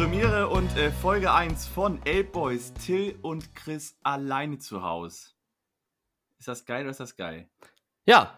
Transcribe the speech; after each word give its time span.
Premiere 0.00 0.48
und 0.48 0.74
äh, 0.78 0.90
Folge 0.90 1.30
1 1.30 1.66
von 1.66 2.00
Elb 2.06 2.32
Boys, 2.32 2.72
Till 2.72 3.18
und 3.20 3.54
Chris 3.54 3.98
alleine 4.02 4.56
zu 4.56 4.82
Hause. 4.82 5.32
Ist 6.38 6.48
das 6.48 6.64
geil 6.64 6.84
oder 6.84 6.92
ist 6.92 7.00
das 7.00 7.18
geil? 7.18 7.50
Ja, 8.06 8.32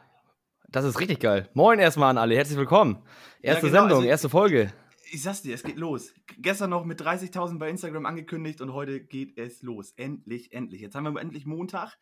das 0.69 0.85
ist 0.85 0.99
richtig 0.99 1.21
geil. 1.21 1.49
Moin 1.55 1.79
erstmal 1.79 2.11
an 2.11 2.19
alle, 2.19 2.35
herzlich 2.35 2.59
willkommen. 2.59 3.01
Erste 3.43 3.67
Ja, 3.67 3.71
genau, 3.71 3.83
Sendung, 3.83 3.99
also- 3.99 4.09
erste 4.09 4.29
Folge. 4.29 4.73
Ich 5.13 5.23
sag's 5.23 5.43
dir, 5.43 5.55
es 5.55 5.63
geht 5.63 5.77
los. 5.77 6.13
Gestern 6.39 6.71
noch 6.71 6.85
mit 6.85 7.01
30.000 7.01 7.61
bei 7.61 7.71
Instagram 7.71 8.07
angekündigt 8.07 8.61
und 8.61 8.73
heute 8.73 9.01
geht 9.01 9.39
es 9.39 9.63
los. 9.63 9.93
Endlich, 9.93 10.53
endlich. 10.53 10.81
Jetzt 10.81 10.97
haben 10.97 11.05
wir 11.05 11.21
endlich 11.21 11.47
Montag. 11.47 11.97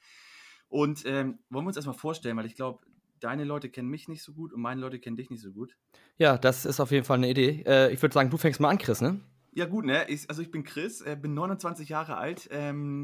Und 0.69 1.05
ähm, 1.05 1.39
wollen 1.51 1.67
wir 1.67 1.69
uns 1.69 1.77
erstmal 1.77 1.99
vorstellen, 1.99 2.39
weil 2.39 2.47
ich 2.47 2.57
glaube, 2.57 2.81
deine 3.21 3.45
Leute 3.45 3.69
kennen 3.69 3.91
mich 3.91 4.09
nicht 4.09 4.23
so 4.23 4.33
gut 4.33 4.55
und 4.55 4.63
meine 4.63 4.81
Leute 4.81 4.99
kennen 5.01 5.17
dich 5.19 5.29
nicht 5.29 5.43
so 5.43 5.53
gut. 5.53 5.77
Ja, 6.17 6.39
das 6.39 6.65
ist 6.65 6.81
auf 6.81 6.93
jeden 6.93 7.05
Fall 7.05 7.19
eine 7.19 7.29
Idee. 7.29 7.63
Äh, 7.67 7.93
ich 7.93 8.01
würde 8.01 8.15
sagen, 8.15 8.31
du 8.31 8.39
fängst 8.39 8.59
mal 8.59 8.71
an, 8.71 8.79
Chris, 8.79 9.03
ne? 9.03 9.21
Ja, 9.53 9.67
gut, 9.67 9.85
ne? 9.85 10.09
Ich, 10.09 10.29
also 10.29 10.43
ich 10.43 10.51
bin 10.51 10.63
Chris, 10.63 11.01
äh, 11.01 11.17
bin 11.21 11.35
29 11.35 11.88
Jahre 11.88 12.16
alt. 12.16 12.49
Ähm, 12.52 13.02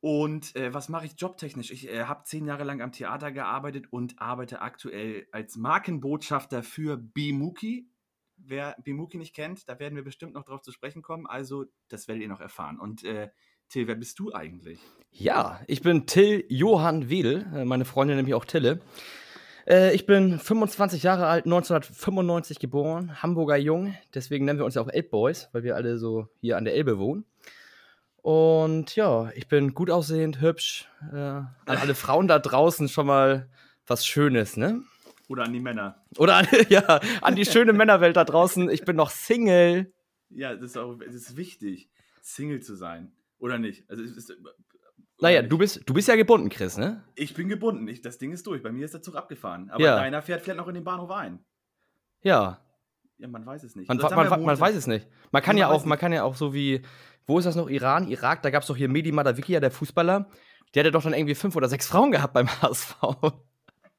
und 0.00 0.56
äh, 0.56 0.74
was 0.74 0.88
mache 0.88 1.06
ich 1.06 1.12
jobtechnisch? 1.16 1.70
Ich 1.70 1.88
äh, 1.88 2.04
habe 2.04 2.24
zehn 2.24 2.44
Jahre 2.44 2.64
lang 2.64 2.80
am 2.80 2.92
Theater 2.92 3.30
gearbeitet 3.30 3.86
und 3.90 4.20
arbeite 4.20 4.60
aktuell 4.60 5.26
als 5.30 5.56
Markenbotschafter 5.56 6.62
für 6.62 6.96
Bimuki. 6.96 7.88
Wer 8.36 8.76
Bimuki 8.82 9.18
nicht 9.18 9.34
kennt, 9.34 9.68
da 9.68 9.78
werden 9.78 9.94
wir 9.94 10.02
bestimmt 10.02 10.34
noch 10.34 10.44
drauf 10.44 10.62
zu 10.62 10.72
sprechen 10.72 11.02
kommen. 11.02 11.26
Also, 11.28 11.66
das 11.88 12.08
werdet 12.08 12.22
ihr 12.22 12.28
noch 12.28 12.40
erfahren. 12.40 12.80
Und 12.80 13.04
äh, 13.04 13.30
Till, 13.68 13.86
wer 13.86 13.94
bist 13.94 14.18
du 14.18 14.32
eigentlich? 14.34 14.80
Ja, 15.12 15.60
ich 15.68 15.82
bin 15.82 16.06
Till 16.06 16.44
Johann 16.48 17.08
Wedel, 17.08 17.46
äh, 17.54 17.64
meine 17.64 17.84
Freundin 17.84 18.16
nämlich 18.16 18.34
auch 18.34 18.44
Tille. 18.44 18.80
Äh, 19.66 19.94
ich 19.94 20.06
bin 20.06 20.38
25 20.38 21.02
Jahre 21.02 21.26
alt, 21.26 21.44
1995 21.44 22.58
geboren, 22.58 23.22
Hamburger 23.22 23.56
Jung. 23.56 23.94
Deswegen 24.14 24.44
nennen 24.44 24.58
wir 24.58 24.64
uns 24.64 24.74
ja 24.74 24.82
auch 24.82 24.88
Elbboys, 24.88 25.48
weil 25.52 25.62
wir 25.62 25.76
alle 25.76 25.98
so 25.98 26.28
hier 26.40 26.56
an 26.56 26.64
der 26.64 26.74
Elbe 26.74 26.98
wohnen. 26.98 27.24
Und 28.22 28.94
ja, 28.94 29.30
ich 29.34 29.48
bin 29.48 29.74
gut 29.74 29.90
aussehend, 29.90 30.40
hübsch. 30.40 30.88
Äh, 31.12 31.16
an 31.16 31.48
alle 31.66 31.94
Frauen 31.94 32.28
da 32.28 32.38
draußen 32.38 32.88
schon 32.88 33.06
mal 33.06 33.48
was 33.86 34.06
Schönes, 34.06 34.56
ne? 34.56 34.82
Oder 35.28 35.44
an 35.44 35.52
die 35.52 35.60
Männer? 35.60 36.04
Oder 36.18 36.36
an, 36.36 36.46
ja, 36.68 37.00
an 37.20 37.34
die 37.34 37.44
schöne 37.44 37.72
Männerwelt 37.72 38.16
da 38.16 38.24
draußen. 38.24 38.70
Ich 38.70 38.84
bin 38.84 38.96
noch 38.96 39.10
Single. 39.10 39.92
Ja, 40.30 40.54
das 40.54 40.70
ist 40.70 40.78
auch 40.78 40.96
das 40.98 41.14
ist 41.14 41.36
wichtig, 41.36 41.90
Single 42.20 42.60
zu 42.60 42.76
sein. 42.76 43.12
Oder 43.38 43.58
nicht? 43.58 43.88
Also, 43.90 44.04
es 44.04 44.16
ist, 44.16 44.32
Naja, 45.22 45.40
nicht? 45.42 45.52
du 45.52 45.58
bist, 45.58 45.82
du 45.86 45.94
bist 45.94 46.08
ja 46.08 46.16
gebunden, 46.16 46.48
Chris, 46.48 46.76
ne? 46.76 47.02
Ich 47.14 47.32
bin 47.34 47.48
gebunden. 47.48 47.86
Ich, 47.88 48.00
das 48.02 48.18
Ding 48.18 48.32
ist 48.32 48.46
durch. 48.46 48.62
Bei 48.62 48.70
mir 48.72 48.84
ist 48.84 48.94
der 48.94 49.02
Zug 49.02 49.16
abgefahren. 49.16 49.70
Aber 49.70 49.82
Ja. 49.82 49.96
deiner 49.96 50.20
fährt 50.22 50.42
vielleicht 50.42 50.58
noch 50.58 50.68
in 50.68 50.74
den 50.74 50.84
Bahnhof 50.84 51.10
ein. 51.10 51.38
Ja. 52.22 52.60
Ja, 53.18 53.28
man 53.28 53.46
weiß 53.46 53.62
es 53.64 53.76
nicht. 53.76 53.88
Man, 53.88 53.98
man, 53.98 54.14
man, 54.14 54.28
man 54.28 54.40
Montag. 54.40 54.60
weiß 54.60 54.74
es 54.76 54.86
nicht. 54.86 55.06
Man 55.30 55.42
kann 55.42 55.56
ja 55.56 55.68
auch, 55.70 55.84
man 55.84 55.98
kann 55.98 56.12
ja 56.12 56.24
auch 56.24 56.34
so 56.34 56.52
wie, 56.52 56.82
wo 57.26 57.38
ist 57.38 57.44
das 57.44 57.54
noch? 57.56 57.70
Iran, 57.70 58.08
Irak, 58.08 58.42
da 58.42 58.50
gab 58.50 58.62
es 58.62 58.68
doch 58.68 58.76
hier 58.76 58.88
Mehdi 58.88 59.12
Madavikia, 59.12 59.60
der 59.60 59.70
Fußballer. 59.70 60.28
Der 60.74 60.82
hatte 60.82 60.90
doch 60.90 61.02
dann 61.04 61.14
irgendwie 61.14 61.34
fünf 61.36 61.54
oder 61.54 61.68
sechs 61.68 61.86
Frauen 61.86 62.10
gehabt 62.10 62.34
beim 62.34 62.48
HSV. 62.62 62.96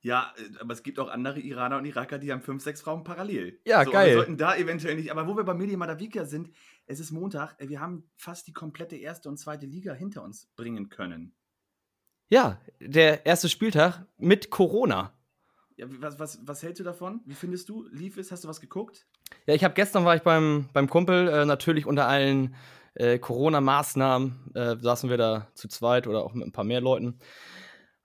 Ja, 0.02 0.34
äh, 0.38 0.60
aber 0.60 0.74
es 0.74 0.84
gibt 0.84 1.00
auch 1.00 1.08
andere 1.10 1.40
Iraner 1.40 1.78
und 1.78 1.86
Iraker, 1.86 2.18
die 2.20 2.34
haben 2.34 2.42
fünf, 2.42 2.62
sechs 2.62 2.82
Frauen 2.82 3.06
parallel. 3.06 3.60
Ja, 3.66 3.86
so, 3.86 3.92
geil. 3.92 4.08
Wir 4.10 4.14
sollten 4.16 4.38
da 4.38 4.56
eventuell 4.58 4.96
nicht. 4.98 5.10
Aber 5.12 5.26
wo 5.28 5.38
wir 5.38 5.46
bei 5.46 5.54
Medi 5.54 5.78
Madavikia 5.78 6.26
sind, 6.26 6.50
es 6.86 7.00
ist 7.00 7.12
Montag. 7.12 7.56
äh, 7.60 7.70
Wir 7.70 7.80
haben 7.80 8.10
fast 8.16 8.48
die 8.48 8.54
komplette 8.54 8.96
erste 8.96 9.30
und 9.30 9.38
zweite 9.38 9.66
Liga 9.66 9.94
hinter 9.94 10.24
uns 10.24 10.48
bringen 10.56 10.90
können. 10.90 11.34
Ja, 12.30 12.60
der 12.80 13.26
erste 13.26 13.50
Spieltag 13.50 14.06
mit 14.18 14.50
Corona. 14.50 15.14
Ja, 15.76 15.88
was, 16.00 16.20
was, 16.20 16.40
was 16.46 16.64
hältst 16.64 16.80
du 16.80 16.84
davon? 16.84 17.22
Wie 17.26 17.34
findest 17.34 17.70
du? 17.70 17.88
Lief 17.92 18.18
es? 18.18 18.32
Hast 18.32 18.44
du 18.44 18.48
was 18.48 18.62
geguckt? 18.62 19.06
Ja, 19.46 19.54
ich 19.54 19.64
habe 19.64 19.74
gestern 19.74 20.06
war 20.06 20.16
ich 20.16 20.22
beim, 20.22 20.70
beim 20.74 20.90
Kumpel, 20.90 21.28
äh, 21.28 21.46
natürlich 21.46 21.86
unter 21.86 22.08
allen 22.08 22.56
äh, 22.96 23.18
Corona-Maßnahmen 23.18 24.52
äh, 24.54 24.78
saßen 24.78 25.10
wir 25.10 25.18
da 25.18 25.48
zu 25.56 25.68
zweit 25.68 26.08
oder 26.08 26.24
auch 26.24 26.34
mit 26.34 26.48
ein 26.48 26.52
paar 26.52 26.64
mehr 26.64 26.82
Leuten. 26.82 27.20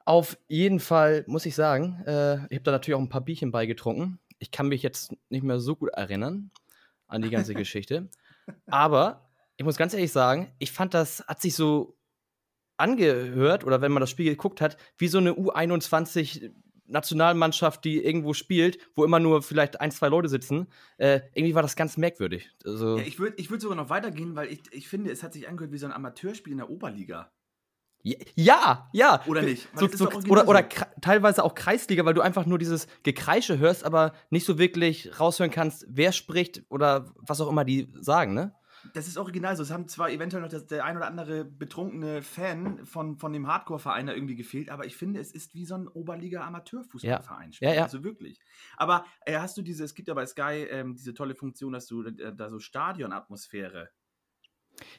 Auf 0.04 0.38
jeden 0.48 0.80
Fall 0.80 1.24
muss 1.26 1.44
ich 1.44 1.54
sagen, 1.54 2.02
äh, 2.06 2.36
ich 2.48 2.56
habe 2.56 2.62
da 2.62 2.70
natürlich 2.72 2.96
auch 2.96 3.02
ein 3.02 3.10
paar 3.10 3.20
Bierchen 3.20 3.50
beigetrunken. 3.50 4.18
Ich 4.38 4.50
kann 4.50 4.68
mich 4.68 4.82
jetzt 4.82 5.14
nicht 5.28 5.42
mehr 5.42 5.60
so 5.60 5.76
gut 5.76 5.90
erinnern 5.90 6.50
an 7.06 7.20
die 7.20 7.30
ganze 7.30 7.54
Geschichte. 7.54 8.08
Aber 8.66 9.28
ich 9.56 9.64
muss 9.64 9.76
ganz 9.76 9.94
ehrlich 9.94 10.12
sagen, 10.12 10.52
ich 10.58 10.72
fand 10.72 10.94
das, 10.94 11.24
hat 11.26 11.40
sich 11.40 11.54
so 11.54 11.98
angehört, 12.76 13.64
oder 13.64 13.80
wenn 13.80 13.92
man 13.92 14.00
das 14.00 14.10
Spiel 14.10 14.30
geguckt 14.30 14.60
hat, 14.60 14.76
wie 14.96 15.08
so 15.08 15.18
eine 15.18 15.32
U21 15.32 16.52
Nationalmannschaft, 16.88 17.84
die 17.84 18.02
irgendwo 18.02 18.32
spielt, 18.32 18.78
wo 18.94 19.04
immer 19.04 19.20
nur 19.20 19.42
vielleicht 19.42 19.80
ein, 19.80 19.90
zwei 19.90 20.08
Leute 20.08 20.28
sitzen. 20.28 20.68
Äh, 20.96 21.20
irgendwie 21.34 21.54
war 21.54 21.62
das 21.62 21.76
ganz 21.76 21.96
merkwürdig. 21.96 22.50
Also, 22.64 22.98
Ja, 22.98 23.04
ich 23.04 23.18
würde 23.18 23.36
ich 23.38 23.50
würd 23.50 23.60
sogar 23.60 23.76
noch 23.76 23.90
weitergehen, 23.90 24.34
weil 24.36 24.50
ich, 24.50 24.62
ich 24.70 24.88
finde, 24.88 25.10
es 25.10 25.22
hat 25.22 25.34
sich 25.34 25.48
angehört 25.48 25.72
wie 25.72 25.78
so 25.78 25.86
ein 25.86 25.92
Amateurspiel 25.92 26.52
in 26.52 26.58
der 26.58 26.70
Oberliga. 26.70 27.30
Ja, 28.34 28.88
ja. 28.92 29.22
Oder 29.26 29.42
nicht? 29.42 29.68
So, 29.74 29.88
so, 29.88 30.08
oder 30.28 30.48
oder 30.48 30.68
so. 30.70 30.84
teilweise 31.00 31.44
auch 31.44 31.54
Kreisliga, 31.54 32.04
weil 32.04 32.14
du 32.14 32.20
einfach 32.20 32.46
nur 32.46 32.58
dieses 32.58 32.86
Gekreische 33.02 33.58
hörst, 33.58 33.84
aber 33.84 34.12
nicht 34.30 34.44
so 34.44 34.58
wirklich 34.58 35.18
raushören 35.18 35.50
kannst, 35.50 35.86
wer 35.88 36.12
spricht 36.12 36.62
oder 36.68 37.12
was 37.16 37.40
auch 37.40 37.48
immer 37.48 37.64
die 37.64 37.92
sagen, 38.00 38.34
ne? 38.34 38.54
Das 38.94 39.08
ist 39.08 39.18
original 39.18 39.56
so. 39.56 39.62
Es 39.62 39.70
haben 39.70 39.88
zwar 39.88 40.10
eventuell 40.10 40.42
noch 40.42 40.50
das, 40.50 40.66
der 40.66 40.84
ein 40.84 40.96
oder 40.96 41.06
andere 41.06 41.44
betrunkene 41.44 42.22
Fan 42.22 42.86
von, 42.86 43.16
von 43.18 43.32
dem 43.32 43.46
Hardcore-Verein 43.46 44.06
da 44.06 44.14
irgendwie 44.14 44.36
gefehlt, 44.36 44.70
aber 44.70 44.86
ich 44.86 44.96
finde, 44.96 45.20
es 45.20 45.32
ist 45.32 45.54
wie 45.54 45.64
so 45.64 45.74
ein 45.74 45.88
Oberliga-Amateurfußballverein. 45.88 47.52
Ja, 47.60 47.74
ja. 47.74 47.82
Also 47.82 48.04
wirklich. 48.04 48.38
Aber 48.76 49.04
äh, 49.26 49.38
hast 49.38 49.56
du 49.56 49.62
diese, 49.62 49.84
es 49.84 49.94
gibt 49.94 50.08
ja 50.08 50.14
bei 50.14 50.26
Sky 50.26 50.66
ähm, 50.70 50.94
diese 50.94 51.14
tolle 51.14 51.34
Funktion, 51.34 51.72
dass 51.72 51.86
du 51.86 52.04
äh, 52.04 52.34
da 52.34 52.48
so 52.48 52.58
Stadionatmosphäre 52.58 53.90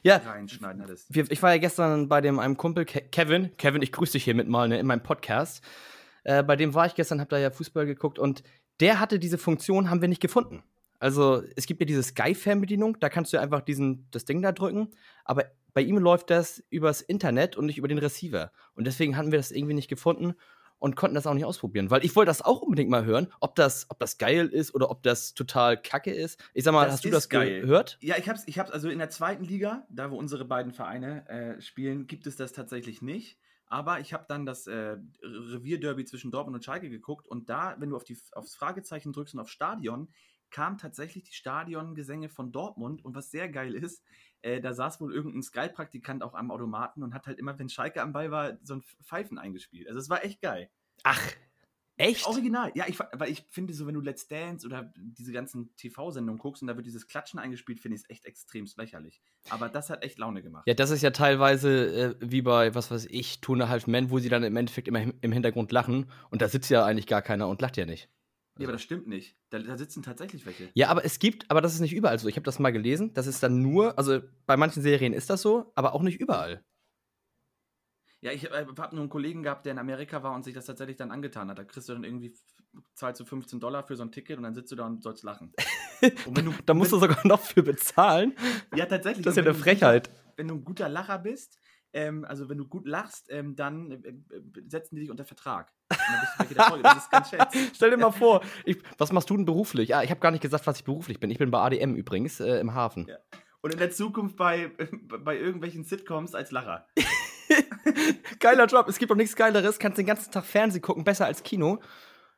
Ja, 0.02 0.16
reinschneiden 0.16 0.82
hattest. 0.82 1.14
wir, 1.14 1.30
ich 1.30 1.42
war 1.42 1.52
ja 1.52 1.58
gestern 1.58 2.08
bei 2.08 2.20
dem 2.20 2.38
einem 2.38 2.56
Kumpel, 2.56 2.84
Ke 2.84 3.02
Kevin. 3.10 3.56
Kevin, 3.56 3.82
ich 3.82 3.92
grüße 3.92 4.12
dich 4.12 4.24
hiermit 4.24 4.48
mal 4.48 4.68
ne, 4.68 4.78
in 4.78 4.86
meinem 4.86 5.02
Podcast. 5.02 5.62
Äh, 6.24 6.42
bei 6.42 6.56
dem 6.56 6.74
war 6.74 6.86
ich 6.86 6.94
gestern, 6.94 7.20
hab 7.20 7.28
da 7.28 7.38
ja 7.38 7.50
Fußball 7.50 7.86
geguckt 7.86 8.18
und 8.18 8.42
der 8.80 9.00
hatte 9.00 9.18
diese 9.18 9.38
Funktion, 9.38 9.90
haben 9.90 10.00
wir 10.00 10.08
nicht 10.08 10.22
gefunden. 10.22 10.62
Also 10.98 11.42
es 11.56 11.66
gibt 11.66 11.80
ja 11.80 11.86
diese 11.86 12.02
Sky-Fernbedienung, 12.02 12.98
da 13.00 13.08
kannst 13.08 13.32
du 13.32 13.38
einfach 13.38 13.62
diesen, 13.62 14.06
das 14.10 14.26
Ding 14.26 14.42
da 14.42 14.52
drücken, 14.52 14.90
aber 15.24 15.46
bei 15.72 15.80
ihm 15.80 15.96
läuft 15.98 16.30
das 16.30 16.62
übers 16.68 17.00
Internet 17.00 17.56
und 17.56 17.66
nicht 17.66 17.78
über 17.78 17.88
den 17.88 17.98
Receiver. 17.98 18.52
Und 18.74 18.86
deswegen 18.86 19.16
hatten 19.16 19.30
wir 19.30 19.38
das 19.38 19.50
irgendwie 19.50 19.74
nicht 19.74 19.88
gefunden 19.88 20.34
und 20.80 20.96
konnten 20.96 21.14
das 21.14 21.26
auch 21.26 21.34
nicht 21.34 21.44
ausprobieren. 21.44 21.90
Weil 21.90 22.04
ich 22.04 22.16
wollte 22.16 22.30
das 22.30 22.42
auch 22.42 22.62
unbedingt 22.62 22.90
mal 22.90 23.04
hören, 23.04 23.32
ob 23.38 23.54
das, 23.54 23.86
ob 23.90 24.00
das 24.00 24.18
geil 24.18 24.48
ist 24.48 24.74
oder 24.74 24.90
ob 24.90 25.04
das 25.04 25.34
total 25.34 25.80
kacke 25.80 26.12
ist. 26.12 26.42
Ich 26.54 26.64
sag 26.64 26.72
mal, 26.72 26.86
Das 26.86 26.94
hast 26.94 27.04
du 27.04 27.10
das 27.10 27.28
geil. 27.28 27.60
gehört? 27.60 27.98
Ja, 28.00 28.16
ich 28.18 28.28
hab's, 28.28 28.42
ich 28.46 28.58
hab's, 28.58 28.72
also 28.72 28.88
in 28.88 28.98
der 28.98 29.10
zweiten 29.10 29.44
Liga, 29.44 29.86
da 29.90 30.10
wo 30.10 30.16
unsere 30.16 30.44
beiden 30.44 30.72
Vereine 30.72 31.28
äh, 31.28 31.60
spielen, 31.60 32.06
gibt 32.08 32.26
es 32.26 32.34
das 32.36 32.52
tatsächlich 32.52 33.02
nicht. 33.02 33.38
Aber 33.66 34.00
ich 34.00 34.12
habe 34.12 34.24
dann 34.26 34.46
das 34.46 34.66
äh, 34.66 34.96
Revierderby 35.22 36.04
zwischen 36.04 36.32
Dortmund 36.32 36.56
und 36.56 36.64
Schalke 36.64 36.90
geguckt 36.90 37.28
und 37.28 37.48
da, 37.48 37.76
wenn 37.78 37.90
du 37.90 37.96
auf 37.96 38.02
die, 38.02 38.18
aufs 38.32 38.56
Fragezeichen 38.56 39.12
drückst 39.12 39.34
und 39.34 39.40
auf 39.40 39.48
Stadion, 39.48 40.08
kam 40.50 40.78
tatsächlich 40.78 41.24
die 41.24 41.32
Stadiongesänge 41.32 42.28
von 42.28 42.50
Dortmund 42.50 43.04
und 43.04 43.14
was 43.14 43.30
sehr 43.30 43.48
geil 43.48 43.74
ist, 43.74 44.02
äh, 44.42 44.60
da 44.60 44.72
saß 44.74 45.00
wohl 45.00 45.14
irgendein 45.14 45.42
Sky-Praktikant 45.42 46.22
auch 46.22 46.34
am 46.34 46.50
Automaten 46.50 47.02
und 47.02 47.14
hat 47.14 47.26
halt 47.26 47.38
immer, 47.38 47.58
wenn 47.58 47.68
Schalke 47.68 48.02
am 48.02 48.12
Ball 48.12 48.30
war, 48.30 48.58
so 48.62 48.74
ein 48.74 48.82
Pfeifen 49.02 49.38
eingespielt. 49.38 49.88
Also 49.88 49.98
es 49.98 50.10
war 50.10 50.24
echt 50.24 50.40
geil. 50.40 50.70
Ach, 51.02 51.20
echt? 51.96 52.26
Original, 52.26 52.72
ja, 52.74 52.84
ich, 52.88 52.98
weil 52.98 53.30
ich 53.30 53.44
finde, 53.50 53.74
so 53.74 53.86
wenn 53.86 53.94
du 53.94 54.00
Let's 54.00 54.28
Dance 54.28 54.66
oder 54.66 54.92
diese 54.96 55.32
ganzen 55.32 55.74
TV-Sendungen 55.76 56.38
guckst 56.38 56.62
und 56.62 56.68
da 56.68 56.76
wird 56.76 56.86
dieses 56.86 57.06
Klatschen 57.06 57.38
eingespielt, 57.38 57.80
finde 57.80 57.96
ich 57.96 58.02
es 58.02 58.10
echt 58.10 58.24
extrem 58.24 58.66
lächerlich. 58.76 59.22
Aber 59.50 59.68
das 59.68 59.90
hat 59.90 60.02
echt 60.02 60.18
Laune 60.18 60.42
gemacht. 60.42 60.66
Ja, 60.66 60.74
das 60.74 60.90
ist 60.90 61.02
ja 61.02 61.10
teilweise 61.10 62.14
äh, 62.14 62.14
wie 62.20 62.42
bei, 62.42 62.74
was 62.74 62.90
weiß 62.90 63.06
ich, 63.10 63.40
Two 63.40 63.54
and 63.54 63.62
a 63.62 63.68
Half 63.68 63.86
Men, 63.86 64.10
wo 64.10 64.18
sie 64.18 64.28
dann 64.28 64.42
im 64.42 64.56
Endeffekt 64.56 64.88
immer 64.88 65.00
im 65.00 65.14
im 65.20 65.32
Hintergrund 65.32 65.72
lachen 65.72 66.10
und 66.30 66.42
da 66.42 66.48
sitzt 66.48 66.70
ja 66.70 66.84
eigentlich 66.84 67.06
gar 67.06 67.22
keiner 67.22 67.48
und 67.48 67.60
lacht 67.60 67.76
ja 67.76 67.86
nicht. 67.86 68.08
Ja, 68.60 68.66
aber 68.66 68.72
das 68.72 68.82
stimmt 68.82 69.06
nicht. 69.06 69.36
Da, 69.50 69.58
da 69.58 69.76
sitzen 69.78 70.02
tatsächlich 70.02 70.44
welche. 70.46 70.68
Ja, 70.74 70.88
aber 70.88 71.04
es 71.04 71.18
gibt, 71.18 71.50
aber 71.50 71.60
das 71.60 71.74
ist 71.74 71.80
nicht 71.80 71.94
überall 71.94 72.18
so. 72.18 72.28
Ich 72.28 72.36
habe 72.36 72.44
das 72.44 72.58
mal 72.58 72.70
gelesen, 72.70 73.12
das 73.14 73.26
ist 73.26 73.42
dann 73.42 73.62
nur, 73.62 73.98
also 73.98 74.20
bei 74.46 74.56
manchen 74.56 74.82
Serien 74.82 75.12
ist 75.12 75.30
das 75.30 75.42
so, 75.42 75.72
aber 75.74 75.94
auch 75.94 76.02
nicht 76.02 76.20
überall. 76.20 76.62
Ja, 78.22 78.32
ich 78.32 78.44
äh, 78.44 78.66
habe 78.66 78.94
nur 78.94 79.02
einen 79.02 79.08
Kollegen 79.08 79.42
gehabt, 79.42 79.64
der 79.64 79.72
in 79.72 79.78
Amerika 79.78 80.22
war 80.22 80.34
und 80.34 80.44
sich 80.44 80.52
das 80.52 80.66
tatsächlich 80.66 80.98
dann 80.98 81.10
angetan 81.10 81.48
hat. 81.48 81.58
Da 81.58 81.64
kriegst 81.64 81.88
du 81.88 81.94
dann 81.94 82.04
irgendwie 82.04 82.34
zahlst 82.94 83.20
du 83.20 83.24
15 83.24 83.60
Dollar 83.60 83.82
für 83.82 83.96
so 83.96 84.02
ein 84.02 84.12
Ticket 84.12 84.36
und 84.36 84.42
dann 84.42 84.54
sitzt 84.54 84.70
du 84.72 84.76
da 84.76 84.86
und 84.86 85.02
sollst 85.02 85.24
lachen. 85.24 85.52
Und 86.26 86.34
wenn 86.36 86.46
du, 86.46 86.54
Da 86.64 86.72
musst 86.72 86.92
du 86.92 86.98
sogar 86.98 87.26
noch 87.26 87.40
für 87.40 87.62
bezahlen. 87.62 88.34
ja, 88.74 88.86
tatsächlich. 88.86 89.22
Das 89.24 89.32
ist 89.32 89.36
ja 89.36 89.44
wenn 89.44 89.50
eine 89.50 89.58
du 89.58 89.62
Frechheit. 89.64 90.08
Guter, 90.08 90.32
wenn 90.36 90.48
du 90.48 90.54
ein 90.54 90.64
guter 90.64 90.88
Lacher 90.88 91.18
bist, 91.18 91.58
ähm, 91.92 92.24
also 92.24 92.48
wenn 92.48 92.58
du 92.58 92.66
gut 92.66 92.86
lachst, 92.86 93.26
ähm, 93.30 93.56
dann 93.56 93.90
äh, 93.90 94.08
äh, 94.08 94.14
setzen 94.68 94.94
die 94.94 95.02
dich 95.02 95.10
unter 95.10 95.24
Vertrag. 95.24 95.72
Das 95.88 96.96
ist 96.96 97.10
ganz 97.10 97.30
schätz. 97.30 97.52
Stell 97.74 97.90
dir 97.90 97.96
mal 97.96 98.12
vor, 98.12 98.42
ich, 98.64 98.78
was 98.98 99.12
machst 99.12 99.28
du 99.30 99.36
denn 99.36 99.44
beruflich? 99.44 99.94
Ah, 99.94 100.02
ich 100.02 100.10
habe 100.10 100.20
gar 100.20 100.30
nicht 100.30 100.42
gesagt, 100.42 100.66
was 100.66 100.78
ich 100.78 100.84
beruflich 100.84 101.20
bin. 101.20 101.30
Ich 101.30 101.38
bin 101.38 101.50
bei 101.50 101.58
ADM 101.58 101.94
übrigens 101.94 102.40
äh, 102.40 102.58
im 102.58 102.74
Hafen. 102.74 103.06
Ja. 103.08 103.16
Und 103.62 103.72
in 103.72 103.78
der 103.78 103.90
Zukunft 103.90 104.36
bei, 104.36 104.70
bei 105.24 105.36
irgendwelchen 105.38 105.84
Sitcoms 105.84 106.34
als 106.34 106.50
Lacher. 106.50 106.86
Geiler 108.40 108.66
Job. 108.66 108.88
Es 108.88 108.98
gibt 108.98 109.10
doch 109.10 109.16
nichts 109.16 109.36
Geileres. 109.36 109.78
Kannst 109.78 109.98
den 109.98 110.06
ganzen 110.06 110.30
Tag 110.30 110.44
Fernsehen 110.44 110.82
gucken, 110.82 111.04
besser 111.04 111.26
als 111.26 111.42
Kino. 111.42 111.80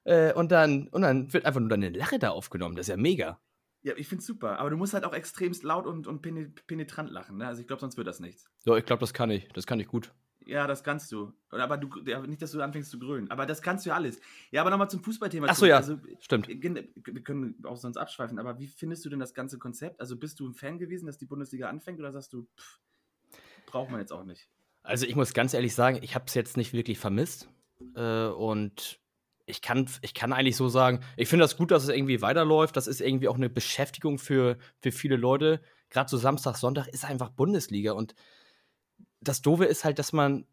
Äh, 0.05 0.33
und, 0.33 0.51
dann, 0.51 0.89
und 0.89 1.03
dann 1.03 1.33
wird 1.33 1.45
einfach 1.45 1.61
nur 1.61 1.69
deine 1.69 1.91
Lache 1.91 2.19
da 2.19 2.31
aufgenommen. 2.31 2.75
Das 2.75 2.85
ist 2.85 2.91
ja 2.91 2.97
mega. 2.97 3.39
Ja, 3.82 3.94
ich 3.96 4.06
find's 4.06 4.26
super. 4.26 4.58
Aber 4.58 4.70
du 4.70 4.76
musst 4.76 4.94
halt 4.94 5.05
auch 5.05 5.12
extremst 5.12 5.64
laut 5.64 5.87
und, 5.87 6.06
und 6.06 6.23
penetrant 6.23 7.11
lachen. 7.11 7.38
Ne? 7.38 7.46
Also 7.46 7.61
ich 7.61 7.67
glaube, 7.67 7.81
sonst 7.81 7.96
wird 7.96 8.06
das 8.06 8.20
nichts. 8.20 8.49
Ja, 8.64 8.76
ich 8.76 8.84
glaube, 8.84 9.00
das 9.00 9.12
kann 9.12 9.31
ich. 9.31 9.49
Das 9.49 9.67
kann 9.67 9.81
ich 9.81 9.88
gut. 9.88 10.12
Ja, 10.46 10.67
das 10.67 10.82
kannst 10.82 11.11
du. 11.12 11.32
Aber 11.50 11.76
du, 11.76 11.88
ja, 12.05 12.20
nicht, 12.20 12.43
dass 12.43 12.52
du 12.52 12.61
anfängst 12.61 12.90
zu 12.90 12.99
grölen. 12.99 13.31
Aber 13.31 13.46
das 13.46 13.62
kannst 13.62 13.84
du 13.84 13.90
ja 13.90 13.96
alles. 13.96 14.20
Ja, 14.50 14.61
aber 14.61 14.70
nochmal 14.70 14.90
zum 14.90 15.02
Fußballthema. 15.02 15.49
Achso, 15.49 15.67
ja. 15.67 15.76
Also, 15.76 15.99
Stimmt. 16.20 16.49
Wir 16.49 17.23
können 17.23 17.62
auch 17.64 17.76
sonst 17.76 17.96
abschweifen. 17.96 18.38
Aber 18.38 18.58
wie 18.58 18.67
findest 18.67 19.05
du 19.05 19.08
denn 19.08 19.20
das 19.20 19.34
ganze 19.34 19.58
Konzept? 19.58 20.00
Also 20.00 20.17
bist 20.17 20.40
du 20.40 20.49
ein 20.49 20.55
Fan 20.55 20.79
gewesen, 20.79 21.06
dass 21.06 21.19
die 21.19 21.26
Bundesliga 21.26 21.69
anfängt 21.69 21.99
oder 21.99 22.12
sagst 22.12 22.32
du, 22.32 22.49
pff, 22.56 22.81
braucht 23.67 23.90
man 23.90 24.00
jetzt 24.00 24.12
auch 24.12 24.25
nicht? 24.25 24.49
Also 24.82 25.06
ich 25.06 25.14
muss 25.14 25.32
ganz 25.32 25.55
ehrlich 25.55 25.75
sagen, 25.75 25.99
ich 26.02 26.14
habe 26.14 26.25
es 26.26 26.34
jetzt 26.34 26.56
nicht 26.56 26.73
wirklich 26.73 26.99
vermisst. 26.99 27.49
Äh, 27.94 28.26
und 28.26 29.00
ich 29.53 29.61
kann, 29.61 29.87
ich 30.01 30.15
kann 30.15 30.33
eigentlich 30.33 30.57
so 30.57 30.69
sagen, 30.69 31.01
ich 31.17 31.29
finde 31.29 31.45
das 31.45 31.59
gut, 31.59 31.71
dass 31.71 31.83
es 31.83 31.91
irgendwie 31.91 32.23
weiterläuft. 32.23 32.77
Das 32.77 32.87
ist 32.87 33.03
irgendwie 33.03 33.29
auch 33.29 33.37
eine 33.37 33.51
Beschäftigung 33.51 34.19
für, 34.19 34.57
für 34.81 34.93
viele 34.93 35.17
Leute. 35.17 35.61
Gerade 35.91 36.09
so 36.09 36.17
Samstag, 36.17 36.57
Sonntag 36.57 36.89
ist 36.89 37.05
einfach 37.05 37.29
Bundesliga. 37.29 37.93
Und 37.93 38.15
das 39.21 39.43
Doofe 39.43 39.67
ist 39.67 39.85
halt, 39.85 39.99
dass 39.99 40.15
man 40.15 40.47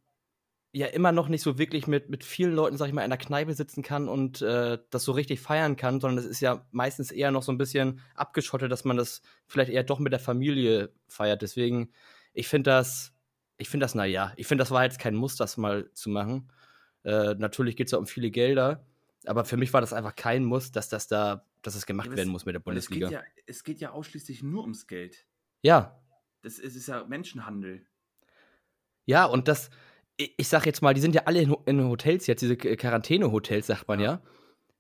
ja 0.74 0.88
immer 0.88 1.14
noch 1.14 1.30
nicht 1.30 1.42
so 1.42 1.58
wirklich 1.58 1.88
mit, 1.88 2.10
mit 2.10 2.26
vielen 2.26 2.54
Leuten, 2.54 2.78
sag 2.78 2.88
ich 2.88 2.94
mal, 2.94 3.04
in 3.04 3.10
der 3.10 3.18
Kneipe 3.18 3.54
sitzen 3.54 3.84
kann 3.84 4.10
und 4.10 4.42
äh, 4.42 4.78
das 4.90 5.04
so 5.04 5.14
richtig 5.14 5.40
feiern 5.40 5.78
kann, 5.78 6.02
sondern 6.02 6.20
es 6.20 6.30
ist 6.30 6.42
ja 6.42 6.68
meistens 6.72 7.10
eher 7.10 7.32
noch 7.32 7.42
so 7.42 7.54
ein 7.54 7.58
bisschen 7.58 8.02
abgeschottet, 8.16 8.70
dass 8.70 8.84
man 8.84 8.98
das 8.98 9.22
vielleicht 9.48 9.72
eher 9.72 9.84
doch 9.84 10.00
mit 10.00 10.12
der 10.12 10.20
Familie 10.20 10.92
feiert. 11.08 11.42
Deswegen, 11.42 11.92
ich 12.34 12.50
finde 12.50 12.72
das, 12.72 13.14
ich 13.58 13.70
finde 13.70 13.86
das, 13.86 13.96
naja, 13.96 14.34
ich 14.36 14.46
finde, 14.46 14.62
das 14.62 14.72
war 14.72 14.84
jetzt 14.84 15.00
kein 15.00 15.16
Muss, 15.16 15.38
das 15.38 15.56
mal 15.56 15.90
zu 15.94 16.10
machen. 16.10 16.52
Äh, 17.04 17.36
natürlich 17.36 17.76
geht 17.78 17.88
es 17.88 17.92
ja 17.92 17.98
um 17.98 18.08
viele 18.08 18.30
Gelder, 18.30 18.86
aber 19.30 19.46
für 19.46 19.58
mich 19.58 19.72
war 19.74 19.80
das 19.80 19.94
einfach 19.94 20.16
kein 20.16 20.44
Muss, 20.44 20.72
dass 20.72 20.90
das 20.90 21.08
da, 21.08 21.46
dass 21.62 21.76
es 21.76 21.86
gemacht 21.86 22.10
ja, 22.10 22.18
werden 22.18 22.30
muss 22.30 22.46
mit 22.46 22.56
der 22.56 22.60
Bundesliga. 22.60 23.06
Es 23.06 23.12
geht, 23.12 23.20
ja, 23.20 23.26
es 23.46 23.64
geht 23.64 23.80
ja 23.80 23.92
ausschließlich 23.92 24.42
nur 24.42 24.64
ums 24.64 24.88
Geld. 24.88 25.28
Ja. 25.62 26.02
Das 26.42 26.58
ist, 26.58 26.76
ist 26.76 26.88
ja 26.88 27.06
Menschenhandel. 27.06 27.86
Ja, 29.06 29.26
und 29.26 29.48
das, 29.48 29.70
ich 30.18 30.48
sag 30.48 30.66
jetzt 30.66 30.82
mal, 30.82 30.96
die 30.96 31.02
sind 31.02 31.14
ja 31.14 31.26
alle 31.26 31.44
in, 31.44 31.56
in 31.68 31.84
Hotels 31.84 32.26
jetzt, 32.26 32.42
diese 32.42 32.58
Quarantäne-Hotels, 32.58 33.68
sagt 33.68 33.88
man 33.88 34.00
ja. 34.00 34.14
ja. 34.14 34.24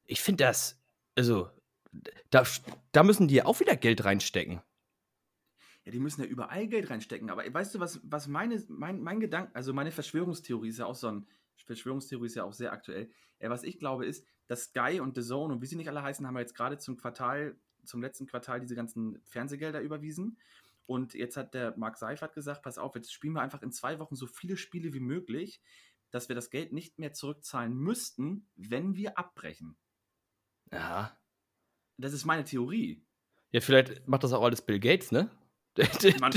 Ich 0.05 0.21
finde 0.21 0.45
das, 0.45 0.81
also, 1.15 1.51
da, 2.31 2.43
da 2.91 3.03
müssen 3.03 3.27
die 3.27 3.35
ja 3.35 3.45
auch 3.45 3.59
wieder 3.59 3.75
Geld 3.75 4.03
reinstecken. 4.03 4.61
Ja, 5.85 5.91
die 5.91 5.99
müssen 5.99 6.21
ja 6.21 6.27
überall 6.27 6.67
Geld 6.67 6.89
reinstecken. 6.89 7.29
Aber 7.29 7.43
weißt 7.53 7.75
du, 7.75 7.79
was, 7.79 8.01
was 8.03 8.27
meine, 8.27 8.63
mein, 8.67 8.99
mein 9.01 9.19
Gedanke, 9.19 9.53
also 9.53 9.73
meine 9.73 9.91
Verschwörungstheorie 9.91 10.69
ist 10.69 10.79
ja 10.79 10.87
auch 10.87 10.95
so 10.95 11.07
ein, 11.09 11.27
Verschwörungstheorie 11.69 12.25
ist 12.25 12.35
ja 12.35 12.43
auch 12.43 12.53
sehr 12.53 12.71
aktuell. 12.73 13.09
Äh, 13.39 13.49
was 13.49 13.63
ich 13.63 13.79
glaube 13.79 14.05
ist, 14.05 14.25
dass 14.47 14.65
Sky 14.65 14.99
und 14.99 15.15
The 15.15 15.21
Zone 15.21 15.53
und 15.53 15.61
wie 15.61 15.65
sie 15.65 15.75
nicht 15.75 15.89
alle 15.89 16.01
heißen, 16.01 16.25
haben 16.25 16.33
wir 16.33 16.41
jetzt 16.41 16.55
gerade 16.55 16.77
zum 16.77 16.97
Quartal, 16.97 17.55
zum 17.85 18.01
letzten 18.01 18.25
Quartal 18.25 18.59
diese 18.59 18.75
ganzen 18.75 19.21
Fernsehgelder 19.25 19.81
überwiesen. 19.81 20.37
Und 20.85 21.13
jetzt 21.13 21.37
hat 21.37 21.53
der 21.53 21.77
Mark 21.77 21.97
Seifert 21.97 22.33
gesagt, 22.33 22.63
pass 22.63 22.79
auf, 22.79 22.95
jetzt 22.95 23.13
spielen 23.13 23.33
wir 23.33 23.41
einfach 23.41 23.61
in 23.61 23.71
zwei 23.71 23.99
Wochen 23.99 24.15
so 24.15 24.25
viele 24.25 24.57
Spiele 24.57 24.91
wie 24.93 24.99
möglich, 24.99 25.61
dass 26.09 26.29
wir 26.29 26.35
das 26.35 26.49
Geld 26.49 26.73
nicht 26.73 26.97
mehr 26.97 27.13
zurückzahlen 27.13 27.75
müssten, 27.75 28.49
wenn 28.55 28.95
wir 28.95 29.19
abbrechen. 29.19 29.77
Ja. 30.71 31.15
Das 31.97 32.13
ist 32.13 32.25
meine 32.25 32.43
Theorie. 32.43 33.05
Ja, 33.51 33.61
vielleicht 33.61 34.07
macht 34.07 34.23
das 34.23 34.33
auch 34.33 34.43
alles 34.43 34.63
Bill 34.63 34.79
Gates, 34.79 35.11
ne? 35.11 35.29
Der, 35.77 35.87
der, 35.87 36.19
man, 36.19 36.31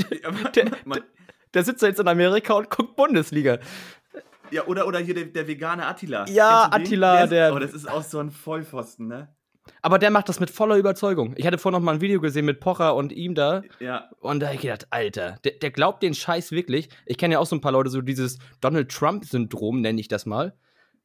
der, 0.55 0.77
man, 0.85 1.03
der 1.53 1.63
sitzt 1.63 1.81
ja 1.81 1.89
jetzt 1.89 1.99
in 1.99 2.07
Amerika 2.07 2.53
und 2.53 2.69
guckt 2.69 2.95
Bundesliga. 2.95 3.59
Ja, 4.53 4.67
oder, 4.67 4.87
oder 4.87 4.99
hier 4.99 5.15
der, 5.15 5.25
der 5.25 5.47
vegane 5.47 5.85
Attila. 5.85 6.27
Ja, 6.29 6.69
Attila, 6.71 7.25
der. 7.25 7.53
Oh, 7.53 7.59
das 7.59 7.73
ist 7.73 7.89
auch 7.89 8.03
so 8.03 8.19
ein 8.19 8.29
Vollpfosten, 8.29 9.07
ne? 9.07 9.29
Aber 9.81 9.97
der 9.97 10.11
macht 10.11 10.29
das 10.29 10.39
mit 10.39 10.51
voller 10.51 10.75
Überzeugung. 10.75 11.33
Ich 11.37 11.47
hatte 11.47 11.57
vorhin 11.57 11.79
noch 11.79 11.85
mal 11.85 11.95
ein 11.95 12.01
Video 12.01 12.19
gesehen 12.21 12.45
mit 12.45 12.59
Pocher 12.59 12.95
und 12.95 13.11
ihm 13.11 13.33
da. 13.33 13.63
Ja. 13.79 14.09
Und 14.19 14.41
da 14.41 14.47
habe 14.47 14.55
ich 14.55 14.61
gedacht, 14.61 14.87
Alter, 14.91 15.37
der, 15.43 15.53
der, 15.53 15.71
glaubt 15.71 16.03
den 16.03 16.13
Scheiß 16.13 16.51
wirklich. 16.51 16.89
Ich 17.05 17.17
kenne 17.17 17.33
ja 17.33 17.39
auch 17.39 17.45
so 17.45 17.55
ein 17.55 17.61
paar 17.61 17.71
Leute, 17.71 17.89
so 17.89 18.01
dieses 18.01 18.37
Donald 18.61 18.91
Trump-Syndrom, 18.91 19.81
nenne 19.81 19.99
ich 19.99 20.07
das 20.07 20.25
mal. 20.25 20.47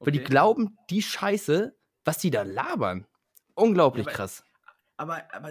Okay. 0.01 0.07
Weil 0.07 0.13
die 0.13 0.25
glauben 0.25 0.77
die 0.91 1.03
Scheiße, 1.03 1.75
was 2.05 2.19
die 2.19 2.31
da 2.31 2.43
labern. 2.43 3.07
Unglaublich 3.55 4.07
ja, 4.07 4.13
aber, 4.13 4.17
krass. 4.17 4.45
Aber, 4.97 5.23
aber 5.33 5.51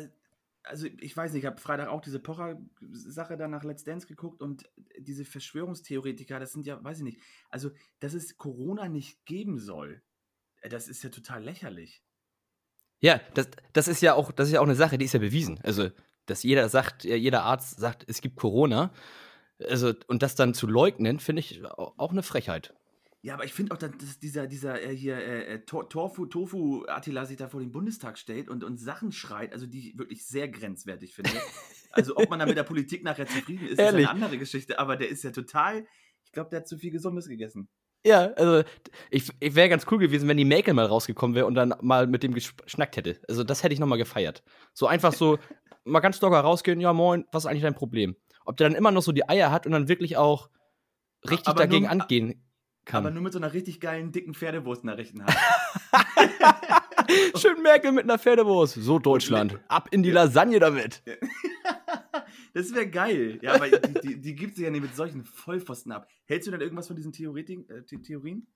also 0.68 0.88
ich 1.00 1.16
weiß 1.16 1.34
nicht, 1.34 1.44
ich 1.44 1.46
habe 1.46 1.60
Freitag 1.60 1.90
auch 1.90 2.02
diese 2.02 2.20
Pocher-Sache 2.20 3.38
da 3.38 3.48
nach 3.48 3.64
Let's 3.64 3.84
Dance 3.84 4.08
geguckt 4.08 4.42
und 4.42 4.70
diese 4.98 5.26
Verschwörungstheoretiker, 5.26 6.40
das 6.40 6.54
sind 6.54 6.66
ja, 6.66 6.84
weiß 6.84 7.00
ich 7.00 7.04
nicht, 7.04 7.20
also 7.50 7.72
dass 8.00 8.14
es 8.14 8.38
Corona 8.38 8.88
nicht 8.88 9.26
geben 9.26 9.60
soll, 9.60 10.02
äh, 10.62 10.70
das 10.70 10.88
ist 10.88 11.04
ja 11.04 11.10
total 11.10 11.44
lächerlich. 11.44 12.04
Ja, 13.00 13.22
das, 13.34 13.50
das 13.74 13.88
ist 13.88 14.02
ja 14.02 14.14
auch, 14.14 14.32
das 14.32 14.48
ist 14.48 14.54
ja 14.54 14.60
auch 14.60 14.66
eine 14.66 14.76
Sache, 14.76 14.98
die 14.98 15.06
ist 15.06 15.14
ja 15.14 15.20
bewiesen. 15.20 15.60
Also, 15.64 15.90
dass 16.26 16.44
jeder 16.44 16.68
sagt, 16.68 17.04
jeder 17.04 17.44
Arzt 17.44 17.80
sagt, 17.80 18.04
es 18.08 18.22
gibt 18.22 18.38
Corona. 18.38 18.92
Also, 19.64 19.94
und 20.08 20.24
das 20.24 20.36
dann 20.36 20.54
zu 20.54 20.68
leugnen, 20.68 21.20
finde 21.20 21.42
ich 21.42 21.64
auch 21.64 22.12
eine 22.12 22.24
Frechheit. 22.24 22.74
Ja, 23.28 23.34
aber 23.34 23.44
ich 23.44 23.52
finde 23.52 23.74
auch, 23.74 23.78
dass 23.78 24.20
dieser, 24.20 24.48
dieser 24.48 24.82
äh, 24.82 24.96
hier 24.96 25.18
äh, 25.18 25.56
äh 25.56 25.60
Tofu, 25.66 26.28
Tofu 26.28 26.86
Attila 26.88 27.26
sich 27.26 27.36
da 27.36 27.50
vor 27.50 27.60
den 27.60 27.74
Bundestag 27.74 28.18
stellt 28.18 28.48
und, 28.48 28.64
und 28.64 28.78
Sachen 28.78 29.12
schreit, 29.12 29.52
also 29.52 29.68
die 29.68 29.90
ich 29.90 29.98
wirklich 29.98 30.26
sehr 30.26 30.48
grenzwertig 30.48 31.14
finde. 31.14 31.32
also 31.92 32.16
ob 32.16 32.30
man 32.30 32.40
da 32.40 32.46
mit 32.46 32.56
der 32.56 32.64
Politik 32.64 33.04
nachher 33.04 33.28
zufrieden 33.28 33.68
ist, 33.68 33.80
Ehrlich? 33.80 34.04
ist 34.06 34.10
eine 34.10 34.24
andere 34.24 34.38
Geschichte, 34.38 34.80
aber 34.80 34.96
der 34.96 35.10
ist 35.10 35.26
ja 35.26 35.32
total, 35.32 35.86
ich 36.24 36.32
glaube, 36.32 36.52
der 36.52 36.62
hat 36.62 36.70
zu 36.70 36.78
viel 36.78 36.90
Gesundes 36.90 37.28
gegessen. 37.28 37.68
Ja, 38.06 38.32
also 38.38 38.64
ich, 39.12 39.30
ich 39.42 39.56
wäre 39.56 39.68
ganz 39.68 39.86
cool 39.92 39.98
gewesen, 39.98 40.30
wenn 40.30 40.38
die 40.38 40.46
Mäkel 40.46 40.74
mal 40.74 40.86
rausgekommen 40.86 41.36
wäre 41.36 41.48
und 41.48 41.56
dann 41.56 41.74
mal 41.82 42.08
mit 42.08 42.24
dem 42.24 42.34
geschnackt 42.34 42.96
hätte. 42.96 43.20
Also 43.28 43.44
das 43.44 43.62
hätte 43.62 43.74
ich 43.74 43.82
nochmal 43.82 43.98
gefeiert. 43.98 44.42
So 44.74 44.88
einfach 44.88 45.12
so, 45.12 45.38
mal 45.84 46.00
ganz 46.00 46.22
locker 46.22 46.40
rausgehen, 46.40 46.80
ja 46.80 46.94
moin, 46.94 47.26
was 47.34 47.44
ist 47.44 47.50
eigentlich 47.50 47.64
dein 47.64 47.76
Problem? 47.76 48.16
Ob 48.46 48.56
der 48.56 48.70
dann 48.70 48.78
immer 48.78 48.92
noch 48.92 49.02
so 49.02 49.12
die 49.12 49.28
Eier 49.28 49.52
hat 49.52 49.66
und 49.66 49.74
dann 49.74 49.90
wirklich 49.90 50.16
auch 50.16 50.50
richtig 51.30 51.50
aber 51.50 51.64
dagegen 51.64 51.84
nur, 51.84 51.92
angehen 51.92 52.47
kann. 52.88 53.06
Aber 53.06 53.14
nur 53.14 53.22
mit 53.22 53.34
so 53.34 53.40
einer 53.40 53.54
richtig 53.54 53.80
geilen, 53.80 54.12
dicken 54.12 54.34
Pferdewurst 54.34 54.84
in 54.84 54.88
der 54.88 54.98
rechten 54.98 55.24
Hand. 55.24 55.36
Schön 57.36 57.62
Merkel 57.62 57.92
mit 57.92 58.06
einer 58.06 58.18
Pferdewurst. 58.18 58.76
So 58.76 59.00
Deutschland, 59.00 59.60
ab 59.68 59.90
in 59.92 60.04
die 60.04 60.12
Lasagne 60.12 60.60
damit. 60.60 61.04
Das 62.54 62.74
wäre 62.74 62.90
geil. 62.90 63.38
Ja, 63.44 63.54
aber 63.54 63.70
die, 63.70 64.02
die, 64.02 64.20
die 64.20 64.36
gibt 64.36 64.56
sie 64.56 64.64
ja 64.64 64.72
nicht 64.72 64.82
mit 64.82 64.96
solchen 64.96 65.26
Vollpfosten 65.26 65.92
ab. 65.92 66.08
Hältst 66.26 66.48
du 66.48 66.52
denn 66.52 66.62
irgendwas 66.62 66.88
von 66.88 66.96
diesen 66.96 67.12
Theorien? 67.12 67.70
Äh, 67.70 67.84
Theorien? 67.84 68.48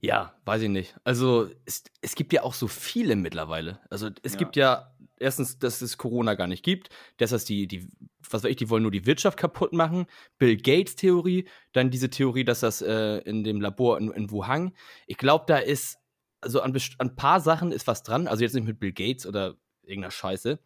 Ja, 0.00 0.34
weiß 0.44 0.62
ich 0.62 0.68
nicht. 0.68 0.94
Also 1.02 1.50
es, 1.64 1.82
es 2.00 2.14
gibt 2.14 2.32
ja 2.32 2.44
auch 2.44 2.54
so 2.54 2.68
viele 2.68 3.16
mittlerweile. 3.16 3.80
Also 3.90 4.10
es 4.22 4.34
ja. 4.34 4.38
gibt 4.38 4.54
ja 4.54 4.94
erstens, 5.18 5.58
dass 5.58 5.82
es 5.82 5.98
Corona 5.98 6.34
gar 6.34 6.46
nicht 6.46 6.64
gibt, 6.64 6.90
dass 7.16 7.30
das 7.30 7.44
die, 7.44 7.66
die, 7.66 7.88
was 8.32 8.44
weiß 8.44 8.50
ich, 8.50 8.56
die 8.56 8.70
wollen 8.70 8.82
nur 8.82 8.92
die 8.92 9.06
Wirtschaft 9.06 9.38
kaputt 9.38 9.72
machen. 9.72 10.06
Bill 10.38 10.56
Gates 10.56 10.96
Theorie, 10.96 11.48
dann 11.72 11.90
diese 11.90 12.10
Theorie, 12.10 12.44
dass 12.44 12.60
das 12.60 12.82
äh, 12.82 13.18
in 13.18 13.44
dem 13.44 13.60
Labor 13.60 13.98
in, 13.98 14.10
in 14.12 14.30
Wuhan. 14.30 14.72
Ich 15.06 15.16
glaube, 15.16 15.44
da 15.46 15.58
ist, 15.58 15.98
also 16.40 16.60
an, 16.60 16.76
ein 16.98 17.16
paar 17.16 17.40
Sachen 17.40 17.72
ist 17.72 17.86
was 17.86 18.02
dran. 18.02 18.28
Also 18.28 18.42
jetzt 18.42 18.54
nicht 18.54 18.66
mit 18.66 18.80
Bill 18.80 18.92
Gates 18.92 19.26
oder 19.26 19.54
irgendeiner 19.82 20.10
Scheiße. 20.10 20.58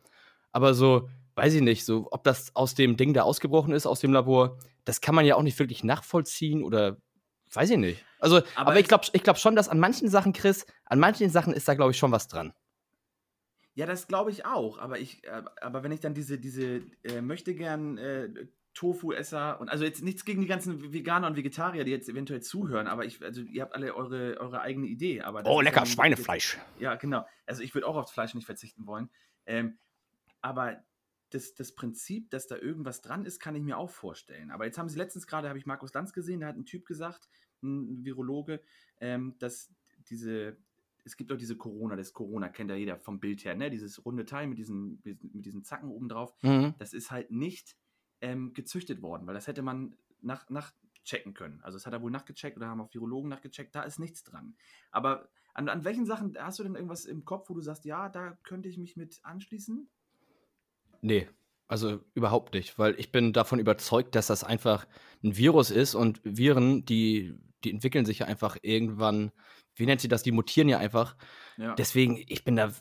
Aber 0.52 0.74
so, 0.74 1.08
weiß 1.34 1.54
ich 1.54 1.62
nicht, 1.62 1.84
so, 1.84 2.08
ob 2.10 2.24
das 2.24 2.54
aus 2.54 2.74
dem 2.74 2.96
Ding 2.96 3.14
da 3.14 3.22
ausgebrochen 3.22 3.72
ist, 3.74 3.86
aus 3.86 4.00
dem 4.00 4.12
Labor, 4.12 4.58
das 4.84 5.00
kann 5.00 5.14
man 5.14 5.24
ja 5.24 5.36
auch 5.36 5.42
nicht 5.42 5.58
wirklich 5.58 5.82
nachvollziehen 5.84 6.62
oder 6.62 6.98
weiß 7.52 7.70
ich 7.70 7.78
nicht. 7.78 8.04
Also, 8.18 8.38
aber, 8.54 8.70
aber 8.70 8.80
ich 8.80 8.88
glaube 8.88 9.04
ich 9.12 9.22
glaub 9.22 9.38
schon, 9.38 9.56
dass 9.56 9.68
an 9.68 9.78
manchen 9.78 10.08
Sachen, 10.08 10.32
Chris, 10.32 10.66
an 10.84 10.98
manchen 10.98 11.30
Sachen 11.30 11.52
ist 11.52 11.68
da, 11.68 11.74
glaube 11.74 11.92
ich, 11.92 11.98
schon 11.98 12.12
was 12.12 12.28
dran. 12.28 12.52
Ja, 13.74 13.86
das 13.86 14.06
glaube 14.06 14.30
ich 14.30 14.46
auch, 14.46 14.78
aber 14.78 14.98
ich, 14.98 15.24
äh, 15.24 15.42
aber 15.60 15.82
wenn 15.82 15.92
ich 15.92 16.00
dann 16.00 16.14
diese, 16.14 16.38
diese 16.38 16.82
äh, 17.02 17.20
möchte 17.20 17.54
gern 17.54 17.98
äh, 17.98 18.46
Tofu-Esser 18.74 19.60
und 19.60 19.68
also 19.68 19.84
jetzt 19.84 20.02
nichts 20.02 20.24
gegen 20.24 20.40
die 20.40 20.46
ganzen 20.46 20.92
Veganer 20.92 21.28
und 21.28 21.36
Vegetarier, 21.36 21.84
die 21.84 21.92
jetzt 21.92 22.08
eventuell 22.08 22.42
zuhören, 22.42 22.86
aber 22.86 23.04
ich, 23.04 23.22
also 23.22 23.40
ihr 23.42 23.62
habt 23.62 23.74
alle 23.74 23.94
eure, 23.94 24.38
eure 24.40 24.60
eigene 24.60 24.86
Idee. 24.86 25.22
Aber 25.22 25.42
oh, 25.46 25.60
lecker, 25.60 25.80
ja 25.80 25.86
Schweinefleisch. 25.86 26.58
Ja, 26.78 26.96
genau. 26.96 27.26
Also 27.46 27.62
ich 27.62 27.74
würde 27.74 27.86
auch 27.86 27.96
aufs 27.96 28.12
Fleisch 28.12 28.34
nicht 28.34 28.46
verzichten 28.46 28.86
wollen. 28.86 29.10
Ähm, 29.46 29.78
aber 30.40 30.82
das, 31.30 31.54
das 31.54 31.74
Prinzip, 31.74 32.30
dass 32.30 32.46
da 32.46 32.56
irgendwas 32.56 33.00
dran 33.00 33.24
ist, 33.24 33.40
kann 33.40 33.54
ich 33.54 33.62
mir 33.62 33.78
auch 33.78 33.90
vorstellen. 33.90 34.50
Aber 34.50 34.66
jetzt 34.66 34.78
haben 34.78 34.88
sie 34.88 34.98
letztens 34.98 35.26
gerade, 35.26 35.48
habe 35.48 35.58
ich 35.58 35.66
Markus 35.66 35.92
Lanz 35.94 36.12
gesehen, 36.12 36.40
da 36.40 36.48
hat 36.48 36.56
ein 36.56 36.66
Typ 36.66 36.84
gesagt, 36.86 37.28
ein 37.62 38.04
Virologe, 38.04 38.60
ähm, 39.00 39.36
dass 39.38 39.72
diese, 40.10 40.56
es 41.04 41.16
gibt 41.16 41.30
auch 41.32 41.36
diese 41.36 41.56
Corona, 41.56 41.96
das 41.96 42.12
Corona 42.12 42.48
kennt 42.48 42.70
ja 42.70 42.76
jeder 42.76 42.98
vom 42.98 43.20
Bild 43.20 43.44
her, 43.44 43.54
ne? 43.54 43.70
Dieses 43.70 44.04
runde 44.04 44.24
Teil 44.24 44.46
mit 44.46 44.58
diesen, 44.58 45.00
mit 45.04 45.44
diesen 45.44 45.62
Zacken 45.62 45.90
oben 45.90 46.08
drauf, 46.08 46.34
mhm. 46.42 46.74
das 46.78 46.92
ist 46.92 47.10
halt 47.10 47.30
nicht 47.30 47.76
ähm, 48.20 48.54
gezüchtet 48.54 49.02
worden, 49.02 49.26
weil 49.26 49.34
das 49.34 49.46
hätte 49.46 49.62
man 49.62 49.96
nach, 50.22 50.48
nachchecken 50.48 51.34
können. 51.34 51.60
Also 51.62 51.76
das 51.76 51.86
hat 51.86 51.92
er 51.92 52.02
wohl 52.02 52.10
nachgecheckt 52.10 52.56
oder 52.56 52.68
haben 52.68 52.80
auch 52.80 52.92
Virologen 52.92 53.28
nachgecheckt, 53.28 53.74
da 53.74 53.82
ist 53.82 53.98
nichts 53.98 54.22
dran. 54.22 54.56
Aber 54.90 55.28
an, 55.52 55.68
an 55.68 55.84
welchen 55.84 56.06
Sachen 56.06 56.36
hast 56.38 56.58
du 56.58 56.62
denn 56.64 56.74
irgendwas 56.74 57.04
im 57.04 57.24
Kopf, 57.24 57.48
wo 57.50 57.54
du 57.54 57.60
sagst, 57.60 57.84
ja, 57.84 58.08
da 58.08 58.38
könnte 58.42 58.68
ich 58.68 58.78
mich 58.78 58.96
mit 58.96 59.20
anschließen? 59.22 59.88
Nee, 61.02 61.28
also 61.68 62.00
überhaupt 62.14 62.54
nicht, 62.54 62.78
weil 62.78 62.98
ich 62.98 63.12
bin 63.12 63.32
davon 63.32 63.58
überzeugt, 63.58 64.14
dass 64.14 64.26
das 64.26 64.42
einfach 64.42 64.86
ein 65.22 65.36
Virus 65.36 65.70
ist 65.70 65.94
und 65.94 66.20
Viren, 66.24 66.84
die, 66.84 67.34
die 67.62 67.70
entwickeln 67.70 68.04
sich 68.04 68.20
ja 68.20 68.26
einfach 68.26 68.56
irgendwann, 68.62 69.32
wie 69.76 69.86
nennt 69.86 70.00
sie 70.00 70.08
das, 70.08 70.22
die 70.22 70.32
mutieren 70.32 70.68
ja 70.68 70.78
einfach. 70.78 71.16
Ja. 71.56 71.74
Deswegen, 71.74 72.22
ich 72.26 72.44
bin 72.44 72.56
da 72.56 72.72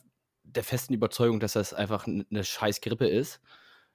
der 0.44 0.64
festen 0.64 0.94
Überzeugung, 0.94 1.40
dass 1.40 1.54
das 1.54 1.74
einfach 1.74 2.08
eine 2.08 2.44
scheiß 2.44 2.82
Grippe 2.82 3.08
ist. 3.08 3.42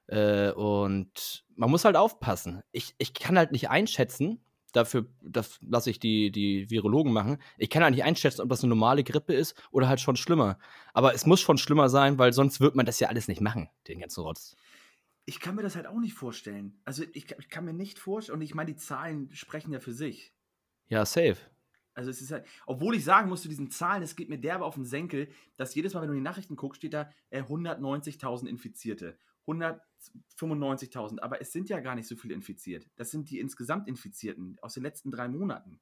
Äh, 0.07 0.51
und 0.51 1.45
man 1.55 1.69
muss 1.69 1.85
halt 1.85 1.95
aufpassen. 1.95 2.61
Ich, 2.71 2.95
ich 2.97 3.13
kann 3.13 3.37
halt 3.37 3.51
nicht 3.51 3.69
einschätzen, 3.69 4.43
dafür, 4.73 5.07
das 5.21 5.59
lasse 5.61 5.89
ich 5.89 5.99
die, 5.99 6.31
die 6.31 6.69
Virologen 6.69 7.13
machen. 7.13 7.37
Ich 7.57 7.69
kann 7.69 7.83
halt 7.83 7.93
nicht 7.93 8.03
einschätzen, 8.03 8.41
ob 8.41 8.49
das 8.49 8.63
eine 8.63 8.69
normale 8.69 9.03
Grippe 9.03 9.33
ist 9.33 9.55
oder 9.71 9.87
halt 9.87 9.99
schon 9.99 10.15
schlimmer. 10.15 10.57
Aber 10.93 11.13
es 11.13 11.25
muss 11.25 11.41
schon 11.41 11.57
schlimmer 11.57 11.89
sein, 11.89 12.17
weil 12.17 12.33
sonst 12.33 12.59
wird 12.59 12.75
man 12.75 12.85
das 12.85 12.99
ja 12.99 13.07
alles 13.07 13.27
nicht 13.27 13.41
machen, 13.41 13.69
den 13.87 13.99
ganzen 13.99 14.21
Rotz. 14.21 14.55
Ich 15.25 15.39
kann 15.39 15.55
mir 15.55 15.61
das 15.61 15.75
halt 15.75 15.85
auch 15.85 15.99
nicht 15.99 16.15
vorstellen. 16.15 16.81
Also 16.85 17.03
ich, 17.13 17.31
ich 17.37 17.49
kann 17.49 17.65
mir 17.65 17.73
nicht 17.73 17.99
vorstellen, 17.99 18.39
und 18.39 18.41
ich 18.41 18.55
meine, 18.55 18.71
die 18.71 18.77
Zahlen 18.77 19.29
sprechen 19.33 19.71
ja 19.71 19.79
für 19.79 19.93
sich. 19.93 20.33
Ja, 20.87 21.05
safe. 21.05 21.37
Also 21.99 22.11
es 22.11 22.21
ist 22.21 22.31
halt, 22.31 22.45
obwohl 22.65 22.95
ich 22.95 23.03
sagen 23.03 23.27
muss 23.27 23.41
zu 23.41 23.49
diesen 23.49 23.71
Zahlen, 23.71 24.01
es 24.01 24.15
geht 24.15 24.29
mir 24.29 24.37
derbe 24.37 24.63
auf 24.63 24.75
den 24.75 24.85
Senkel, 24.85 25.27
dass 25.57 25.75
jedes 25.75 25.93
Mal, 25.93 26.01
wenn 26.01 26.07
du 26.07 26.15
die 26.15 26.21
Nachrichten 26.21 26.55
guckst, 26.55 26.77
steht 26.77 26.93
da 26.93 27.11
äh, 27.29 27.41
190.000 27.41 28.47
Infizierte. 28.47 29.17
195.000, 29.45 31.19
aber 31.19 31.41
es 31.41 31.51
sind 31.51 31.67
ja 31.67 31.81
gar 31.81 31.95
nicht 31.95 32.07
so 32.07 32.15
viele 32.15 32.35
infiziert. 32.35 32.87
Das 32.95 33.11
sind 33.11 33.29
die 33.29 33.39
insgesamt 33.39 33.89
Infizierten 33.89 34.57
aus 34.61 34.75
den 34.75 34.83
letzten 34.83 35.11
drei 35.11 35.27
Monaten. 35.27 35.81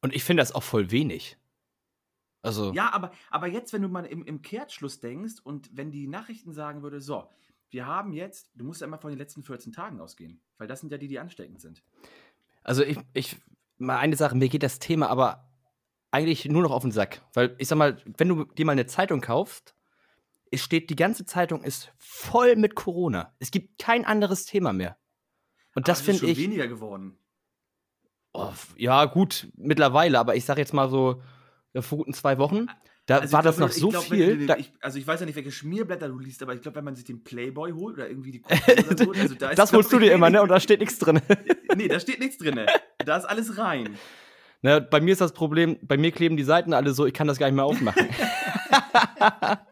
Und 0.00 0.14
ich 0.14 0.24
finde 0.24 0.40
das 0.40 0.52
auch 0.52 0.62
voll 0.62 0.90
wenig. 0.90 1.36
Also. 2.40 2.72
Ja, 2.72 2.90
aber, 2.94 3.12
aber 3.28 3.48
jetzt, 3.48 3.74
wenn 3.74 3.82
du 3.82 3.88
mal 3.88 4.06
im, 4.06 4.24
im 4.24 4.40
Kehrtschluss 4.40 5.00
denkst 5.00 5.34
und 5.42 5.76
wenn 5.76 5.90
die 5.90 6.06
Nachrichten 6.06 6.54
sagen 6.54 6.82
würde, 6.82 7.02
so, 7.02 7.28
wir 7.68 7.86
haben 7.86 8.14
jetzt, 8.14 8.52
du 8.54 8.64
musst 8.64 8.80
ja 8.80 8.86
immer 8.86 8.98
von 8.98 9.10
den 9.10 9.18
letzten 9.18 9.42
14 9.42 9.74
Tagen 9.74 10.00
ausgehen, 10.00 10.40
weil 10.56 10.66
das 10.66 10.80
sind 10.80 10.90
ja 10.90 10.96
die, 10.96 11.08
die 11.08 11.18
ansteckend 11.18 11.60
sind. 11.60 11.82
Also 12.62 12.84
ich, 12.84 12.96
ich, 13.12 13.36
mal 13.76 13.98
eine 13.98 14.16
Sache, 14.16 14.34
mir 14.34 14.48
geht 14.48 14.62
das 14.62 14.78
Thema 14.78 15.08
aber 15.08 15.47
eigentlich 16.10 16.46
nur 16.46 16.62
noch 16.62 16.70
auf 16.70 16.82
den 16.82 16.92
Sack. 16.92 17.22
Weil 17.34 17.54
ich 17.58 17.68
sag 17.68 17.76
mal, 17.76 17.98
wenn 18.16 18.28
du 18.28 18.44
dir 18.44 18.64
mal 18.66 18.72
eine 18.72 18.86
Zeitung 18.86 19.20
kaufst 19.20 19.74
es 20.50 20.62
steht, 20.62 20.90
die 20.90 20.96
ganze 20.96 21.24
Zeitung 21.24 21.62
ist 21.62 21.92
voll 21.98 22.56
mit 22.56 22.74
Corona. 22.74 23.34
Es 23.38 23.50
gibt 23.50 23.78
kein 23.78 24.04
anderes 24.04 24.44
Thema 24.44 24.72
mehr. 24.72 24.96
Und 25.74 25.88
das 25.88 26.00
finde 26.00 26.26
ich. 26.26 26.38
weniger 26.38 26.66
geworden. 26.66 27.18
Oh, 28.32 28.52
ja, 28.76 29.04
gut, 29.06 29.48
mittlerweile, 29.56 30.18
aber 30.18 30.36
ich 30.36 30.44
sage 30.44 30.60
jetzt 30.60 30.74
mal 30.74 30.88
so, 30.88 31.22
vor 31.80 31.98
guten 31.98 32.12
zwei 32.12 32.38
Wochen, 32.38 32.66
da 33.06 33.18
also 33.18 33.32
war 33.32 33.42
das 33.42 33.58
noch 33.58 33.70
so 33.70 33.88
glaub, 33.88 34.04
viel. 34.04 34.46
Du, 34.46 34.54
ich, 34.56 34.72
also 34.80 34.98
ich 34.98 35.06
weiß 35.06 35.20
ja 35.20 35.26
nicht, 35.26 35.36
welche 35.36 35.52
Schmierblätter 35.52 36.08
du 36.08 36.18
liest, 36.18 36.42
aber 36.42 36.54
ich 36.54 36.60
glaube, 36.60 36.76
wenn 36.76 36.84
man 36.84 36.94
sich 36.94 37.04
den 37.04 37.24
Playboy 37.24 37.72
holt 37.72 37.94
oder 37.94 38.08
irgendwie 38.08 38.32
die 38.32 38.42
oder 38.90 38.98
so, 38.98 39.12
also 39.12 39.34
da 39.34 39.54
Das 39.54 39.72
holst 39.72 39.92
du 39.92 39.98
dir 39.98 40.12
immer, 40.12 40.28
ne? 40.28 40.42
Und 40.42 40.50
da 40.50 40.60
steht 40.60 40.80
nichts 40.80 40.98
drin. 40.98 41.20
nee, 41.76 41.88
da 41.88 41.98
steht 42.00 42.20
nichts 42.20 42.36
drin. 42.36 42.60
Da 42.98 43.16
ist 43.16 43.24
alles 43.24 43.56
rein. 43.56 43.96
Na, 44.62 44.80
bei 44.80 45.00
mir 45.00 45.12
ist 45.12 45.20
das 45.20 45.32
Problem, 45.32 45.78
bei 45.82 45.96
mir 45.96 46.10
kleben 46.10 46.36
die 46.36 46.42
Seiten 46.42 46.72
alle 46.72 46.92
so, 46.92 47.06
ich 47.06 47.14
kann 47.14 47.26
das 47.28 47.38
gar 47.38 47.46
nicht 47.46 47.56
mehr 47.56 47.64
aufmachen. 47.64 48.08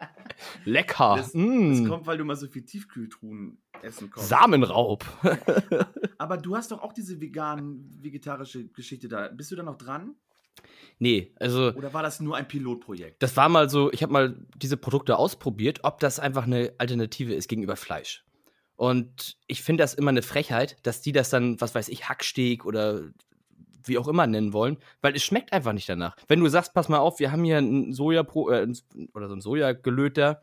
Lecker. 0.64 1.16
Das, 1.16 1.34
mm. 1.34 1.70
das, 1.70 1.88
kommt, 1.88 2.06
weil 2.06 2.18
du 2.18 2.24
mal 2.24 2.36
so 2.36 2.46
viel 2.46 2.64
Tiefkühltruhen 2.64 3.58
essen 3.82 4.10
kommst. 4.10 4.28
Samenraub. 4.28 5.04
Aber 6.18 6.36
du 6.36 6.56
hast 6.56 6.70
doch 6.70 6.82
auch 6.82 6.92
diese 6.92 7.20
vegan-vegetarische 7.20 8.68
Geschichte 8.68 9.08
da. 9.08 9.28
Bist 9.28 9.50
du 9.50 9.56
da 9.56 9.62
noch 9.62 9.76
dran? 9.76 10.14
Nee, 10.98 11.32
also. 11.36 11.72
Oder 11.74 11.92
war 11.92 12.02
das 12.02 12.20
nur 12.20 12.36
ein 12.36 12.48
Pilotprojekt? 12.48 13.22
Das 13.22 13.36
war 13.36 13.48
mal 13.48 13.68
so, 13.68 13.92
ich 13.92 14.02
habe 14.02 14.12
mal 14.12 14.46
diese 14.56 14.76
Produkte 14.76 15.18
ausprobiert, 15.18 15.80
ob 15.82 16.00
das 16.00 16.18
einfach 16.18 16.44
eine 16.44 16.74
Alternative 16.78 17.34
ist 17.34 17.48
gegenüber 17.48 17.76
Fleisch. 17.76 18.24
Und 18.76 19.38
ich 19.46 19.62
finde 19.62 19.82
das 19.82 19.94
immer 19.94 20.10
eine 20.10 20.22
Frechheit, 20.22 20.76
dass 20.82 21.00
die 21.00 21.12
das 21.12 21.30
dann, 21.30 21.60
was 21.60 21.74
weiß 21.74 21.88
ich, 21.88 22.08
Hacksteak 22.08 22.64
oder 22.64 23.10
wie 23.88 23.98
auch 23.98 24.08
immer 24.08 24.26
nennen 24.26 24.52
wollen, 24.52 24.78
weil 25.00 25.14
es 25.14 25.22
schmeckt 25.22 25.52
einfach 25.52 25.72
nicht 25.72 25.88
danach. 25.88 26.16
Wenn 26.28 26.40
du 26.40 26.48
sagst, 26.48 26.74
pass 26.74 26.88
mal 26.88 26.98
auf, 26.98 27.18
wir 27.18 27.32
haben 27.32 27.44
hier 27.44 27.58
ein 27.58 27.92
Soja 27.92 28.22
äh, 28.22 28.72
oder 29.14 29.28
so 29.28 29.34
ein 29.34 29.40
Sojagelöter 29.40 30.42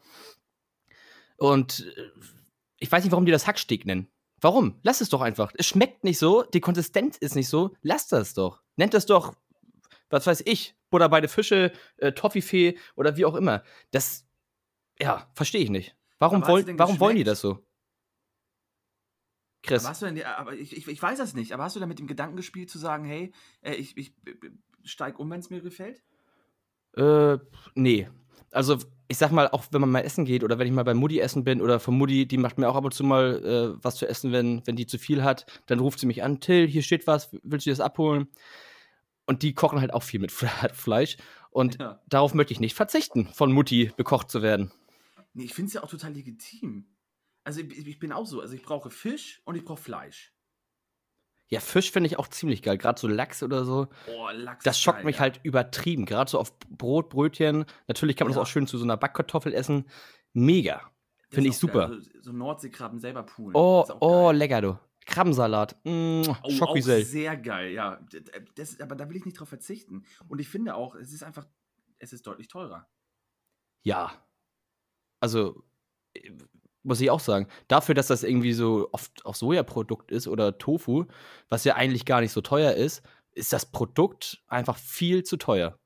und 1.38 1.92
äh, 1.98 2.10
ich 2.80 2.92
weiß 2.92 3.04
nicht, 3.04 3.12
warum 3.12 3.26
die 3.26 3.32
das 3.32 3.48
Hacksteak 3.48 3.86
nennen. 3.86 4.10
Warum? 4.42 4.78
Lass 4.84 5.00
es 5.00 5.08
doch 5.08 5.22
einfach. 5.22 5.54
Es 5.56 5.68
schmeckt 5.68 6.04
nicht 6.04 6.20
so, 6.20 6.44
die 6.44 6.60
Konsistenz 6.60 7.18
ist 7.18 7.36
nicht 7.36 7.48
so. 7.48 7.72
Lass 7.82 8.08
das 8.08 8.34
doch. 8.34 8.62
Nennt 8.76 8.94
das 8.94 9.06
doch, 9.06 9.36
was 10.10 10.28
weiß 10.28 10.44
ich, 10.46 10.76
Butter 10.90 11.08
bei 11.08 11.26
Fische, 11.28 11.72
äh, 11.98 12.12
Toffifee 12.12 12.78
oder 12.96 13.16
wie 13.16 13.26
auch 13.26 13.36
immer. 13.36 13.64
Das, 13.92 14.28
ja, 15.00 15.30
verstehe 15.34 15.62
ich 15.62 15.70
nicht. 15.70 15.96
Warum, 16.20 16.46
woll, 16.46 16.66
warum 16.78 17.00
wollen 17.00 17.16
die 17.16 17.24
das 17.24 17.40
so? 17.40 17.66
Chris. 19.64 19.84
Aber, 19.84 19.90
hast 19.92 20.02
du 20.02 20.06
denn, 20.06 20.24
aber 20.24 20.54
ich, 20.54 20.76
ich, 20.76 20.88
ich, 20.88 21.02
weiß 21.02 21.18
das 21.18 21.34
nicht, 21.34 21.54
aber 21.54 21.64
hast 21.64 21.76
du 21.76 21.80
da 21.80 21.86
mit 21.86 21.98
dem 21.98 22.08
Gedanken 22.08 22.36
gespielt 22.36 22.70
zu 22.70 22.78
sagen, 22.78 23.06
hey, 23.06 23.32
äh, 23.62 23.74
ich, 23.74 23.98
ich 23.98 24.14
steig 24.84 25.18
um, 25.18 25.30
wenn 25.32 25.40
es 25.40 25.50
mir 25.50 25.62
gefällt? 25.62 26.04
Äh, 26.96 27.38
nee. 27.74 28.10
Also, 28.52 28.78
ich 29.08 29.18
sag 29.18 29.32
mal, 29.32 29.48
auch 29.50 29.66
wenn 29.72 29.82
man 29.82 29.90
mal 29.90 30.02
essen 30.02 30.26
geht 30.26 30.44
oder 30.44 30.60
wenn 30.60 30.68
ich 30.68 30.74
mal 30.74 30.84
bei 30.84 30.94
Mutti 30.94 31.20
essen 31.20 31.44
bin 31.44 31.62
oder 31.62 31.80
von 31.80 31.98
Mutti, 31.98 32.28
die 32.28 32.38
macht 32.38 32.58
mir 32.58 32.70
auch 32.70 32.76
ab 32.76 32.86
und 32.86 32.94
zu 32.94 33.04
mal 33.04 33.76
äh, 33.78 33.84
was 33.84 33.96
zu 33.96 34.08
essen, 34.08 34.32
wenn, 34.32 34.62
wenn 34.66 34.76
die 34.76 34.86
zu 34.86 35.00
viel 35.00 35.24
hat, 35.24 35.46
dann 35.66 35.80
ruft 35.80 36.00
sie 36.00 36.06
mich 36.06 36.24
an, 36.24 36.40
Till, 36.40 36.68
hier 36.68 36.84
steht 36.84 37.08
was, 37.08 37.30
willst 37.42 37.66
du 37.66 37.70
das 37.70 37.80
abholen? 37.80 38.28
Und 39.26 39.42
die 39.42 39.54
kochen 39.54 39.80
halt 39.80 39.94
auch 39.94 40.04
viel 40.04 40.20
mit 40.20 40.32
Fleisch. 40.74 41.18
Und 41.50 41.80
ja. 41.80 42.02
darauf 42.10 42.34
möchte 42.34 42.54
ich 42.54 42.60
nicht 42.60 42.76
verzichten, 42.76 43.28
von 43.28 43.52
Mutti 43.52 43.92
bekocht 43.96 44.30
zu 44.30 44.42
werden. 44.42 44.72
Nee, 45.34 45.46
ich 45.46 45.54
finde 45.54 45.68
es 45.68 45.74
ja 45.74 45.84
auch 45.84 45.90
total 45.90 46.14
legitim. 46.14 46.86
Also 47.44 47.62
ich, 47.62 47.88
ich 47.88 48.00
bin 48.00 48.12
auch 48.12 48.26
so. 48.26 48.42
Also 48.42 48.54
ich 48.54 48.64
brauche 48.64 48.90
Fisch 48.90 49.42
und 49.46 49.56
ich 49.56 49.66
brauche 49.66 49.82
Fleisch. 49.82 50.34
Ja, 51.50 51.60
Fisch 51.60 51.92
finde 51.92 52.08
ich 52.08 52.18
auch 52.18 52.28
ziemlich 52.28 52.62
geil. 52.62 52.78
Gerade 52.78 53.00
so 53.00 53.08
Lachs 53.08 53.44
oder 53.44 53.66
so. 53.66 53.88
Oh, 54.08 54.30
Lachs. 54.32 54.64
Das 54.64 54.80
schockt 54.80 55.00
geil, 55.00 55.06
mich 55.06 55.18
ja. 55.18 55.22
halt 55.22 55.40
übertrieben. 55.44 56.06
Gerade 56.06 56.32
so 56.32 56.40
auf 56.40 56.58
Brot, 56.60 57.10
Brötchen. 57.10 57.66
Natürlich 57.88 58.16
kann 58.16 58.28
man 58.28 58.34
ja. 58.34 58.40
das 58.40 58.48
auch 58.48 58.52
schön 58.52 58.66
zu 58.66 58.78
so 58.78 58.84
einer 58.84 58.98
Backkartoffel 58.98 59.54
essen. 59.54 59.86
Mega. 60.34 60.92
Finde 61.30 61.50
ich 61.50 61.58
super. 61.58 61.90
So, 61.90 62.22
so 62.22 62.32
Nordseekrabben 62.32 63.00
selber 63.00 63.24
poolen. 63.24 63.56
Oh, 63.56 63.86
oh, 64.00 64.32
lecker, 64.32 64.62
du. 64.62 64.80
Krabbensalat. 65.06 65.76
Mmh, 65.84 66.24
oh, 66.44 66.64
auch 66.66 66.78
sehr 66.78 67.38
geil, 67.38 67.72
ja. 67.72 68.06
Das, 68.56 68.80
aber 68.80 68.96
da 68.96 69.10
will 69.10 69.18
ich 69.18 69.26
nicht 69.26 69.40
drauf 69.40 69.50
verzichten. 69.50 70.06
Und 70.28 70.40
ich 70.40 70.48
finde 70.48 70.76
auch, 70.76 70.96
es 70.96 71.12
ist 71.12 71.24
einfach, 71.24 71.46
es 72.00 72.14
ist 72.14 72.26
deutlich 72.26 72.48
teurer. 72.48 72.88
Ja. 73.84 74.12
Also, 75.20 75.64
muss 76.84 77.02
ich 77.02 77.10
auch 77.10 77.20
sagen. 77.20 77.48
Dafür, 77.68 77.96
dass 77.96 78.08
das 78.08 78.24
irgendwie 78.24 78.54
so 78.54 78.90
oft 78.92 79.26
auch 79.26 79.36
Sojaprodukt 79.36 80.12
ist 80.12 80.28
oder 80.28 80.58
Tofu, 80.58 81.06
was 81.50 81.64
ja 81.64 81.76
eigentlich 81.76 82.06
gar 82.06 82.22
nicht 82.22 82.32
so 82.32 82.42
teuer 82.42 82.74
ist, 82.74 83.04
ist 83.32 83.54
das 83.54 83.66
Produkt 83.66 84.44
einfach 84.48 84.78
viel 84.78 85.24
zu 85.24 85.38
teuer. 85.38 85.80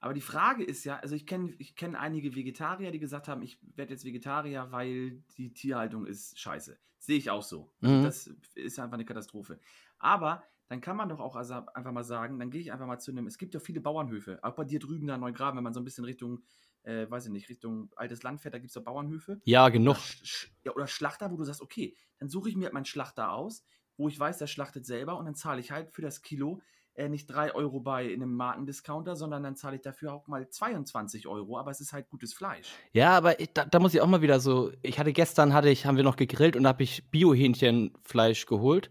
Aber 0.00 0.14
die 0.14 0.20
Frage 0.20 0.64
ist 0.64 0.82
ja, 0.82 0.96
also 0.96 1.14
ich 1.14 1.26
kenne 1.26 1.54
ich 1.58 1.76
kenn 1.76 1.94
einige 1.94 2.34
Vegetarier, 2.34 2.90
die 2.90 2.98
gesagt 2.98 3.28
haben, 3.28 3.40
ich 3.40 3.58
werde 3.76 3.92
jetzt 3.92 4.04
Vegetarier, 4.04 4.72
weil 4.72 5.22
die 5.36 5.54
Tierhaltung 5.54 6.06
ist 6.06 6.40
scheiße. 6.40 6.76
Sehe 6.98 7.18
ich 7.18 7.30
auch 7.30 7.42
so. 7.42 7.72
Also 7.80 7.94
mhm. 7.94 8.02
Das 8.02 8.26
ist 8.54 8.78
einfach 8.80 8.94
eine 8.94 9.04
Katastrophe. 9.04 9.60
Aber 9.98 10.42
dann 10.68 10.80
kann 10.80 10.96
man 10.96 11.08
doch 11.08 11.20
auch 11.20 11.36
also 11.36 11.54
einfach 11.74 11.92
mal 11.92 12.02
sagen, 12.02 12.38
dann 12.38 12.50
gehe 12.50 12.60
ich 12.60 12.72
einfach 12.72 12.86
mal 12.86 12.98
zu 12.98 13.12
einem, 13.12 13.26
es 13.26 13.38
gibt 13.38 13.54
ja 13.54 13.60
viele 13.60 13.80
Bauernhöfe, 13.80 14.42
auch 14.42 14.54
bei 14.54 14.64
dir 14.64 14.80
drüben 14.80 15.06
da 15.06 15.14
in 15.14 15.20
Neugraben, 15.20 15.58
wenn 15.58 15.64
man 15.64 15.74
so 15.74 15.80
ein 15.80 15.84
bisschen 15.84 16.04
Richtung 16.04 16.42
äh, 16.84 17.10
weiß 17.10 17.26
ich 17.26 17.32
nicht, 17.32 17.48
Richtung 17.48 17.90
altes 17.96 18.22
Land 18.22 18.40
fährt, 18.40 18.54
da 18.54 18.58
gibt 18.58 18.70
es 18.70 18.74
ja 18.74 18.80
Bauernhöfe. 18.80 19.40
Ja, 19.44 19.68
genug. 19.68 19.96
Oder, 19.96 20.50
ja, 20.64 20.72
oder 20.72 20.86
Schlachter, 20.86 21.30
wo 21.30 21.36
du 21.36 21.44
sagst, 21.44 21.60
okay, 21.60 21.96
dann 22.18 22.28
suche 22.28 22.48
ich 22.48 22.56
mir 22.56 22.64
halt 22.64 22.74
meinen 22.74 22.84
Schlachter 22.84 23.32
aus, 23.32 23.64
wo 23.96 24.08
ich 24.08 24.18
weiß, 24.18 24.38
der 24.38 24.46
schlachtet 24.46 24.86
selber 24.86 25.18
und 25.18 25.26
dann 25.26 25.34
zahle 25.34 25.60
ich 25.60 25.70
halt 25.70 25.92
für 25.92 26.02
das 26.02 26.22
Kilo 26.22 26.60
äh, 26.94 27.08
nicht 27.08 27.26
3 27.26 27.54
Euro 27.54 27.80
bei 27.80 28.12
einem 28.12 28.34
Markendiscounter, 28.34 29.16
sondern 29.16 29.42
dann 29.42 29.56
zahle 29.56 29.76
ich 29.76 29.82
dafür 29.82 30.12
auch 30.12 30.26
mal 30.26 30.48
22 30.48 31.26
Euro, 31.26 31.58
aber 31.58 31.70
es 31.70 31.80
ist 31.80 31.92
halt 31.92 32.08
gutes 32.08 32.34
Fleisch. 32.34 32.68
Ja, 32.92 33.16
aber 33.16 33.40
ich, 33.40 33.50
da, 33.52 33.64
da, 33.64 33.78
muss 33.78 33.94
ich 33.94 34.00
auch 34.00 34.06
mal 34.06 34.22
wieder 34.22 34.40
so, 34.40 34.72
ich 34.82 34.98
hatte 34.98 35.12
gestern, 35.12 35.54
hatte 35.54 35.70
ich, 35.70 35.86
haben 35.86 35.96
wir 35.96 36.04
noch 36.04 36.16
gegrillt 36.16 36.56
und 36.56 36.64
da 36.64 36.70
habe 36.70 36.82
ich 36.82 37.10
Bio-Hähnchenfleisch 37.10 38.46
geholt 38.46 38.90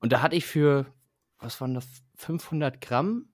und 0.00 0.12
da 0.12 0.20
hatte 0.22 0.36
ich 0.36 0.44
für, 0.44 0.86
was 1.38 1.60
waren 1.60 1.74
das, 1.74 1.86
500 2.16 2.80
Gramm? 2.80 3.28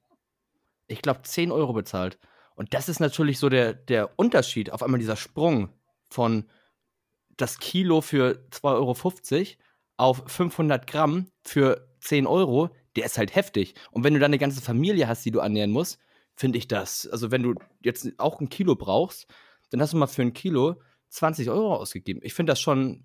Ich 0.87 1.00
glaube 1.00 1.23
10 1.23 1.50
Euro 1.50 1.73
bezahlt. 1.73 2.18
Und 2.54 2.75
das 2.75 2.88
ist 2.88 3.00
natürlich 3.00 3.38
so 3.38 3.49
der, 3.49 3.75
der 3.75 4.18
Unterschied, 4.18 4.70
auf 4.70 4.82
einmal 4.82 5.00
dieser 5.00 5.16
Sprung 5.16 5.70
von 6.08 6.49
das 7.37 7.58
Kilo 7.58 8.00
für 8.00 8.46
2,50 8.52 8.62
Euro 8.64 8.96
auf 9.96 10.23
500 10.26 10.87
Gramm 10.87 11.26
für 11.42 11.88
10 12.00 12.26
Euro, 12.26 12.70
der 12.96 13.06
ist 13.06 13.18
halt 13.18 13.34
heftig. 13.34 13.75
Und 13.90 14.04
wenn 14.04 14.14
du 14.14 14.20
dann 14.20 14.30
eine 14.30 14.38
ganze 14.38 14.61
Familie 14.61 15.08
hast, 15.08 15.25
die 15.25 15.30
du 15.30 15.40
ernähren 15.40 15.70
musst, 15.70 15.99
finde 16.37 16.58
ich 16.58 16.68
das. 16.68 17.06
Also, 17.06 17.30
wenn 17.30 17.42
du 17.42 17.54
jetzt 17.80 18.08
auch 18.18 18.40
ein 18.40 18.49
Kilo 18.49 18.76
brauchst, 18.76 19.26
dann 19.70 19.80
hast 19.80 19.92
du 19.92 19.96
mal 19.96 20.06
für 20.06 20.23
ein 20.23 20.32
Kilo 20.32 20.80
20 21.11 21.50
Euro 21.50 21.76
ausgegeben. 21.76 22.20
Ich 22.23 22.34
finde 22.34 22.52
das 22.52 22.61
schon, 22.61 23.04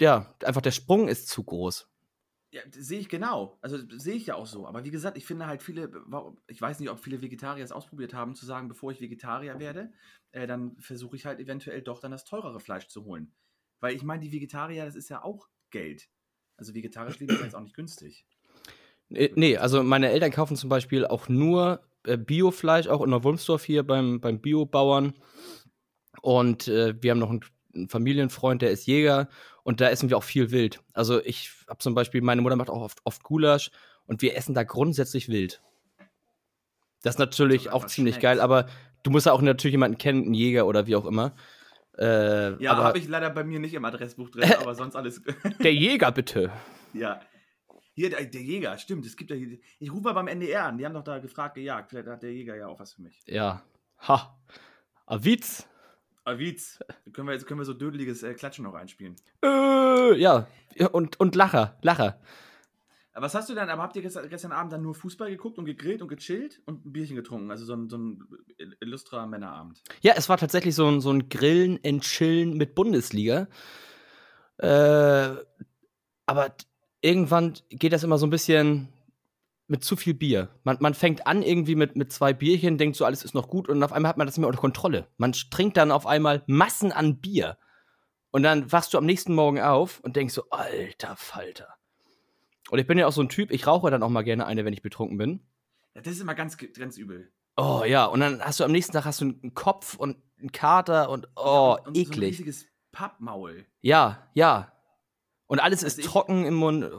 ja, 0.00 0.34
einfach 0.44 0.60
der 0.60 0.72
Sprung 0.72 1.08
ist 1.08 1.28
zu 1.28 1.44
groß. 1.44 1.88
Ja, 2.50 2.62
sehe 2.70 2.98
ich 2.98 3.10
genau. 3.10 3.58
Also 3.60 3.78
sehe 3.98 4.14
ich 4.14 4.26
ja 4.26 4.34
auch 4.34 4.46
so. 4.46 4.66
Aber 4.66 4.84
wie 4.84 4.90
gesagt, 4.90 5.18
ich 5.18 5.26
finde 5.26 5.46
halt 5.46 5.62
viele, 5.62 5.90
ich 6.46 6.60
weiß 6.60 6.80
nicht, 6.80 6.88
ob 6.88 6.98
viele 6.98 7.20
Vegetarier 7.20 7.62
es 7.62 7.72
ausprobiert 7.72 8.14
haben, 8.14 8.34
zu 8.34 8.46
sagen, 8.46 8.68
bevor 8.68 8.90
ich 8.90 9.00
Vegetarier 9.00 9.58
werde, 9.58 9.92
äh, 10.32 10.46
dann 10.46 10.76
versuche 10.78 11.16
ich 11.16 11.26
halt 11.26 11.40
eventuell 11.40 11.82
doch 11.82 12.00
dann 12.00 12.10
das 12.10 12.24
teurere 12.24 12.58
Fleisch 12.58 12.88
zu 12.88 13.04
holen. 13.04 13.34
Weil 13.80 13.94
ich 13.94 14.02
meine, 14.02 14.22
die 14.22 14.32
Vegetarier, 14.32 14.86
das 14.86 14.96
ist 14.96 15.10
ja 15.10 15.22
auch 15.22 15.48
Geld. 15.70 16.08
Also 16.56 16.74
vegetarisch 16.74 17.18
leben 17.18 17.34
ist 17.34 17.42
jetzt 17.42 17.54
auch 17.54 17.60
nicht 17.60 17.76
günstig. 17.76 18.26
Nee, 19.10 19.56
also 19.56 19.82
meine 19.82 20.10
Eltern 20.10 20.30
kaufen 20.30 20.56
zum 20.56 20.68
Beispiel 20.68 21.06
auch 21.06 21.28
nur 21.28 21.82
äh, 22.04 22.16
Biofleisch, 22.16 22.88
auch 22.88 23.02
in 23.02 23.10
der 23.10 23.24
Wulmsdorf 23.24 23.64
hier 23.64 23.82
beim, 23.82 24.20
beim 24.20 24.40
Biobauern. 24.40 25.14
Und 26.22 26.68
äh, 26.68 26.94
wir 27.00 27.10
haben 27.10 27.18
noch 27.18 27.30
einen 27.30 27.88
Familienfreund, 27.88 28.62
der 28.62 28.70
ist 28.70 28.86
Jäger 28.86 29.28
und 29.68 29.82
da 29.82 29.90
essen 29.90 30.08
wir 30.08 30.16
auch 30.16 30.24
viel 30.24 30.50
wild. 30.50 30.80
Also 30.94 31.22
ich 31.22 31.52
habe 31.68 31.78
zum 31.78 31.94
Beispiel, 31.94 32.22
meine 32.22 32.40
Mutter 32.40 32.56
macht 32.56 32.70
auch 32.70 32.80
oft, 32.80 33.00
oft 33.04 33.22
Gulasch 33.22 33.70
und 34.06 34.22
wir 34.22 34.34
essen 34.34 34.54
da 34.54 34.62
grundsätzlich 34.62 35.28
wild. 35.28 35.60
Das 37.02 37.16
ist 37.16 37.18
natürlich 37.18 37.64
Das 37.64 37.74
auch 37.74 37.84
ziemlich 37.86 38.14
schmeckt. 38.14 38.22
geil, 38.22 38.40
aber 38.40 38.66
du 39.02 39.10
musst 39.10 39.26
ja 39.26 39.32
auch 39.32 39.42
natürlich 39.42 39.72
jemanden 39.72 39.98
kennen, 39.98 40.22
einen 40.24 40.32
Jäger 40.32 40.66
oder 40.66 40.86
wie 40.86 40.96
auch 40.96 41.04
immer. 41.04 41.34
Äh, 41.98 42.62
Ja, 42.62 42.72
aber 42.72 42.84
habe 42.84 42.98
ich 42.98 43.08
leider 43.08 43.28
bei 43.28 43.44
mir 43.44 43.58
nicht 43.58 43.74
im 43.74 43.84
Adressbuch 43.84 44.30
drin, 44.30 44.50
aber 44.58 44.74
sonst 44.74 44.96
alles. 44.96 45.20
der 45.62 45.74
Jäger 45.74 46.12
bitte. 46.12 46.50
ja. 46.94 47.20
Hier, 47.92 48.08
der, 48.08 48.24
der 48.24 48.40
Jäger, 48.40 48.78
stimmt. 48.78 49.04
Es 49.04 49.16
gibt 49.16 49.28
ja 49.30 49.36
hier, 49.36 49.58
ich 49.80 49.92
rufe 49.92 50.04
mal 50.04 50.12
beim 50.14 50.28
NDR 50.28 50.64
an. 50.64 50.78
Die 50.78 50.86
haben 50.86 50.94
doch 50.94 51.02
da 51.04 51.18
gefragt, 51.18 51.56
gejagt. 51.56 51.90
Vielleicht 51.90 52.08
hat 52.08 52.22
der 52.22 52.32
Jäger 52.32 52.56
ja 52.56 52.68
auch 52.68 52.80
was 52.80 52.94
für 52.94 53.02
mich. 53.02 53.20
Ja. 53.26 53.64
Ha. 54.06 54.38
Aviz. 55.04 55.68
Aviz. 56.28 56.78
Können 57.12 57.28
wir, 57.28 57.34
jetzt 57.34 57.46
können 57.46 57.60
wir 57.60 57.64
so 57.64 57.74
dödeliges 57.74 58.22
äh, 58.22 58.34
Klatschen 58.34 58.64
noch 58.64 58.74
einspielen. 58.74 59.16
Äh, 59.42 60.14
ja. 60.16 60.46
Und, 60.92 61.18
und 61.18 61.34
Lacher. 61.34 61.76
Lacher. 61.82 62.20
Aber 63.12 63.26
was 63.26 63.34
hast 63.34 63.48
du 63.48 63.54
dann? 63.54 63.68
Aber 63.68 63.82
habt 63.82 63.96
ihr 63.96 64.02
gestern, 64.02 64.28
gestern 64.28 64.52
Abend 64.52 64.72
dann 64.72 64.82
nur 64.82 64.94
Fußball 64.94 65.28
geguckt 65.28 65.58
und 65.58 65.64
gegrillt 65.64 66.02
und 66.02 66.08
gechillt 66.08 66.60
und 66.66 66.86
ein 66.86 66.92
Bierchen 66.92 67.16
getrunken? 67.16 67.50
Also 67.50 67.64
so 67.64 67.74
ein, 67.74 67.88
so 67.88 67.98
ein 67.98 68.28
illustrer 68.80 69.26
Männerabend. 69.26 69.82
Ja, 70.02 70.12
es 70.16 70.28
war 70.28 70.36
tatsächlich 70.36 70.76
so 70.76 70.88
ein, 70.88 71.00
so 71.00 71.10
ein 71.10 71.28
Grillen 71.28 71.80
and 71.84 72.02
Chillen 72.02 72.56
mit 72.56 72.76
Bundesliga. 72.76 73.48
Äh, 74.58 75.34
aber 76.26 76.54
irgendwann 77.00 77.54
geht 77.70 77.92
das 77.92 78.04
immer 78.04 78.18
so 78.18 78.26
ein 78.26 78.30
bisschen 78.30 78.88
mit 79.68 79.84
zu 79.84 79.96
viel 79.96 80.14
Bier. 80.14 80.48
Man, 80.64 80.78
man 80.80 80.94
fängt 80.94 81.26
an 81.26 81.42
irgendwie 81.42 81.74
mit, 81.76 81.94
mit 81.94 82.10
zwei 82.12 82.32
Bierchen, 82.32 82.78
denkt 82.78 82.96
so, 82.96 83.04
alles 83.04 83.22
ist 83.22 83.34
noch 83.34 83.48
gut 83.48 83.68
und 83.68 83.82
auf 83.82 83.92
einmal 83.92 84.08
hat 84.08 84.16
man 84.16 84.26
das 84.26 84.36
nicht 84.36 84.40
mehr 84.40 84.48
unter 84.48 84.60
Kontrolle. 84.60 85.06
Man 85.18 85.32
trinkt 85.32 85.76
dann 85.76 85.92
auf 85.92 86.06
einmal 86.06 86.42
Massen 86.46 86.90
an 86.92 87.20
Bier. 87.20 87.58
Und 88.30 88.42
dann 88.42 88.70
wachst 88.72 88.92
du 88.92 88.98
am 88.98 89.06
nächsten 89.06 89.34
Morgen 89.34 89.60
auf 89.60 90.00
und 90.00 90.16
denkst 90.16 90.34
so, 90.34 90.50
alter 90.50 91.16
Falter. 91.16 91.68
Und 92.70 92.78
ich 92.78 92.86
bin 92.86 92.98
ja 92.98 93.06
auch 93.06 93.12
so 93.12 93.22
ein 93.22 93.28
Typ, 93.30 93.50
ich 93.50 93.66
rauche 93.66 93.90
dann 93.90 94.02
auch 94.02 94.10
mal 94.10 94.22
gerne 94.24 94.44
eine, 94.46 94.64
wenn 94.64 94.74
ich 94.74 94.82
betrunken 94.82 95.16
bin. 95.16 95.40
Ja, 95.94 96.02
das 96.02 96.14
ist 96.14 96.20
immer 96.20 96.34
ganz, 96.34 96.56
ganz 96.58 96.98
übel. 96.98 97.32
Oh 97.56 97.82
ja, 97.86 98.04
und 98.04 98.20
dann 98.20 98.40
hast 98.42 98.60
du 98.60 98.64
am 98.64 98.72
nächsten 98.72 98.92
Tag 98.92 99.04
hast 99.04 99.20
du 99.20 99.24
einen 99.24 99.54
Kopf 99.54 99.96
und 99.96 100.16
einen 100.38 100.52
Kater 100.52 101.08
und 101.10 101.28
oh, 101.36 101.76
und, 101.78 101.88
und 101.88 101.94
So 101.96 102.02
ein 102.02 102.06
eklig. 102.06 102.28
riesiges 102.32 102.66
Pappmaul. 102.92 103.66
Ja, 103.80 104.28
ja. 104.34 104.72
Und 105.46 105.60
alles 105.60 105.82
ist 105.82 105.94
Also 105.94 106.00
ich- 106.02 106.06
trocken 106.06 106.44
im 106.44 106.54
Mund. 106.54 106.90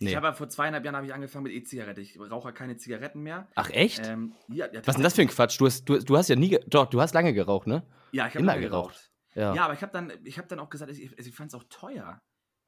Nee. 0.00 0.10
Ich 0.10 0.16
habe 0.16 0.26
ja 0.26 0.32
vor 0.32 0.48
zweieinhalb 0.48 0.84
Jahren 0.84 0.96
habe 0.96 1.06
ich 1.06 1.14
angefangen 1.14 1.44
mit 1.44 1.52
E-Zigarette. 1.52 2.00
Ich 2.00 2.18
rauche 2.18 2.52
keine 2.52 2.76
Zigaretten 2.76 3.22
mehr. 3.22 3.48
Ach 3.54 3.70
echt? 3.70 4.04
Ähm, 4.06 4.34
ja, 4.48 4.66
ja, 4.66 4.80
Was 4.80 4.88
ist 4.88 4.94
denn 4.96 5.02
das 5.04 5.14
für 5.14 5.22
ein 5.22 5.28
Quatsch? 5.28 5.60
Du 5.60 5.66
hast, 5.66 5.84
du, 5.88 5.98
du 5.98 6.16
hast 6.16 6.28
ja 6.28 6.36
nie, 6.36 6.58
doch, 6.66 6.86
du 6.86 7.00
hast 7.00 7.14
lange 7.14 7.32
geraucht, 7.32 7.66
ne? 7.68 7.86
Ja, 8.12 8.26
ich 8.26 8.34
habe 8.34 8.40
immer 8.40 8.58
geraucht? 8.58 9.12
geraucht. 9.34 9.54
Ja. 9.56 9.64
Aber 9.64 9.74
ich 9.74 9.82
habe 9.82 9.92
dann, 9.92 10.12
ich 10.24 10.38
habe 10.38 10.48
dann 10.48 10.58
auch 10.60 10.68
gesagt, 10.70 10.90
ich, 10.90 11.16
ich 11.18 11.34
fand 11.34 11.50
es 11.50 11.54
auch 11.54 11.64
teuer, 11.68 12.20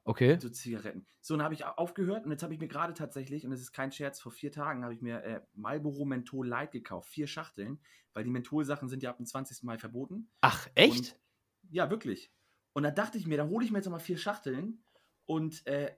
Okay. 0.05 0.37
so 0.39 0.49
Zigaretten. 0.49 1.05
So, 1.19 1.35
dann 1.35 1.43
habe 1.43 1.53
ich 1.53 1.65
au- 1.65 1.71
aufgehört 1.71 2.23
und 2.25 2.31
jetzt 2.31 2.43
habe 2.43 2.53
ich 2.53 2.59
mir 2.61 2.69
gerade 2.69 2.93
tatsächlich, 2.93 3.43
und 3.43 3.51
das 3.51 3.59
ist 3.59 3.73
kein 3.73 3.91
Scherz, 3.91 4.21
vor 4.21 4.31
vier 4.31 4.51
Tagen 4.53 4.83
habe 4.83 4.93
ich 4.93 5.01
mir 5.01 5.21
äh, 5.23 5.41
Marlboro 5.53 6.05
Menthol 6.05 6.47
Light 6.47 6.71
gekauft, 6.71 7.09
vier 7.09 7.27
Schachteln, 7.27 7.81
weil 8.13 8.23
die 8.23 8.29
Mentholsachen 8.29 8.87
sind 8.87 9.03
ja 9.03 9.09
ab 9.09 9.17
dem 9.17 9.25
20. 9.25 9.63
Mai 9.63 9.77
verboten. 9.77 10.29
Ach, 10.39 10.67
echt? 10.75 11.19
Ja, 11.69 11.89
wirklich. 11.89 12.31
Und 12.71 12.83
da 12.83 12.91
dachte 12.91 13.17
ich 13.17 13.27
mir, 13.27 13.35
da 13.37 13.47
hole 13.47 13.65
ich 13.65 13.71
mir 13.71 13.79
jetzt 13.79 13.85
nochmal 13.85 13.99
vier 13.99 14.17
Schachteln 14.17 14.81
und 15.25 15.65
äh, 15.67 15.93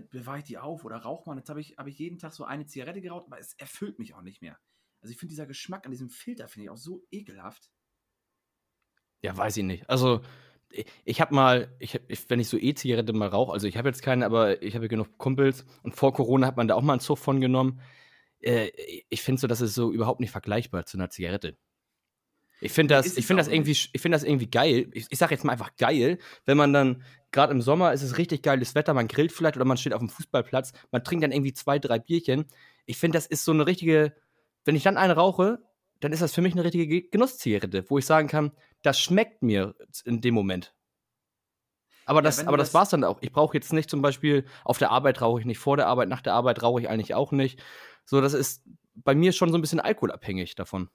bewahre 0.00 0.38
ich 0.38 0.44
die 0.44 0.58
auf 0.58 0.84
oder 0.84 0.96
rauche 0.96 1.28
mal. 1.28 1.36
Jetzt 1.36 1.50
habe 1.50 1.60
ich, 1.60 1.76
hab 1.76 1.86
ich 1.86 1.98
jeden 1.98 2.18
Tag 2.18 2.32
so 2.32 2.44
eine 2.44 2.66
Zigarette 2.66 3.00
geraucht, 3.00 3.26
aber 3.26 3.38
es 3.38 3.54
erfüllt 3.54 3.98
mich 3.98 4.14
auch 4.14 4.22
nicht 4.22 4.42
mehr. 4.42 4.58
Also 5.00 5.12
ich 5.12 5.18
finde 5.18 5.30
dieser 5.30 5.46
Geschmack 5.46 5.84
an 5.84 5.90
diesem 5.90 6.10
Filter 6.10 6.48
finde 6.48 6.64
ich 6.64 6.70
auch 6.70 6.76
so 6.76 7.04
ekelhaft. 7.10 7.70
Ja, 9.22 9.36
weiß 9.36 9.56
ich 9.56 9.64
nicht. 9.64 9.88
Also, 9.88 10.20
ich, 10.70 10.86
ich 11.04 11.20
habe 11.20 11.34
mal, 11.34 11.74
ich, 11.78 12.00
ich, 12.08 12.28
wenn 12.30 12.40
ich 12.40 12.48
so 12.48 12.56
E-Zigarette 12.58 13.12
mal 13.12 13.28
rauche, 13.28 13.52
also 13.52 13.66
ich 13.66 13.76
habe 13.76 13.88
jetzt 13.88 14.02
keine, 14.02 14.26
aber 14.26 14.62
ich 14.62 14.74
habe 14.74 14.88
genug 14.88 15.18
Kumpels 15.18 15.64
und 15.82 15.94
vor 15.94 16.12
Corona 16.12 16.46
hat 16.46 16.56
man 16.56 16.68
da 16.68 16.74
auch 16.74 16.82
mal 16.82 16.94
einen 16.94 17.00
Zug 17.00 17.18
von 17.18 17.40
genommen. 17.40 17.80
Äh, 18.40 18.70
ich 19.08 19.22
finde 19.22 19.40
so, 19.40 19.46
das 19.46 19.60
ist 19.60 19.74
so 19.74 19.92
überhaupt 19.92 20.20
nicht 20.20 20.30
vergleichbar 20.30 20.86
zu 20.86 20.96
einer 20.96 21.10
Zigarette. 21.10 21.56
Ich 22.62 22.72
finde 22.72 22.94
das, 22.94 23.16
ich 23.16 23.26
finde 23.26 23.40
das 23.42 23.48
irgendwie, 23.52 23.72
ich 23.72 23.90
finde 24.00 24.14
das 24.16 24.22
irgendwie 24.24 24.48
geil. 24.50 24.88
Ich, 24.92 25.06
ich 25.10 25.18
sage 25.18 25.34
jetzt 25.34 25.44
mal 25.44 25.52
einfach 25.52 25.74
geil, 25.76 26.18
wenn 26.44 26.56
man 26.56 26.72
dann 26.72 27.02
gerade 27.32 27.52
im 27.52 27.60
Sommer 27.60 27.92
ist 27.92 28.02
es 28.02 28.18
richtig 28.18 28.42
geiles 28.42 28.74
Wetter, 28.74 28.94
man 28.94 29.08
grillt 29.08 29.32
vielleicht 29.32 29.56
oder 29.56 29.64
man 29.64 29.76
steht 29.76 29.94
auf 29.94 29.98
dem 30.00 30.08
Fußballplatz, 30.08 30.72
man 30.90 31.02
trinkt 31.02 31.24
dann 31.24 31.32
irgendwie 31.32 31.52
zwei, 31.54 31.78
drei 31.78 31.98
Bierchen. 31.98 32.44
Ich 32.86 32.98
finde, 32.98 33.16
das 33.16 33.26
ist 33.26 33.44
so 33.44 33.52
eine 33.52 33.66
richtige, 33.66 34.14
wenn 34.64 34.76
ich 34.76 34.82
dann 34.84 34.96
eine 34.96 35.14
rauche, 35.16 35.58
dann 36.00 36.12
ist 36.12 36.22
das 36.22 36.34
für 36.34 36.40
mich 36.42 36.52
eine 36.52 36.62
richtige 36.64 36.86
Ge- 36.86 37.08
Genusszigarette, 37.10 37.84
wo 37.88 37.98
ich 37.98 38.06
sagen 38.06 38.28
kann, 38.28 38.52
das 38.82 39.00
schmeckt 39.00 39.42
mir 39.42 39.74
in 40.04 40.20
dem 40.20 40.34
Moment. 40.34 40.74
Aber 42.04 42.18
Ja, 42.20 42.22
das, 42.24 42.36
du 42.38 42.48
aber 42.48 42.56
das 42.56 42.68
das- 42.68 42.74
war's 42.74 42.90
dann 42.90 43.04
auch. 43.04 43.18
Ich 43.22 43.32
brauche 43.32 43.56
jetzt 43.56 43.72
nicht 43.72 43.88
zum 43.90 44.02
Beispiel 44.02 44.44
auf 44.64 44.78
der 44.78 44.90
Arbeit 44.90 45.20
rauche 45.20 45.40
ich 45.40 45.46
nicht, 45.46 45.58
vor 45.58 45.76
der 45.76 45.86
Arbeit, 45.86 46.08
nach 46.08 46.20
der 46.20 46.34
Arbeit 46.34 46.62
rauche 46.62 46.80
ich 46.80 46.88
eigentlich 46.88 47.14
auch 47.14 47.32
nicht. 47.32 47.62
So, 48.04 48.20
das 48.20 48.34
ist 48.34 48.62
bei 48.94 49.14
mir 49.14 49.32
schon 49.32 49.50
so 49.50 49.58
ein 49.58 49.60
bisschen 49.62 49.80
alkoholabhängig 49.80 50.54
davon. 50.54 50.90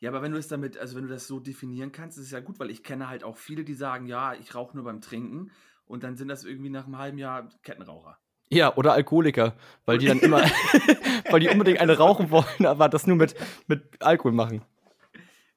Ja, 0.00 0.10
aber 0.10 0.22
wenn 0.22 0.32
du 0.32 0.38
es 0.38 0.48
damit, 0.48 0.78
also 0.78 0.96
wenn 0.96 1.04
du 1.04 1.08
das 1.08 1.26
so 1.26 1.40
definieren 1.40 1.90
kannst, 1.90 2.18
ist 2.18 2.26
es 2.26 2.30
ja 2.30 2.40
gut, 2.40 2.60
weil 2.60 2.70
ich 2.70 2.84
kenne 2.84 3.08
halt 3.08 3.24
auch 3.24 3.36
viele, 3.36 3.64
die 3.64 3.74
sagen, 3.74 4.06
ja, 4.06 4.34
ich 4.34 4.54
rauche 4.54 4.76
nur 4.76 4.84
beim 4.84 5.00
Trinken 5.00 5.50
und 5.86 6.04
dann 6.04 6.16
sind 6.16 6.28
das 6.28 6.44
irgendwie 6.44 6.70
nach 6.70 6.86
einem 6.86 6.98
halben 6.98 7.18
Jahr 7.18 7.48
Kettenraucher. 7.62 8.18
Ja, 8.50 8.74
oder 8.76 8.92
Alkoholiker, 8.92 9.56
weil 9.84 9.98
die 9.98 10.06
dann 10.06 10.20
immer, 10.20 10.40
weil 11.30 11.40
die 11.40 11.48
unbedingt 11.48 11.80
eine 11.80 11.98
rauchen 11.98 12.30
wollen, 12.30 12.64
aber 12.64 12.88
das 12.88 13.06
nur 13.06 13.16
mit, 13.16 13.34
mit 13.66 14.02
Alkohol 14.02 14.32
machen. 14.32 14.62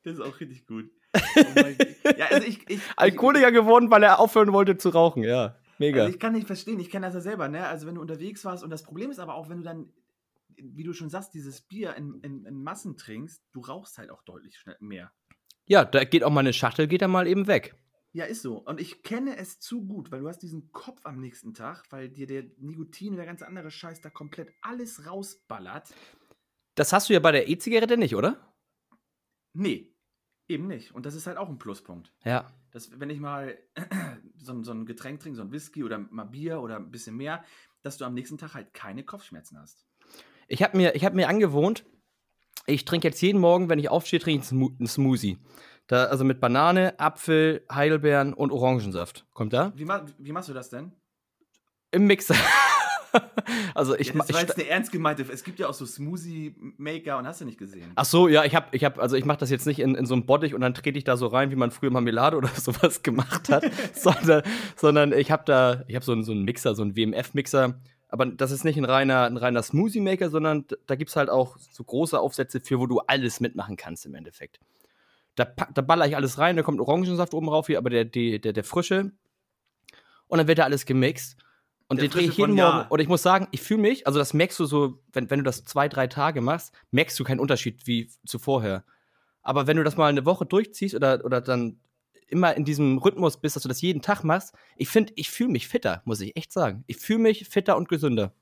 Das 0.03 0.15
ist 0.15 0.21
auch 0.21 0.39
richtig 0.39 0.65
gut. 0.65 0.89
Oh 1.13 2.09
ja, 2.17 2.25
also 2.31 2.47
ich, 2.47 2.67
ich, 2.69 2.81
Alkoholiker 2.95 3.51
geworden, 3.51 3.91
weil 3.91 4.01
er 4.03 4.19
aufhören 4.19 4.53
wollte 4.53 4.77
zu 4.77 4.89
rauchen, 4.89 5.23
ja. 5.23 5.55
Mega. 5.77 6.01
Also 6.01 6.13
ich 6.13 6.19
kann 6.19 6.33
nicht 6.33 6.47
verstehen, 6.47 6.79
ich 6.79 6.89
kenne 6.89 7.07
das 7.07 7.15
ja 7.15 7.21
selber, 7.21 7.47
ne? 7.47 7.65
Also 7.67 7.87
wenn 7.87 7.95
du 7.95 8.01
unterwegs 8.01 8.45
warst 8.45 8.63
und 8.63 8.69
das 8.69 8.83
Problem 8.83 9.09
ist 9.11 9.19
aber 9.19 9.35
auch, 9.35 9.49
wenn 9.49 9.57
du 9.57 9.63
dann, 9.63 9.89
wie 10.63 10.83
du 10.83 10.93
schon 10.93 11.09
sagst, 11.09 11.33
dieses 11.33 11.61
Bier 11.61 11.95
in, 11.95 12.19
in, 12.21 12.45
in 12.45 12.63
Massen 12.63 12.97
trinkst, 12.97 13.43
du 13.51 13.61
rauchst 13.61 13.97
halt 13.97 14.09
auch 14.09 14.23
deutlich 14.23 14.57
schnell 14.57 14.77
mehr. 14.79 15.11
Ja, 15.65 15.85
da 15.85 16.03
geht 16.03 16.23
auch 16.23 16.31
mal 16.31 16.41
eine 16.41 16.53
Schachtel, 16.53 16.87
geht 16.87 17.01
dann 17.01 17.11
mal 17.11 17.27
eben 17.27 17.47
weg. 17.47 17.75
Ja, 18.13 18.25
ist 18.25 18.41
so. 18.41 18.57
Und 18.57 18.81
ich 18.81 19.03
kenne 19.03 19.37
es 19.37 19.59
zu 19.59 19.85
gut, 19.85 20.11
weil 20.11 20.19
du 20.19 20.27
hast 20.27 20.39
diesen 20.39 20.71
Kopf 20.73 21.05
am 21.05 21.19
nächsten 21.19 21.53
Tag, 21.53 21.85
weil 21.91 22.09
dir 22.09 22.27
der 22.27 22.43
Nikotin 22.57 23.11
und 23.11 23.17
der 23.17 23.25
ganze 23.25 23.47
andere 23.47 23.71
Scheiß 23.71 24.01
da 24.01 24.09
komplett 24.09 24.53
alles 24.61 25.05
rausballert. 25.05 25.93
Das 26.75 26.91
hast 26.91 27.09
du 27.09 27.13
ja 27.13 27.19
bei 27.19 27.31
der 27.31 27.47
E-Zigarette 27.47 27.97
nicht, 27.97 28.15
oder? 28.15 28.53
Nee, 29.53 29.95
eben 30.49 30.67
nicht. 30.67 30.93
Und 30.93 31.05
das 31.05 31.15
ist 31.15 31.27
halt 31.27 31.37
auch 31.37 31.49
ein 31.49 31.57
Pluspunkt. 31.57 32.13
Ja. 32.25 32.51
dass 32.71 32.99
wenn 32.99 33.09
ich 33.09 33.19
mal 33.19 33.57
so, 34.37 34.61
so 34.63 34.71
ein 34.71 34.85
Getränk 34.85 35.21
trinke, 35.21 35.37
so 35.37 35.43
ein 35.43 35.51
Whisky 35.51 35.83
oder 35.83 35.97
mal 35.97 36.25
Bier 36.25 36.61
oder 36.61 36.77
ein 36.77 36.91
bisschen 36.91 37.15
mehr, 37.15 37.43
dass 37.81 37.97
du 37.97 38.05
am 38.05 38.13
nächsten 38.13 38.37
Tag 38.37 38.53
halt 38.53 38.73
keine 38.73 39.03
Kopfschmerzen 39.03 39.57
hast. 39.57 39.85
Ich 40.51 40.61
habe 40.63 40.75
mir, 40.77 40.95
ich 40.95 41.05
hab 41.05 41.13
mir 41.13 41.27
angewohnt, 41.29 41.85
ich 42.67 42.85
trinke 42.85 43.07
jetzt 43.07 43.21
jeden 43.21 43.39
Morgen, 43.39 43.69
wenn 43.69 43.79
ich 43.79 43.89
aufstehe, 43.89 44.19
trinke 44.19 44.43
ich 44.43 44.51
einen 44.51 44.61
Smo- 44.61 44.77
einen 44.77 44.87
Smoothie. 44.87 45.37
Da, 45.87 46.05
also 46.05 46.23
mit 46.23 46.39
Banane, 46.39 46.99
Apfel, 46.99 47.65
Heidelbeeren 47.71 48.33
und 48.33 48.51
Orangensaft. 48.51 49.25
Kommt 49.33 49.53
da? 49.53 49.73
Wie, 49.75 49.85
ma 49.85 50.05
wie 50.19 50.31
machst 50.31 50.49
du 50.49 50.53
das 50.53 50.69
denn? 50.69 50.91
Im 51.91 52.05
Mixer. 52.05 52.35
also 53.75 53.95
ich, 53.97 54.07
Ja, 54.07 54.13
das 54.13 54.31
war 54.33 54.41
jetzt 54.41 54.55
eine 54.57 54.67
ernst 54.67 54.91
gemeinte. 54.91 55.25
Es 55.31 55.43
gibt 55.43 55.59
ja 55.59 55.67
auch 55.67 55.73
so 55.73 55.85
Smoothie-Maker 55.85 57.17
und 57.17 57.27
hast 57.27 57.41
du 57.41 57.45
nicht 57.45 57.57
gesehen. 57.57 57.91
Ach 57.95 58.05
so, 58.05 58.27
ja, 58.27 58.45
ich 58.45 58.55
habe, 58.55 58.67
ich 58.71 58.85
also 58.85 59.15
ich 59.15 59.25
mache 59.25 59.39
das 59.39 59.49
jetzt 59.49 59.65
nicht 59.67 59.79
in, 59.79 59.95
in 59.95 60.05
so 60.05 60.13
einem 60.13 60.25
Bottich 60.25 60.53
und 60.53 60.61
dann 60.61 60.73
trete 60.73 60.97
ich 60.97 61.03
da 61.03 61.17
so 61.17 61.27
rein, 61.27 61.51
wie 61.51 61.55
man 61.55 61.71
früher 61.71 61.91
Marmelade 61.91 62.37
oder 62.37 62.47
sowas 62.55 63.03
gemacht 63.03 63.49
hat, 63.49 63.63
sondern, 63.93 64.43
sondern 64.77 65.13
ich 65.13 65.31
habe 65.31 65.43
da, 65.45 65.83
ich 65.87 65.95
habe 65.95 66.05
so, 66.05 66.11
einen- 66.13 66.23
so 66.23 66.31
einen 66.31 66.43
Mixer, 66.43 66.75
so 66.75 66.83
einen 66.83 66.95
WMF-Mixer. 66.95 67.79
Aber 68.11 68.25
das 68.25 68.51
ist 68.51 68.65
nicht 68.65 68.77
ein 68.77 68.83
reiner, 68.83 69.23
ein 69.23 69.37
reiner 69.37 69.63
Smoothie-Maker, 69.63 70.29
sondern 70.29 70.65
da 70.85 70.95
gibt 70.95 71.09
es 71.09 71.15
halt 71.15 71.29
auch 71.29 71.57
so 71.57 71.81
große 71.81 72.19
Aufsätze 72.19 72.59
für, 72.59 72.77
wo 72.77 72.85
du 72.85 72.99
alles 72.99 73.39
mitmachen 73.39 73.77
kannst 73.77 74.05
im 74.05 74.15
Endeffekt. 74.15 74.59
Da, 75.35 75.45
da 75.45 75.81
baller 75.81 76.05
ich 76.05 76.17
alles 76.17 76.37
rein, 76.37 76.57
da 76.57 76.61
kommt 76.61 76.81
Orangensaft 76.81 77.33
oben 77.33 77.47
rauf, 77.47 77.67
hier, 77.67 77.77
aber 77.77 77.89
der, 77.89 78.03
der, 78.03 78.39
der, 78.39 78.51
der 78.51 78.63
frische. 78.65 79.13
Und 80.27 80.37
dann 80.37 80.47
wird 80.49 80.59
da 80.59 80.65
alles 80.65 80.85
gemixt. 80.85 81.37
Und 81.87 82.01
Der 82.01 82.09
den 82.09 82.11
drehe 82.11 82.27
ich 82.27 82.37
jeden 82.37 82.51
von 82.51 82.57
Ja. 82.57 82.71
Morgen. 82.71 82.89
Und 82.89 82.99
ich 82.99 83.07
muss 83.07 83.21
sagen, 83.21 83.47
ich 83.51 83.61
fühle 83.61 83.81
mich, 83.81 84.05
also 84.05 84.19
das 84.19 84.33
merkst 84.33 84.59
du 84.59 84.65
so, 84.65 84.99
wenn, 85.13 85.29
wenn 85.29 85.39
du 85.39 85.43
das 85.45 85.63
zwei, 85.63 85.87
drei 85.87 86.07
Tage 86.07 86.41
machst, 86.41 86.73
merkst 86.91 87.17
du 87.17 87.23
keinen 87.23 87.39
Unterschied 87.39 87.87
wie 87.87 88.09
zu 88.25 88.39
vorher. 88.39 88.83
Aber 89.41 89.67
wenn 89.67 89.77
du 89.77 89.85
das 89.85 89.95
mal 89.95 90.07
eine 90.07 90.25
Woche 90.25 90.45
durchziehst 90.45 90.95
oder, 90.95 91.23
oder 91.23 91.39
dann 91.39 91.79
immer 92.31 92.55
in 92.55 92.65
diesem 92.65 92.97
Rhythmus 92.97 93.39
bist, 93.39 93.55
dass 93.55 93.63
du 93.63 93.69
das 93.69 93.81
jeden 93.81 94.01
Tag 94.01 94.23
machst, 94.23 94.53
ich 94.77 94.89
finde, 94.89 95.13
ich 95.15 95.29
fühle 95.29 95.49
mich 95.51 95.67
fitter, 95.67 96.01
muss 96.05 96.21
ich 96.21 96.35
echt 96.35 96.51
sagen. 96.51 96.83
Ich 96.87 96.97
fühle 96.97 97.19
mich 97.19 97.47
fitter 97.49 97.77
und 97.77 97.89
gesünder. 97.89 98.33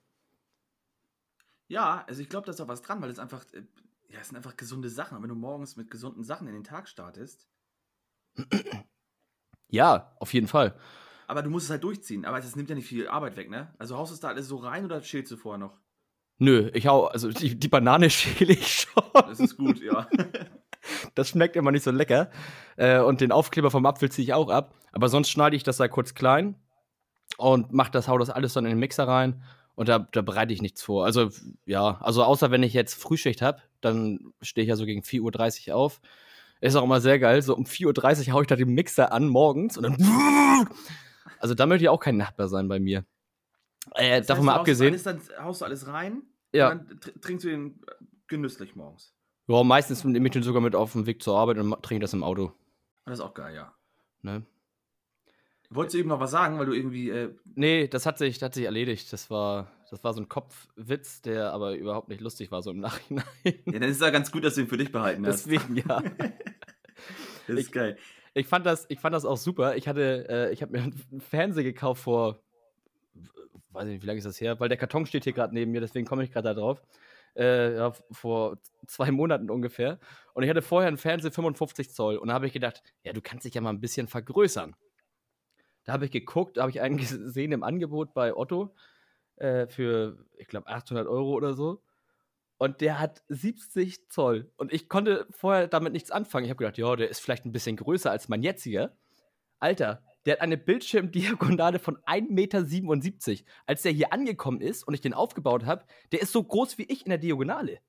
Ja, 1.68 2.04
also 2.08 2.22
ich 2.22 2.30
glaube, 2.30 2.46
da 2.46 2.52
ist 2.52 2.62
auch 2.62 2.68
was 2.68 2.82
dran, 2.82 3.02
weil 3.02 3.10
es 3.10 3.20
einfach, 3.20 3.46
äh, 3.54 3.64
ja, 4.10 4.20
es 4.20 4.30
sind 4.30 4.38
einfach 4.38 4.58
gesunde 4.58 4.90
Sachen. 4.90 5.18
Und 5.18 5.24
wenn 5.24 5.30
du 5.30 5.36
morgens 5.36 5.76
mit 5.76 5.92
gesunden 5.92 6.24
Sachen 6.24 6.48
in 6.48 6.54
den 6.54 6.64
Tag 6.64 6.88
startest, 6.88 7.48
Ja, 9.72 10.16
auf 10.20 10.34
jeden 10.34 10.48
Fall. 10.48 10.76
aber 11.28 11.44
du 11.44 11.50
musst 11.52 11.66
es 11.66 11.70
halt 11.70 11.84
durchziehen. 11.84 12.26
Aber 12.26 12.40
das 12.40 12.56
nimmt 12.56 12.70
ja 12.70 12.76
nicht 12.76 12.88
viel 12.88 13.08
Arbeit 13.08 13.38
weg, 13.38 13.50
ne? 13.52 13.74
Also 13.78 13.98
haust 13.98 14.12
du 14.12 14.16
es 14.16 14.20
da 14.20 14.30
alles 14.30 14.48
so 14.48 14.58
rein 14.58 14.84
oder 14.86 15.02
chillst 15.02 15.32
du 15.32 15.38
vorher 15.38 15.60
noch? 15.60 15.80
Nö, 16.40 16.72
ich 16.74 16.88
hau, 16.88 17.06
also 17.06 17.30
die, 17.30 17.56
die 17.60 17.68
Banane 17.68 18.10
schäle 18.10 18.54
ich 18.54 18.68
schon. 18.82 19.04
Das 19.14 19.40
ist 19.40 19.58
gut, 19.58 19.80
ja. 19.82 20.08
das 21.16 21.30
schmeckt 21.30 21.56
immer 21.56 21.72
nicht 21.72 21.84
so 21.84 21.92
lecker. 21.92 22.30
Äh, 22.78 23.00
und 23.00 23.22
den 23.22 23.32
Aufkleber 23.32 23.72
vom 23.72 23.86
Apfel 23.86 24.12
ziehe 24.12 24.24
ich 24.24 24.34
auch 24.34 24.50
ab. 24.50 24.74
Aber 24.92 25.10
sonst 25.10 25.30
schneide 25.30 25.56
ich 25.56 25.64
das 25.64 25.78
da 25.78 25.88
kurz 25.88 26.14
klein 26.14 26.56
und 27.38 27.72
mach 27.74 27.90
das, 27.90 28.08
hau 28.08 28.18
das 28.18 28.30
alles 28.30 28.54
dann 28.54 28.66
in 28.66 28.72
den 28.72 28.80
Mixer 28.80 29.08
rein. 29.08 29.44
Und 29.76 29.88
da, 29.88 30.00
da 30.00 30.22
bereite 30.22 30.52
ich 30.54 30.62
nichts 30.62 30.82
vor. 30.82 31.06
Also, 31.06 31.30
ja, 31.66 32.00
also 32.02 32.24
außer 32.24 32.52
wenn 32.52 32.64
ich 32.64 32.74
jetzt 32.74 33.02
Frühschicht 33.02 33.42
habe, 33.42 33.62
dann 33.80 34.34
stehe 34.42 34.64
ich 34.64 34.70
ja 34.70 34.76
so 34.76 34.86
gegen 34.86 35.02
4.30 35.04 35.70
Uhr 35.70 35.76
auf. 35.76 36.02
Ist 36.60 36.76
auch 36.76 36.84
immer 36.84 37.00
sehr 37.00 37.18
geil. 37.20 37.42
So 37.42 37.56
um 37.56 37.64
4.30 37.64 38.28
Uhr 38.28 38.34
haue 38.34 38.42
ich 38.42 38.48
da 38.48 38.58
den 38.58 38.74
Mixer 38.74 39.14
an 39.14 39.28
morgens 39.28 39.78
und 39.78 39.84
dann. 39.84 39.98
Also 41.42 41.56
da 41.56 41.66
möchte 41.66 41.86
ich 41.86 41.90
auch 41.90 42.02
kein 42.02 42.18
Nachbar 42.18 42.50
sein 42.50 42.68
bei 42.68 42.80
mir. 42.82 43.06
Äh, 43.96 44.22
davon 44.24 44.44
mal 44.44 44.56
abgesehen. 44.56 44.90
Alles, 44.90 45.04
dann 45.04 45.22
haust 45.42 45.62
du 45.62 45.66
alles 45.66 45.88
rein 45.88 46.24
Ja. 46.52 46.72
und 46.72 46.90
dann 46.90 47.00
tr- 47.00 47.22
trinkst 47.22 47.46
du 47.46 47.50
den 47.50 47.68
äh, 47.88 47.94
genüsslich 48.28 48.76
morgens. 48.76 49.14
Ja, 49.50 49.64
meistens 49.64 50.04
nehme 50.04 50.28
ich 50.28 50.32
den 50.34 50.44
sogar 50.44 50.62
mit 50.62 50.76
auf 50.76 50.92
dem 50.94 51.08
Weg 51.08 51.24
zur 51.24 51.36
Arbeit 51.38 51.58
und 51.58 51.82
trinke 51.82 52.02
das 52.04 52.14
im 52.14 52.24
Auto. 52.24 52.54
Das 53.06 53.16
ist 53.16 53.22
auch 53.26 53.34
geil, 53.34 53.56
ja. 53.56 53.74
Ne? 54.22 54.44
Wolltest 55.72 55.96
du 55.96 56.00
eben 56.00 56.10
noch 56.10 56.20
was 56.20 56.32
sagen, 56.32 56.60
weil 56.60 56.68
du 56.68 56.74
irgendwie. 56.74 57.10
Äh, 57.10 57.34
Nee, 57.56 57.88
das 57.88 58.06
hat 58.06 58.20
sich, 58.20 58.38
das 58.38 58.48
hat 58.48 58.54
sich 58.54 58.66
erledigt. 58.66 59.12
Das 59.12 59.30
war, 59.32 59.72
das 59.90 60.04
war 60.04 60.14
so 60.14 60.22
ein 60.22 60.30
Kopfwitz, 60.30 61.22
der 61.24 61.52
aber 61.52 61.76
überhaupt 61.76 62.10
nicht 62.10 62.22
lustig 62.22 62.52
war, 62.52 62.62
so 62.62 62.70
im 62.70 62.80
Nachhinein. 62.82 63.26
ja, 63.44 63.54
dann 63.66 63.84
ist 63.84 63.96
es 63.98 64.02
ja 64.02 64.12
ganz 64.12 64.32
gut, 64.32 64.44
dass 64.44 64.56
du 64.56 64.62
ihn 64.62 64.68
für 64.68 64.78
dich 64.78 64.92
behalten 64.92 65.26
hast. 65.26 65.46
Deswegen, 65.48 65.76
ja. 65.78 66.02
Das 67.48 67.58
ist 67.58 67.72
geil. 67.72 67.98
Ich 68.36 68.46
fand 68.46 68.68
das, 68.68 68.86
ich 68.90 69.00
fand 69.00 69.16
das 69.16 69.26
auch 69.26 69.38
super. 69.38 69.76
Ich 69.76 69.88
hatte, 69.88 70.28
äh, 70.30 70.54
ich 70.54 70.62
habe 70.62 70.74
mir 70.74 70.84
einen 71.12 71.22
Fernseher 71.22 71.64
gekauft 71.64 72.04
vor, 72.04 72.40
weiß 73.72 73.86
ich 73.88 73.94
nicht, 73.94 74.04
wie 74.04 74.08
lange 74.08 74.20
ist 74.20 74.26
das 74.26 74.40
her? 74.40 74.60
Weil 74.60 74.70
der 74.70 74.78
Karton 74.78 75.08
steht 75.08 75.24
hier 75.24 75.34
gerade 75.34 75.56
neben 75.56 75.72
mir, 75.72 75.82
deswegen 75.82 76.06
komme 76.06 76.24
ich 76.24 76.32
gerade 76.32 76.50
da 76.50 76.54
drauf. 76.54 76.84
Äh, 77.36 77.76
ja, 77.76 77.94
vor 78.12 78.58
zwei 78.88 79.12
Monaten 79.12 79.50
ungefähr. 79.50 80.00
Und 80.34 80.44
ich 80.44 80.50
hatte 80.50 80.62
vorher 80.62 80.88
einen 80.88 80.98
Fernseher 80.98 81.32
55 81.32 81.92
Zoll. 81.94 82.18
Und 82.18 82.30
da 82.30 82.34
habe 82.34 82.48
ich 82.48 82.54
gedacht, 82.54 82.82
ja, 83.04 83.14
du 83.14 83.22
kannst 83.22 83.46
dich 83.46 83.54
ja 83.54 83.62
mal 83.62 83.70
ein 83.70 83.82
bisschen 83.82 84.08
vergrößern. 84.08 84.76
Da 85.86 85.94
habe 85.94 86.06
ich 86.06 86.12
geguckt, 86.12 86.58
habe 86.58 86.72
ich 86.72 86.82
einen 86.82 86.98
gesehen 86.98 87.52
im 87.52 87.64
Angebot 87.64 88.14
bei 88.14 88.36
Otto 88.36 88.76
äh, 89.38 89.68
für, 89.68 90.26
ich 90.38 90.48
glaube, 90.48 90.68
800 90.68 91.08
Euro 91.08 91.32
oder 91.32 91.54
so. 91.54 91.82
Und 92.58 92.82
der 92.82 93.00
hat 93.00 93.24
70 93.30 94.10
Zoll. 94.10 94.52
Und 94.58 94.74
ich 94.74 94.90
konnte 94.90 95.28
vorher 95.32 95.68
damit 95.68 95.94
nichts 95.94 96.12
anfangen. 96.12 96.46
Ich 96.46 96.50
habe 96.50 96.58
gedacht, 96.58 96.78
ja, 96.78 96.96
der 96.96 97.10
ist 97.10 97.20
vielleicht 97.22 97.46
ein 97.46 97.54
bisschen 97.54 97.78
größer 97.78 98.12
als 98.12 98.28
mein 98.28 98.44
jetziger. 98.44 98.98
Alter, 99.60 100.04
der 100.26 100.34
hat 100.34 100.42
eine 100.42 100.58
Bildschirmdiagonale 100.58 101.80
von 101.80 101.98
1,77 102.06 103.30
Meter. 103.30 103.44
Als 103.66 103.82
der 103.84 103.92
hier 103.92 104.14
angekommen 104.14 104.62
ist 104.62 104.84
und 104.88 104.94
ich 104.94 105.02
den 105.02 105.14
aufgebaut 105.14 105.66
habe, 105.66 105.86
der 106.12 106.22
ist 106.22 106.32
so 106.32 106.44
groß 106.44 106.78
wie 106.78 106.84
ich 106.84 107.06
in 107.06 107.10
der 107.10 107.18
Diagonale. 107.18 107.80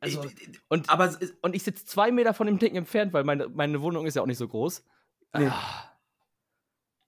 Also, 0.00 0.24
Ich- 0.24 0.60
und, 0.68 0.90
aber 0.90 1.16
und 1.42 1.54
ich 1.54 1.62
sitze 1.62 1.84
zwei 1.84 2.10
Meter 2.10 2.34
von 2.34 2.46
dem 2.46 2.58
Ding 2.58 2.74
entfernt, 2.74 3.12
weil 3.12 3.24
meine, 3.24 3.48
meine 3.48 3.80
Wohnung 3.82 4.06
ist 4.06 4.16
ja 4.16 4.22
auch 4.22 4.26
nicht 4.26 4.38
so 4.38 4.48
groß. 4.48 4.84
Nee. 5.36 5.46
Ah, 5.46 5.92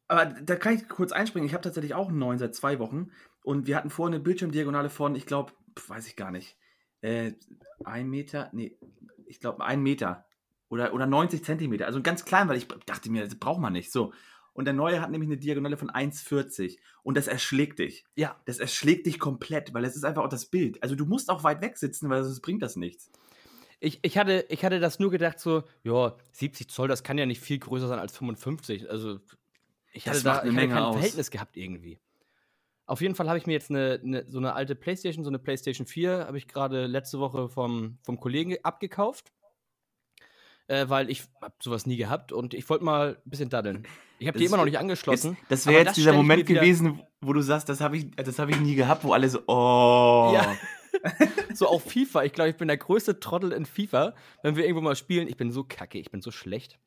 aber 0.09 0.27
da 0.27 0.57
kann 0.57 0.75
ich 0.75 0.89
kurz 0.89 1.13
einspringen. 1.13 1.47
Ich 1.47 1.55
habe 1.55 1.63
tatsächlich 1.63 1.95
auch 1.95 2.09
einen 2.09 2.19
neuen 2.19 2.39
seit 2.39 2.55
zwei 2.55 2.79
Wochen. 2.79 3.11
Und 3.43 3.67
wir 3.67 3.77
hatten 3.77 3.91
vorher 3.91 4.15
eine 4.15 4.23
Bildschirmdiagonale 4.23 4.91
von, 4.91 5.15
ich 5.17 5.27
glaube, 5.27 5.53
weiß 5.89 6.07
ich 6.07 6.17
gar 6.17 6.31
nicht. 6.31 6.57
Äh, 7.01 7.33
ein 7.85 8.09
Meter, 8.09 8.49
nee, 8.53 8.79
ich 9.27 9.41
glaube, 9.41 9.65
ein 9.65 9.83
Meter. 9.83 10.27
Oder, 10.69 10.95
oder 10.95 11.07
90 11.07 11.45
Zentimeter. 11.45 11.87
Also 11.87 12.01
ganz 12.03 12.25
klein, 12.25 12.49
weil 12.49 12.57
ich 12.57 12.67
dachte 12.87 13.11
mir, 13.11 13.25
das 13.25 13.35
braucht 13.35 13.61
man 13.61 13.73
nicht. 13.73 13.93
So. 13.93 14.13
Und 14.55 14.65
der 14.65 14.73
neue 14.75 15.01
hat 15.03 15.11
nämlich 15.11 15.29
eine 15.29 15.37
Diagonale 15.37 15.77
von 15.77 15.91
1,40. 15.91 16.79
Und 17.03 17.17
das 17.17 17.27
erschlägt 17.27 17.81
dich. 17.81 18.05
ja, 18.17 18.41
Das 18.47 18.59
erschlägt 18.59 19.07
dich 19.07 19.19
komplett, 19.19 19.75
weil 19.75 19.85
es 19.85 19.97
ist 19.97 20.05
einfach 20.05 20.23
auch 20.25 20.29
das 20.29 20.47
Bild. 20.47 20.83
Also 20.83 20.95
du 20.95 21.05
musst 21.07 21.29
auch 21.29 21.45
weit 21.45 21.61
weg 21.61 21.77
sitzen, 21.77 22.09
weil 22.09 22.25
sonst 22.25 22.41
bringt 22.41 22.63
das 22.63 22.77
nichts. 22.77 23.11
ich, 23.81 23.99
ich, 24.03 24.17
hatte, 24.17 24.47
ich 24.49 24.65
hatte 24.65 24.81
das 24.81 24.99
nur 25.01 25.11
gedacht, 25.11 25.39
so, 25.41 25.65
ja, 25.83 26.17
70 26.33 26.69
Zoll, 26.71 26.89
das 26.89 27.03
kann 27.03 27.19
ja 27.19 27.27
nicht 27.27 27.41
viel 27.41 27.59
größer 27.59 27.89
sein 27.89 27.99
als 27.99 28.17
55. 28.17 28.89
Also, 28.89 29.19
ich 29.93 30.05
Das 30.05 30.15
hatte 30.19 30.25
da 30.25 30.45
ich 30.45 30.57
hatte 30.57 30.69
kein 30.69 30.83
aus. 30.83 30.95
Verhältnis 30.95 31.31
gehabt 31.31 31.57
irgendwie. 31.57 31.99
Auf 32.87 33.01
jeden 33.01 33.15
Fall 33.15 33.29
habe 33.29 33.39
ich 33.39 33.47
mir 33.47 33.53
jetzt 33.55 33.71
eine, 33.71 33.99
eine, 34.05 34.31
so 34.31 34.39
eine 34.39 34.53
alte 34.55 34.75
Playstation, 34.75 35.25
so 35.25 35.31
eine 35.31 35.39
Playstation 35.39 35.87
4, 35.87 36.27
habe 36.27 36.39
ich 36.39 36.47
gerade 36.47 36.87
letzte 36.87 37.19
Woche 37.19 37.49
vom, 37.49 37.99
vom 38.03 38.21
Kollegen 38.21 38.51
ge- 38.51 38.61
abgekauft. 38.63 39.33
Äh, 40.67 40.89
weil 40.89 41.11
ich 41.11 41.25
habe 41.43 41.55
sowas 41.61 41.85
nie 41.87 41.97
gehabt 41.97 42.33
und 42.33 42.55
ich 42.55 42.69
wollte 42.71 42.85
mal 42.85 43.17
ein 43.25 43.31
bisschen 43.31 43.51
daddeln. 43.51 43.87
Ich 44.19 44.27
habe 44.27 44.39
die 44.39 44.45
Das- 44.45 44.51
immer 44.51 44.57
noch 44.59 44.65
nicht 44.65 44.79
angeschlossen. 44.79 45.37
das 45.51 45.67
aber 45.67 45.73
wäre 45.73 45.81
jetzt 45.83 45.89
das 45.91 45.95
dieser 45.97 46.13
Moment 46.15 46.47
gewesen, 46.47 47.03
wo 47.21 47.33
du 47.35 47.43
sagst, 47.43 47.69
das 47.69 47.81
habe 47.83 47.99
ich, 47.99 48.11
das 48.17 48.39
hab 48.39 48.49
ich 48.49 48.59
nie 48.61 48.75
gehabt, 48.75 49.05
wo 49.05 49.13
alle 49.13 49.29
so, 49.29 49.41
oh. 49.47 50.31
Ja. 50.33 50.57
so 51.55 51.69
auch 51.69 51.81
FIFA. 51.83 52.25
Ich 52.25 52.33
glaube, 52.33 52.51
ich 52.51 52.57
bin 52.57 52.69
der 52.69 52.77
größte 52.79 53.21
Trottel 53.21 53.53
in 53.53 53.67
FIFA. 53.67 54.15
Wenn 54.43 54.57
wir 54.57 54.65
irgendwo 54.65 54.81
mal 54.81 54.97
spielen, 54.97 55.29
ich 55.29 55.37
bin 55.37 55.51
so 55.53 55.65
kacke, 55.65 55.99
ich 55.99 56.11
bin 56.11 56.23
so 56.23 56.31
schlecht. 56.31 56.79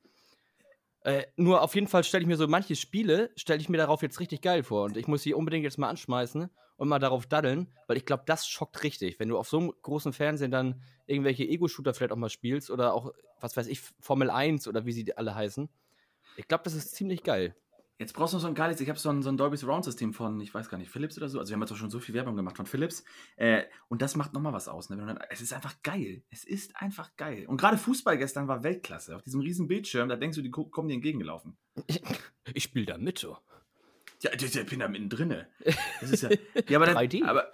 Äh, 1.07 1.25
nur 1.37 1.61
auf 1.61 1.73
jeden 1.73 1.87
Fall 1.87 2.03
stelle 2.03 2.23
ich 2.23 2.27
mir 2.27 2.35
so 2.35 2.49
manche 2.49 2.75
Spiele, 2.75 3.31
stelle 3.37 3.61
ich 3.61 3.69
mir 3.69 3.77
darauf 3.77 4.01
jetzt 4.01 4.19
richtig 4.19 4.41
geil 4.41 4.61
vor. 4.61 4.83
Und 4.83 4.97
ich 4.97 5.07
muss 5.07 5.23
sie 5.23 5.33
unbedingt 5.33 5.63
jetzt 5.63 5.77
mal 5.77 5.87
anschmeißen 5.87 6.49
und 6.75 6.87
mal 6.89 6.99
darauf 6.99 7.25
daddeln, 7.25 7.73
weil 7.87 7.95
ich 7.95 8.05
glaube, 8.05 8.23
das 8.25 8.45
schockt 8.45 8.83
richtig. 8.83 9.17
Wenn 9.17 9.29
du 9.29 9.37
auf 9.37 9.47
so 9.47 9.57
einem 9.57 9.71
großen 9.83 10.11
Fernsehen 10.11 10.51
dann 10.51 10.83
irgendwelche 11.05 11.45
Ego-Shooter 11.45 11.93
vielleicht 11.93 12.11
auch 12.11 12.17
mal 12.17 12.27
spielst 12.27 12.69
oder 12.69 12.93
auch, 12.93 13.13
was 13.39 13.55
weiß 13.55 13.67
ich, 13.67 13.79
Formel 14.01 14.29
1 14.29 14.67
oder 14.67 14.85
wie 14.85 14.91
sie 14.91 15.15
alle 15.15 15.33
heißen. 15.33 15.69
Ich 16.35 16.49
glaube, 16.49 16.65
das 16.65 16.73
ist 16.73 16.93
ziemlich 16.93 17.23
geil. 17.23 17.55
Jetzt 17.99 18.13
brauchst 18.13 18.33
du 18.33 18.37
noch 18.37 18.41
so 18.43 18.47
ein 18.47 18.53
geiles, 18.53 18.79
ich 18.79 18.89
habe 18.89 18.99
so 18.99 19.09
ein, 19.09 19.23
so 19.23 19.29
ein 19.29 19.37
Dolby 19.37 19.57
Surround 19.57 19.83
System 19.83 20.13
von, 20.13 20.39
ich 20.39 20.53
weiß 20.53 20.69
gar 20.69 20.77
nicht, 20.77 20.91
Philips 20.91 21.17
oder 21.17 21.29
so. 21.29 21.39
Also 21.39 21.49
wir 21.49 21.55
haben 21.55 21.61
jetzt 21.61 21.71
auch 21.71 21.77
schon 21.77 21.89
so 21.89 21.99
viel 21.99 22.13
Werbung 22.13 22.35
gemacht 22.35 22.55
von 22.55 22.67
Philips. 22.67 23.03
Äh, 23.37 23.63
und 23.87 24.03
das 24.03 24.15
macht 24.15 24.33
nochmal 24.33 24.53
was 24.53 24.67
aus. 24.67 24.91
Ne? 24.91 25.17
Es 25.31 25.41
ist 25.41 25.51
einfach 25.51 25.73
geil. 25.81 26.21
Es 26.29 26.43
ist 26.43 26.75
einfach 26.75 27.15
geil. 27.17 27.45
Und 27.47 27.57
gerade 27.59 27.77
Fußball 27.79 28.19
gestern 28.19 28.47
war 28.47 28.61
Weltklasse. 28.63 29.15
Auf 29.15 29.23
diesem 29.23 29.41
riesen 29.41 29.67
Bildschirm, 29.67 30.09
da 30.09 30.15
denkst 30.15 30.35
du, 30.35 30.43
die 30.43 30.51
ko- 30.51 30.65
kommen 30.65 30.89
dir 30.89 30.93
entgegengelaufen. 30.93 31.57
Ich, 31.87 32.03
ich 32.53 32.63
spiele 32.63 32.85
da 32.85 32.99
mit, 32.99 33.17
so. 33.17 33.35
Ja, 34.21 34.31
ich 34.31 34.43
ich 34.55 34.65
bin 34.67 34.79
da 34.79 34.87
mittendrin. 34.87 35.45
Das 35.99 36.11
ist 36.11 36.21
ja. 36.21 36.29
ja 36.69 36.77
aber, 36.77 36.85
dann, 36.85 36.97
3D. 36.97 37.25
aber 37.25 37.51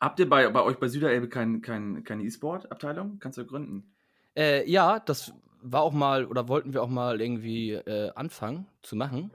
habt 0.00 0.18
ihr 0.18 0.28
bei, 0.28 0.48
bei 0.48 0.62
euch 0.62 0.76
bei 0.78 0.88
Süderelbe 0.88 1.28
kein, 1.28 1.60
kein, 1.60 2.04
keine 2.04 2.22
E-Sport-Abteilung? 2.24 3.18
Kannst 3.18 3.36
du 3.36 3.44
gründen? 3.44 3.94
Äh, 4.36 4.68
ja, 4.70 4.98
das 5.00 5.32
war 5.64 5.82
auch 5.82 5.92
mal, 5.92 6.26
oder 6.26 6.48
wollten 6.48 6.72
wir 6.74 6.82
auch 6.82 6.88
mal 6.88 7.20
irgendwie 7.20 7.72
äh, 7.72 8.12
anfangen 8.14 8.66
zu 8.82 8.96
machen. 8.96 9.30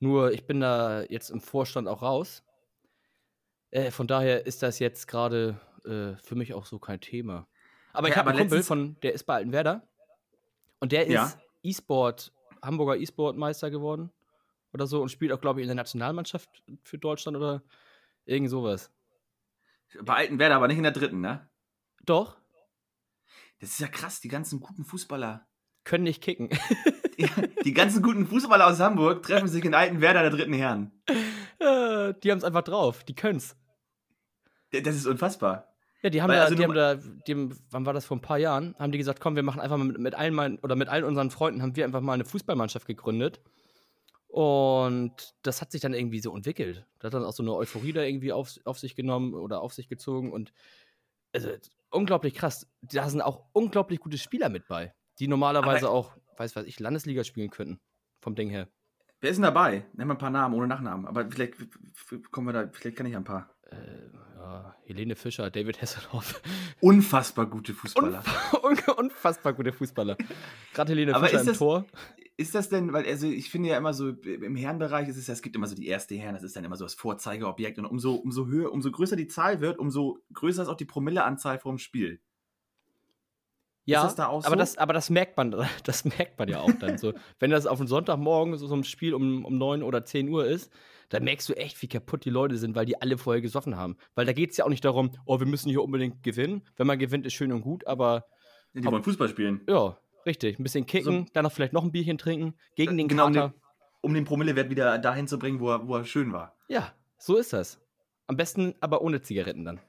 Nur 0.00 0.32
ich 0.32 0.46
bin 0.46 0.60
da 0.60 1.02
jetzt 1.02 1.30
im 1.30 1.40
Vorstand 1.40 1.88
auch 1.88 2.02
raus. 2.02 2.44
Äh, 3.70 3.90
von 3.90 4.06
daher 4.06 4.46
ist 4.46 4.62
das 4.62 4.78
jetzt 4.78 5.08
gerade 5.08 5.60
äh, 5.84 6.16
für 6.22 6.34
mich 6.34 6.54
auch 6.54 6.66
so 6.66 6.78
kein 6.78 7.00
Thema. 7.00 7.46
Aber 7.92 8.08
ich 8.08 8.14
Ja, 8.14 8.20
habe 8.20 8.30
einen 8.30 8.38
Kumpel, 8.38 8.62
von, 8.62 8.96
der 9.02 9.12
ist 9.14 9.24
bei 9.24 9.34
Altenwerder. 9.34 9.88
Und 10.80 10.92
der 10.92 11.06
Ja. 11.06 11.32
ist 11.32 11.38
E-Sport, 11.62 12.32
Hamburger 12.62 12.96
E-Sport-Meister 12.96 13.70
geworden. 13.70 14.10
Oder 14.72 14.86
so 14.86 15.02
und 15.02 15.10
spielt 15.10 15.32
auch, 15.32 15.40
glaube 15.40 15.60
ich, 15.60 15.64
in 15.64 15.68
der 15.68 15.76
Nationalmannschaft 15.76 16.62
für 16.84 16.98
Deutschland 16.98 17.36
oder 17.36 17.62
irgend 18.26 18.50
sowas. 18.50 18.90
Bei 20.02 20.16
Altenwerder, 20.16 20.56
aber 20.56 20.68
nicht 20.68 20.76
in 20.78 20.82
der 20.82 20.92
dritten, 20.92 21.20
ne? 21.20 21.48
Doch, 22.06 22.36
Das 23.60 23.70
ist 23.70 23.80
ja 23.80 23.88
krass, 23.88 24.20
die 24.20 24.28
ganzen 24.28 24.60
guten 24.60 24.84
Fußballer. 24.84 25.48
Können 25.84 26.04
nicht 26.04 26.22
kicken. 26.22 26.50
Die, 27.18 27.28
die 27.64 27.74
ganzen 27.74 28.02
guten 28.02 28.26
Fußballer 28.26 28.66
aus 28.66 28.80
Hamburg 28.80 29.22
treffen 29.22 29.46
sich 29.46 29.62
in 29.66 29.74
Altenwerder 29.74 30.22
der 30.22 30.30
dritten 30.30 30.54
Herren. 30.54 30.90
Äh, 31.58 32.14
die 32.22 32.30
haben 32.30 32.38
es 32.38 32.42
einfach 32.42 32.62
drauf. 32.62 33.04
Die 33.04 33.14
können's. 33.14 33.54
Das 34.72 34.96
ist 34.96 35.06
unfassbar. 35.06 35.68
Ja, 36.02 36.10
die 36.10 36.22
haben 36.22 36.30
Weil 36.30 36.38
da, 36.38 36.44
also 36.44 36.54
die 36.56 36.64
haben 36.64 36.74
da, 36.74 36.94
die 36.96 37.50
wann 37.70 37.86
war 37.86 37.92
das 37.92 38.06
vor 38.06 38.16
ein 38.16 38.22
paar 38.22 38.38
Jahren, 38.38 38.74
haben 38.78 38.90
die 38.90 38.98
gesagt, 38.98 39.20
komm, 39.20 39.36
wir 39.36 39.44
machen 39.44 39.60
einfach 39.60 39.76
mal 39.76 39.84
mit, 39.84 39.98
mit 39.98 40.14
allen 40.14 40.34
meinen, 40.34 40.58
oder 40.58 40.74
mit 40.74 40.88
allen 40.88 41.04
unseren 41.04 41.30
Freunden 41.30 41.62
haben 41.62 41.76
wir 41.76 41.84
einfach 41.84 42.00
mal 42.00 42.14
eine 42.14 42.24
Fußballmannschaft 42.24 42.86
gegründet. 42.86 43.40
Und 44.26 45.34
das 45.42 45.60
hat 45.60 45.70
sich 45.70 45.82
dann 45.82 45.94
irgendwie 45.94 46.20
so 46.20 46.34
entwickelt. 46.34 46.86
Da 46.98 47.06
hat 47.06 47.14
dann 47.14 47.24
auch 47.24 47.34
so 47.34 47.42
eine 47.42 47.54
Euphorie 47.54 47.92
da 47.92 48.02
irgendwie 48.02 48.32
auf, 48.32 48.58
auf 48.64 48.78
sich 48.78 48.96
genommen 48.96 49.34
oder 49.34 49.60
auf 49.60 49.74
sich 49.74 49.88
gezogen 49.88 50.32
und 50.32 50.52
also 51.32 51.50
unglaublich 51.90 52.34
krass. 52.34 52.66
Da 52.80 53.08
sind 53.08 53.20
auch 53.20 53.44
unglaublich 53.52 54.00
gute 54.00 54.18
Spieler 54.18 54.48
mit 54.48 54.66
bei, 54.66 54.94
die 55.18 55.28
normalerweise 55.28 55.86
Aber- 55.86 55.94
auch, 55.96 56.12
weiß 56.36 56.56
was 56.56 56.64
ich, 56.66 56.80
Landesliga 56.80 57.24
spielen 57.24 57.50
könnten. 57.50 57.80
Vom 58.20 58.34
Ding 58.34 58.48
her. 58.50 58.68
Wer 59.20 59.30
ist 59.30 59.36
denn 59.36 59.42
dabei? 59.44 59.84
Nenn 59.94 60.08
mal 60.08 60.14
ein 60.14 60.18
paar 60.18 60.30
Namen 60.30 60.54
ohne 60.54 60.66
Nachnamen. 60.66 61.06
Aber 61.06 61.28
vielleicht 61.30 61.54
kommen 62.30 62.48
wir 62.48 62.52
da, 62.52 62.68
vielleicht 62.72 62.96
kann 62.96 63.06
ich 63.06 63.16
ein 63.16 63.24
paar. 63.24 63.54
Äh, 63.70 63.76
ja, 64.36 64.76
Helene 64.84 65.14
Fischer, 65.16 65.50
David 65.50 65.80
Hesselhoff. 65.80 66.40
Unfassbar 66.80 67.46
gute 67.46 67.72
Fußballer. 67.74 68.22
Un 68.62 68.78
unfassbar 68.96 69.52
gute 69.52 69.72
Fußballer. 69.72 70.16
Gerade 70.74 70.90
Helene 70.92 71.14
Aber 71.14 71.26
Fischer 71.26 71.36
ist 71.40 71.42
im 71.42 71.48
das- 71.48 71.58
Tor. 71.58 71.86
Ist 72.38 72.54
das 72.54 72.68
denn, 72.70 72.92
weil, 72.92 73.06
also 73.06 73.26
ich 73.28 73.50
finde 73.50 73.68
ja 73.68 73.76
immer 73.76 73.92
so, 73.92 74.08
im 74.08 74.56
Herrenbereich 74.56 75.06
ist 75.06 75.18
es 75.18 75.26
ja, 75.26 75.34
es 75.34 75.42
gibt 75.42 75.54
immer 75.54 75.66
so 75.66 75.74
die 75.76 75.86
erste 75.86 76.14
Herren, 76.14 76.34
das 76.34 76.42
ist 76.42 76.56
dann 76.56 76.64
immer 76.64 76.76
so 76.76 76.84
das 76.84 76.94
Vorzeigeobjekt 76.94 77.78
und 77.78 77.84
umso, 77.84 78.14
umso 78.14 78.46
höher, 78.46 78.72
umso 78.72 78.90
größer 78.90 79.16
die 79.16 79.28
Zahl 79.28 79.60
wird, 79.60 79.78
umso 79.78 80.18
größer 80.32 80.62
ist 80.62 80.68
auch 80.68 80.76
die 80.76 80.86
Promilleanzahl 80.86 81.58
vom 81.58 81.76
Spiel. 81.78 82.20
Ja, 83.84 84.04
das 84.04 84.14
da 84.14 84.28
auch 84.28 84.44
aber, 84.44 84.50
so? 84.50 84.56
das, 84.56 84.78
aber 84.78 84.92
das 84.92 85.10
merkt 85.10 85.36
man, 85.36 85.50
das 85.84 86.04
merkt 86.04 86.38
man 86.38 86.48
ja 86.48 86.60
auch 86.60 86.72
dann 86.78 86.98
so. 86.98 87.12
Wenn 87.38 87.50
das 87.50 87.66
auf 87.66 87.80
einen 87.80 87.88
Sonntagmorgen 87.88 88.56
so, 88.56 88.66
so 88.66 88.74
ein 88.74 88.84
Spiel 88.84 89.14
um, 89.14 89.44
um 89.44 89.58
9 89.58 89.82
oder 89.82 90.04
10 90.04 90.28
Uhr 90.28 90.46
ist, 90.46 90.72
dann 91.08 91.24
merkst 91.24 91.48
du 91.48 91.52
echt, 91.54 91.82
wie 91.82 91.88
kaputt 91.88 92.24
die 92.24 92.30
Leute 92.30 92.56
sind, 92.56 92.74
weil 92.74 92.86
die 92.86 93.00
alle 93.00 93.18
vorher 93.18 93.42
gesoffen 93.42 93.76
haben. 93.76 93.96
Weil 94.14 94.24
da 94.24 94.32
geht 94.32 94.52
es 94.52 94.56
ja 94.56 94.64
auch 94.64 94.70
nicht 94.70 94.84
darum, 94.84 95.10
oh, 95.26 95.38
wir 95.40 95.46
müssen 95.46 95.68
hier 95.68 95.82
unbedingt 95.82 96.22
gewinnen. 96.22 96.62
Wenn 96.76 96.86
man 96.86 96.98
gewinnt, 96.98 97.26
ist 97.26 97.34
schön 97.34 97.52
und 97.52 97.60
gut, 97.62 97.86
aber 97.86 98.24
Die 98.72 98.84
wollen 98.84 99.02
Fußball 99.02 99.28
spielen. 99.28 99.60
Ja, 99.68 99.98
richtig. 100.24 100.58
Ein 100.58 100.62
bisschen 100.62 100.86
kicken, 100.86 101.26
dann 101.34 101.42
noch 101.42 101.52
vielleicht 101.52 101.72
noch 101.74 101.82
ein 101.82 101.92
Bierchen 101.92 102.16
trinken, 102.18 102.54
gegen 102.76 102.96
den 102.96 103.08
Genau, 103.08 103.26
um 103.26 103.32
Kater. 103.34 103.48
den, 103.48 103.60
um 104.00 104.14
den 104.14 104.24
Promillewert 104.24 104.70
wieder 104.70 104.96
dahin 104.98 105.26
zu 105.26 105.38
bringen, 105.38 105.60
wo 105.60 105.70
er, 105.70 105.86
wo 105.86 105.96
er 105.96 106.04
schön 106.04 106.32
war. 106.32 106.56
Ja, 106.68 106.92
so 107.18 107.36
ist 107.36 107.52
das. 107.52 107.78
Am 108.26 108.36
besten 108.36 108.74
aber 108.80 109.02
ohne 109.02 109.20
Zigaretten 109.20 109.64
dann. 109.66 109.80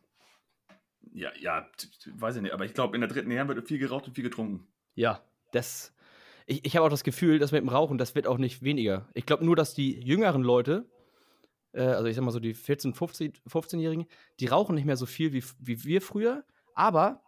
Ja, 1.13 1.31
ja, 1.39 1.67
weiß 2.15 2.37
ich 2.37 2.41
nicht. 2.41 2.53
Aber 2.53 2.65
ich 2.65 2.73
glaube, 2.73 2.95
in 2.95 3.01
der 3.01 3.09
dritten 3.09 3.29
Herren 3.29 3.47
wird 3.47 3.67
viel 3.67 3.77
geraucht 3.77 4.07
und 4.07 4.15
viel 4.15 4.23
getrunken. 4.23 4.67
Ja, 4.95 5.21
das. 5.51 5.93
Ich, 6.45 6.65
ich 6.65 6.75
habe 6.75 6.85
auch 6.85 6.89
das 6.89 7.03
Gefühl, 7.03 7.39
dass 7.39 7.51
mit 7.51 7.61
dem 7.61 7.69
Rauchen, 7.69 7.97
das 7.97 8.15
wird 8.15 8.27
auch 8.27 8.37
nicht 8.37 8.63
weniger. 8.63 9.07
Ich 9.13 9.25
glaube 9.25 9.45
nur, 9.45 9.55
dass 9.55 9.73
die 9.73 9.99
jüngeren 10.01 10.41
Leute, 10.41 10.89
äh, 11.71 11.83
also 11.83 12.07
ich 12.07 12.15
sag 12.15 12.23
mal 12.23 12.31
so 12.31 12.39
die 12.39 12.55
14-, 12.55 12.95
15 12.95 13.33
15-Jährigen, 13.47 14.07
die 14.39 14.47
rauchen 14.47 14.75
nicht 14.75 14.85
mehr 14.85 14.97
so 14.97 15.05
viel 15.05 15.33
wie, 15.33 15.43
wie 15.59 15.83
wir 15.83 16.01
früher, 16.01 16.43
aber 16.73 17.21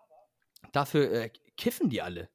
dafür 0.74 1.12
äh, 1.12 1.30
kiffen 1.56 1.90
die 1.90 2.02
alle. 2.02 2.30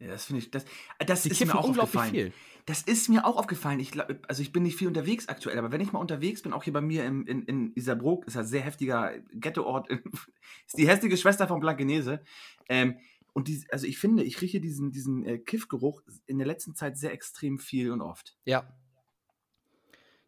Ja, 0.00 0.08
das 0.08 0.26
finde 0.26 0.40
ich, 0.42 0.50
das, 0.50 0.64
das 1.04 1.22
Die 1.22 1.30
ist 1.30 1.44
mir 1.44 1.54
auch 1.54 1.68
aufgefallen. 1.68 2.10
viel. 2.10 2.32
Das 2.66 2.82
ist 2.82 3.08
mir 3.08 3.24
auch 3.24 3.36
aufgefallen. 3.36 3.80
Ich 3.80 3.90
glaub, 3.90 4.08
also 4.28 4.42
ich 4.42 4.52
bin 4.52 4.62
nicht 4.62 4.76
viel 4.76 4.88
unterwegs 4.88 5.28
aktuell, 5.28 5.58
aber 5.58 5.72
wenn 5.72 5.80
ich 5.80 5.92
mal 5.92 5.98
unterwegs 6.00 6.42
bin, 6.42 6.52
auch 6.52 6.62
hier 6.62 6.72
bei 6.72 6.82
mir 6.82 7.04
im, 7.04 7.26
in, 7.26 7.42
in 7.44 7.72
Isarbrook, 7.74 8.26
ist 8.26 8.36
ein 8.36 8.44
sehr 8.44 8.60
heftiger 8.60 9.12
Ghettoort, 9.32 9.88
ist 10.66 10.76
die 10.76 10.86
hässliche 10.86 11.16
Schwester 11.16 11.48
von 11.48 11.60
Blankenese. 11.60 12.22
Ähm, 12.68 12.98
und 13.32 13.48
die, 13.48 13.64
also 13.70 13.86
ich 13.86 13.98
finde, 13.98 14.22
ich 14.22 14.40
rieche 14.40 14.60
diesen, 14.60 14.92
diesen 14.92 15.24
äh, 15.24 15.38
Kiffgeruch 15.38 16.02
in 16.26 16.38
der 16.38 16.46
letzten 16.46 16.74
Zeit 16.74 16.98
sehr 16.98 17.12
extrem 17.12 17.58
viel 17.58 17.90
und 17.90 18.02
oft. 18.02 18.36
Ja. 18.44 18.68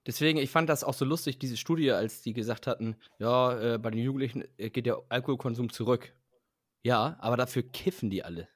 Deswegen, 0.06 0.38
ich 0.38 0.50
fand 0.50 0.68
das 0.68 0.82
auch 0.82 0.94
so 0.94 1.04
lustig, 1.04 1.38
diese 1.38 1.56
Studie, 1.56 1.90
als 1.92 2.22
die 2.22 2.32
gesagt 2.32 2.66
hatten, 2.66 2.96
ja, 3.18 3.74
äh, 3.74 3.78
bei 3.78 3.90
den 3.90 4.00
Jugendlichen 4.00 4.44
äh, 4.56 4.70
geht 4.70 4.86
der 4.86 5.02
Alkoholkonsum 5.08 5.70
zurück. 5.70 6.14
Ja, 6.82 7.16
aber 7.20 7.36
dafür 7.36 7.62
kiffen 7.62 8.08
die 8.08 8.24
alle. 8.24 8.48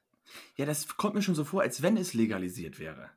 Ja, 0.57 0.65
das 0.65 0.87
kommt 0.97 1.15
mir 1.15 1.21
schon 1.21 1.35
so 1.35 1.43
vor, 1.43 1.61
als 1.61 1.81
wenn 1.81 1.97
es 1.97 2.13
legalisiert 2.13 2.79
wäre. 2.79 3.09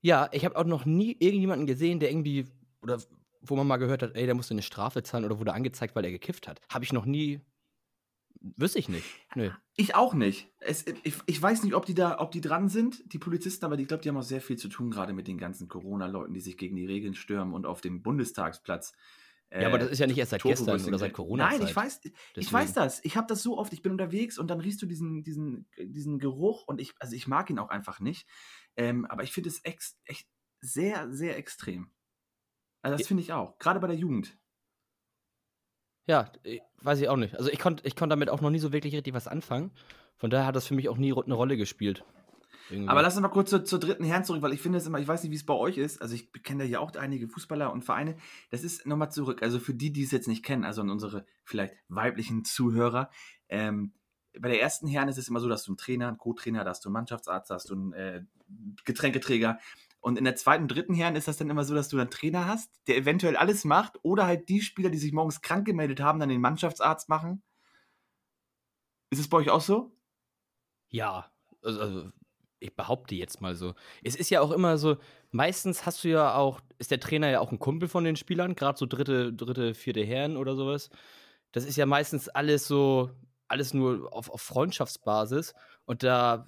Ja, 0.00 0.28
ich 0.32 0.44
habe 0.44 0.56
auch 0.56 0.64
noch 0.64 0.84
nie 0.84 1.16
irgendjemanden 1.18 1.66
gesehen, 1.66 2.00
der 2.00 2.10
irgendwie, 2.10 2.46
oder 2.80 3.00
wo 3.40 3.56
man 3.56 3.66
mal 3.66 3.76
gehört 3.76 4.02
hat, 4.02 4.14
ey, 4.14 4.26
der 4.26 4.34
musste 4.34 4.54
eine 4.54 4.62
Strafe 4.62 5.02
zahlen 5.02 5.24
oder 5.24 5.38
wurde 5.38 5.52
angezeigt, 5.52 5.96
weil 5.96 6.04
er 6.04 6.10
gekifft 6.10 6.48
hat. 6.48 6.60
Habe 6.68 6.84
ich 6.84 6.92
noch 6.92 7.06
nie, 7.06 7.40
wüsste 8.40 8.78
ich 8.78 8.88
nicht. 8.88 9.06
Nö. 9.34 9.50
Ich 9.76 9.94
auch 9.94 10.14
nicht. 10.14 10.48
Es, 10.60 10.84
ich, 11.02 11.14
ich 11.26 11.42
weiß 11.42 11.62
nicht, 11.62 11.74
ob 11.74 11.86
die 11.86 11.94
da, 11.94 12.18
ob 12.20 12.30
die 12.30 12.40
dran 12.40 12.68
sind, 12.68 13.12
die 13.12 13.18
Polizisten, 13.18 13.64
aber 13.64 13.78
ich 13.78 13.88
glaube, 13.88 14.02
die 14.02 14.08
haben 14.08 14.16
auch 14.16 14.22
sehr 14.22 14.40
viel 14.40 14.56
zu 14.56 14.68
tun, 14.68 14.90
gerade 14.90 15.12
mit 15.12 15.28
den 15.28 15.38
ganzen 15.38 15.68
Corona-Leuten, 15.68 16.34
die 16.34 16.40
sich 16.40 16.56
gegen 16.56 16.76
die 16.76 16.86
Regeln 16.86 17.14
stürmen 17.14 17.54
und 17.54 17.66
auf 17.66 17.80
dem 17.80 18.02
Bundestagsplatz. 18.02 18.94
Ja, 19.52 19.68
aber 19.68 19.78
das 19.78 19.90
ist 19.90 19.98
ja 20.00 20.06
nicht 20.06 20.18
erst 20.18 20.30
seit 20.30 20.40
Tofu 20.40 20.64
gestern 20.64 20.84
oder 20.88 20.98
seit. 20.98 21.12
Corona. 21.12 21.48
Nein, 21.48 21.62
ich 21.62 21.74
weiß, 21.74 22.00
ich 22.34 22.52
weiß 22.52 22.72
das. 22.72 23.04
Ich 23.04 23.16
habe 23.16 23.26
das 23.28 23.42
so 23.42 23.56
oft. 23.56 23.72
Ich 23.72 23.80
bin 23.80 23.92
unterwegs 23.92 24.38
und 24.38 24.48
dann 24.48 24.60
riechst 24.60 24.82
du 24.82 24.86
diesen, 24.86 25.22
diesen, 25.22 25.68
diesen 25.78 26.18
Geruch 26.18 26.66
und 26.66 26.80
ich, 26.80 26.94
also 26.98 27.14
ich 27.14 27.28
mag 27.28 27.48
ihn 27.48 27.58
auch 27.58 27.68
einfach 27.68 28.00
nicht. 28.00 28.26
Ähm, 28.76 29.04
aber 29.06 29.22
ich 29.22 29.32
finde 29.32 29.48
es 29.48 29.60
echt 29.64 30.26
sehr, 30.60 31.12
sehr 31.12 31.36
extrem. 31.36 31.92
Also 32.82 32.98
das 32.98 33.06
finde 33.06 33.22
ich 33.22 33.32
auch. 33.32 33.58
Gerade 33.58 33.80
bei 33.80 33.86
der 33.86 33.96
Jugend. 33.96 34.36
Ja, 36.06 36.32
äh, 36.44 36.60
weiß 36.82 37.00
ich 37.00 37.08
auch 37.08 37.16
nicht. 37.16 37.36
Also 37.36 37.50
ich 37.50 37.58
konnte 37.58 37.86
ich 37.86 37.96
konnt 37.96 38.12
damit 38.12 38.30
auch 38.30 38.40
noch 38.40 38.50
nie 38.50 38.58
so 38.58 38.72
wirklich 38.72 38.94
richtig 38.94 39.14
was 39.14 39.28
anfangen. 39.28 39.72
Von 40.16 40.30
daher 40.30 40.46
hat 40.46 40.56
das 40.56 40.66
für 40.66 40.74
mich 40.74 40.88
auch 40.88 40.96
nie 40.96 41.12
eine 41.12 41.34
Rolle 41.34 41.56
gespielt. 41.56 42.04
Irgendwie. 42.70 42.88
Aber 42.88 43.02
lass 43.02 43.14
uns 43.14 43.22
mal 43.22 43.28
kurz 43.28 43.50
zur, 43.50 43.64
zur 43.64 43.78
dritten 43.78 44.04
Herren 44.04 44.24
zurück, 44.24 44.42
weil 44.42 44.52
ich 44.52 44.60
finde 44.60 44.78
es 44.78 44.86
immer, 44.86 44.98
ich 44.98 45.06
weiß 45.06 45.22
nicht, 45.22 45.32
wie 45.32 45.36
es 45.36 45.46
bei 45.46 45.54
euch 45.54 45.78
ist. 45.78 46.02
Also 46.02 46.14
ich 46.14 46.32
kenne 46.42 46.64
ja 46.64 46.68
hier 46.68 46.80
auch 46.80 46.94
einige 46.94 47.28
Fußballer 47.28 47.72
und 47.72 47.84
Vereine. 47.84 48.16
Das 48.50 48.64
ist 48.64 48.86
nochmal 48.86 49.10
zurück. 49.10 49.42
Also 49.42 49.58
für 49.58 49.74
die, 49.74 49.92
die 49.92 50.02
es 50.02 50.10
jetzt 50.10 50.28
nicht 50.28 50.44
kennen, 50.44 50.64
also 50.64 50.80
an 50.80 50.90
unsere 50.90 51.26
vielleicht 51.44 51.74
weiblichen 51.88 52.44
Zuhörer. 52.44 53.10
Ähm, 53.48 53.92
bei 54.38 54.48
der 54.48 54.60
ersten 54.60 54.86
Herren 54.88 55.08
ist 55.08 55.18
es 55.18 55.28
immer 55.28 55.40
so, 55.40 55.48
dass 55.48 55.64
du 55.64 55.72
einen 55.72 55.78
Trainer, 55.78 56.08
einen 56.08 56.18
Co-Trainer, 56.18 56.64
da 56.64 56.70
hast 56.70 56.84
du 56.84 56.88
einen 56.88 56.94
Mannschaftsarzt, 56.94 57.50
da 57.50 57.54
hast 57.54 57.70
du 57.70 57.74
einen 57.74 57.92
äh, 57.92 58.24
Getränketräger. 58.84 59.58
Und 60.00 60.18
in 60.18 60.24
der 60.24 60.36
zweiten, 60.36 60.64
und 60.64 60.68
dritten 60.68 60.94
Herren 60.94 61.16
ist 61.16 61.26
das 61.26 61.36
dann 61.36 61.50
immer 61.50 61.64
so, 61.64 61.74
dass 61.74 61.88
du 61.88 61.98
einen 61.98 62.10
Trainer 62.10 62.46
hast, 62.46 62.70
der 62.86 62.96
eventuell 62.96 63.36
alles 63.36 63.64
macht 63.64 63.98
oder 64.02 64.26
halt 64.26 64.48
die 64.48 64.60
Spieler, 64.60 64.90
die 64.90 64.98
sich 64.98 65.12
morgens 65.12 65.40
krank 65.40 65.66
gemeldet 65.66 66.00
haben, 66.00 66.20
dann 66.20 66.28
den 66.28 66.40
Mannschaftsarzt 66.40 67.08
machen. 67.08 67.42
Ist 69.10 69.20
es 69.20 69.28
bei 69.28 69.38
euch 69.38 69.50
auch 69.50 69.60
so? 69.60 69.96
Ja, 70.88 71.32
also, 71.62 71.80
also 71.80 72.12
ich 72.66 72.76
behaupte 72.76 73.14
jetzt 73.14 73.40
mal 73.40 73.54
so. 73.54 73.74
Es 74.02 74.16
ist 74.16 74.30
ja 74.30 74.40
auch 74.40 74.50
immer 74.50 74.78
so, 74.78 74.96
meistens 75.30 75.86
hast 75.86 76.04
du 76.04 76.08
ja 76.08 76.34
auch, 76.34 76.60
ist 76.78 76.90
der 76.90 77.00
Trainer 77.00 77.30
ja 77.30 77.40
auch 77.40 77.52
ein 77.52 77.58
Kumpel 77.58 77.88
von 77.88 78.04
den 78.04 78.16
Spielern, 78.16 78.54
gerade 78.54 78.78
so 78.78 78.86
dritte, 78.86 79.32
dritte, 79.32 79.74
vierte 79.74 80.04
Herren 80.04 80.36
oder 80.36 80.56
sowas. 80.56 80.90
Das 81.52 81.64
ist 81.64 81.76
ja 81.76 81.86
meistens 81.86 82.28
alles 82.28 82.66
so, 82.66 83.10
alles 83.48 83.72
nur 83.72 84.12
auf, 84.12 84.30
auf 84.30 84.42
Freundschaftsbasis 84.42 85.54
und 85.84 86.02
da 86.02 86.46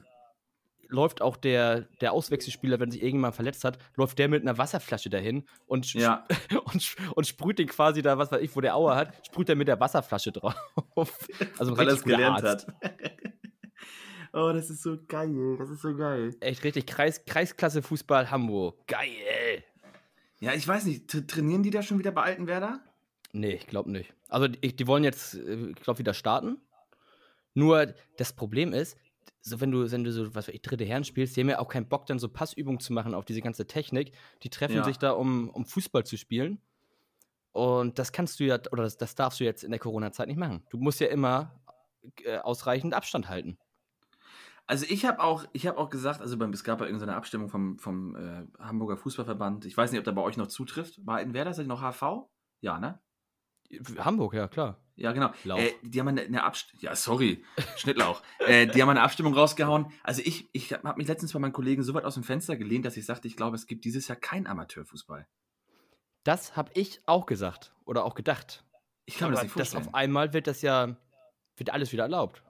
läuft 0.88 1.20
auch 1.20 1.37
der, 1.37 1.83
der 2.00 2.12
Auswechselspieler, 2.12 2.81
wenn 2.81 2.90
sich 2.90 3.02
irgendjemand 3.02 3.35
verletzt 3.35 3.62
hat, 3.64 3.78
läuft 3.96 4.18
der 4.18 4.28
mit 4.28 4.42
einer 4.42 4.59
Wasserflasche 4.59 5.11
dahin 5.11 5.44
und, 5.66 5.92
Ja. 5.92 6.26
und, 6.72 6.96
und 7.14 7.26
sprüht 7.26 7.59
den 7.59 7.68
quasi 7.68 8.02
da, 8.02 8.18
was 8.18 8.33
weiß 8.33 8.40
ich, 8.40 8.57
wo 8.57 8.61
der 8.61 8.74
Aue 8.74 8.94
hat, 8.94 9.14
sprüht 9.26 9.48
er 9.48 9.57
mit 9.57 9.68
der 9.68 9.78
Wasserflasche 9.78 10.33
drauf. 10.33 10.54
Also 11.59 11.76
weil 11.76 11.88
er 11.88 11.94
es 11.94 12.02
gelernt 12.02 12.42
Arzt. 12.44 12.66
hat. 12.66 13.02
oh, 14.32 14.52
das 14.52 14.70
ist 14.70 14.82
so 14.82 14.98
geil. 15.08 15.56
Das 15.58 15.70
ist 15.70 15.82
so 15.82 15.94
geil. 15.94 16.34
Echt 16.40 16.64
richtig 16.64 16.86
Kreis, 16.86 17.24
Kreisklasse 17.24 17.82
Fußball 17.82 18.30
Hamburg. 18.30 18.86
Geil. 18.86 19.62
Ja, 20.40 20.52
ich 20.54 20.66
weiß 20.66 20.84
nicht, 20.84 21.10
tra- 21.10 21.26
trainieren 21.26 21.62
die 21.62 21.70
da 21.70 21.82
schon 21.82 21.98
wieder 21.98 22.12
bei 22.12 22.22
Altenwerder? 22.22 22.80
Nee, 23.32 23.54
ich 23.54 23.66
glaube 23.66 23.90
nicht. 23.90 24.14
Also 24.28 24.48
die, 24.48 24.74
die 24.74 24.86
wollen 24.86 25.04
jetzt, 25.04 25.34
äh, 25.34 25.70
ich 25.70 25.76
glaube, 25.82 25.98
wieder 25.98 26.14
starten. 26.14 26.58
Nur 27.54 27.94
das 28.16 28.32
Problem 28.32 28.72
ist, 28.72 28.96
so 29.40 29.60
wenn 29.60 29.70
du, 29.70 29.90
wenn 29.90 30.04
du 30.04 30.12
so, 30.12 30.34
was 30.34 30.48
weiß 30.48 30.54
ich, 30.54 30.62
dritte 30.62 30.84
Herren 30.84 31.04
spielst, 31.04 31.36
die 31.36 31.40
haben 31.40 31.48
ja 31.48 31.58
auch 31.58 31.68
keinen 31.68 31.88
Bock, 31.88 32.06
dann 32.06 32.18
so 32.18 32.28
Passübungen 32.28 32.80
zu 32.80 32.92
machen 32.92 33.14
auf 33.14 33.24
diese 33.24 33.40
ganze 33.40 33.66
Technik. 33.66 34.12
Die 34.42 34.50
treffen 34.50 34.76
Ja. 34.76 34.84
sich 34.84 34.98
da, 34.98 35.12
um, 35.12 35.50
um 35.50 35.64
Fußball 35.66 36.04
zu 36.04 36.16
spielen. 36.16 36.60
Und 37.52 37.98
das 37.98 38.12
kannst 38.12 38.38
du 38.38 38.44
ja, 38.44 38.58
oder 38.70 38.84
das, 38.84 38.96
das 38.96 39.14
darfst 39.14 39.40
du 39.40 39.44
jetzt 39.44 39.64
in 39.64 39.70
der 39.70 39.80
Corona-Zeit 39.80 40.28
nicht 40.28 40.36
machen. 40.36 40.62
Du 40.70 40.78
musst 40.78 41.00
ja 41.00 41.08
immer 41.08 41.60
äh, 42.24 42.38
ausreichend 42.38 42.94
Abstand 42.94 43.28
halten. 43.28 43.58
Also 44.68 44.85
ich 44.87 45.07
habe 45.07 45.20
auch, 45.20 45.46
ich 45.54 45.66
habe 45.66 45.78
auch 45.78 45.88
gesagt, 45.88 46.20
also 46.20 46.37
beim, 46.37 46.50
es 46.52 46.62
gab 46.62 46.81
ja 46.81 46.87
irgendeine 46.87 47.16
Abstimmung 47.16 47.48
vom, 47.48 47.78
vom 47.78 48.14
äh, 48.16 48.46
Hamburger 48.59 48.98
Fußballverband. 48.98 49.64
Ich 49.64 49.74
weiß 49.74 49.90
nicht, 49.90 49.98
ob 49.98 50.04
der 50.04 50.12
bei 50.12 50.20
euch 50.20 50.37
noch 50.37 50.48
zutrifft. 50.48 51.04
Bei 51.07 51.14
Altenwerder 51.14 51.50
ist 51.50 51.59
das 51.59 51.66
noch 51.66 51.81
HV? 51.81 52.28
Ja, 52.61 52.78
ne? 52.78 53.00
Hamburg, 53.98 54.35
ja, 54.35 54.46
klar. 54.46 54.78
Ja, 54.96 55.12
genau. 55.12 55.31
Äh, 55.57 55.70
die 55.83 55.98
haben 55.98 56.09
eine, 56.09 56.20
eine 56.20 56.44
Abstimmung. 56.44 56.83
Ja, 56.85 56.94
sorry, 56.96 57.42
Schnittlauch. 57.76 58.22
äh, 58.40 58.66
die 58.66 58.83
haben 58.83 58.90
eine 58.90 59.00
Abstimmung 59.00 59.33
rausgehauen. 59.33 59.87
Also 60.02 60.20
ich, 60.22 60.50
ich 60.52 60.72
habe 60.74 60.98
mich 60.98 61.09
letztens 61.09 61.33
bei 61.33 61.38
meinen 61.38 61.52
Kollegen 61.52 61.83
so 61.83 61.94
weit 61.94 62.04
aus 62.04 62.14
dem 62.14 62.22
Fenster 62.24 62.57
gelehnt, 62.57 62.85
dass 62.85 62.96
ich 62.98 63.07
sagte, 63.07 63.26
ich 63.26 63.37
glaube, 63.37 63.57
es 63.57 63.66
gibt 63.66 63.87
dieses 63.87 64.07
Jahr 64.09 64.16
keinen 64.16 64.46
Amateurfußball. 64.46 65.26
Das 66.24 66.57
habe 66.57 66.70
ich 66.74 67.00
auch 67.07 67.24
gesagt 67.24 67.74
oder 67.87 68.04
auch 68.04 68.14
gedacht. 68.14 68.64
Ich 69.07 69.16
kann 69.16 69.31
mir 69.31 69.37
das 69.37 69.40
Aber 69.40 69.44
nicht 69.46 69.59
das 69.59 69.70
vorstellen. 69.70 69.88
auf 69.88 69.94
einmal 69.94 70.35
wird 70.35 70.46
das 70.46 70.61
ja, 70.61 70.94
wird 71.57 71.70
alles 71.70 71.92
wieder 71.92 72.02
erlaubt. 72.02 72.42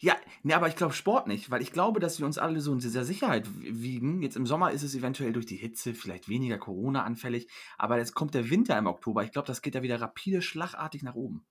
Ja, 0.00 0.16
ne, 0.42 0.54
aber 0.54 0.68
ich 0.68 0.76
glaube 0.76 0.94
Sport 0.94 1.26
nicht, 1.26 1.50
weil 1.50 1.62
ich 1.62 1.72
glaube, 1.72 2.00
dass 2.00 2.18
wir 2.18 2.26
uns 2.26 2.38
alle 2.38 2.60
so 2.60 2.72
in 2.72 2.78
dieser 2.78 3.04
Sicherheit 3.04 3.48
wiegen. 3.60 4.22
Jetzt 4.22 4.36
im 4.36 4.46
Sommer 4.46 4.72
ist 4.72 4.82
es 4.82 4.94
eventuell 4.94 5.32
durch 5.32 5.46
die 5.46 5.56
Hitze 5.56 5.94
vielleicht 5.94 6.28
weniger 6.28 6.58
Corona 6.58 7.04
anfällig, 7.04 7.48
aber 7.76 7.98
jetzt 7.98 8.14
kommt 8.14 8.34
der 8.34 8.50
Winter 8.50 8.76
im 8.78 8.86
Oktober. 8.86 9.24
Ich 9.24 9.32
glaube, 9.32 9.46
das 9.46 9.62
geht 9.62 9.74
ja 9.74 9.82
wieder 9.82 10.00
rapide, 10.00 10.42
schlagartig 10.42 11.02
nach 11.02 11.14
oben. 11.14 11.46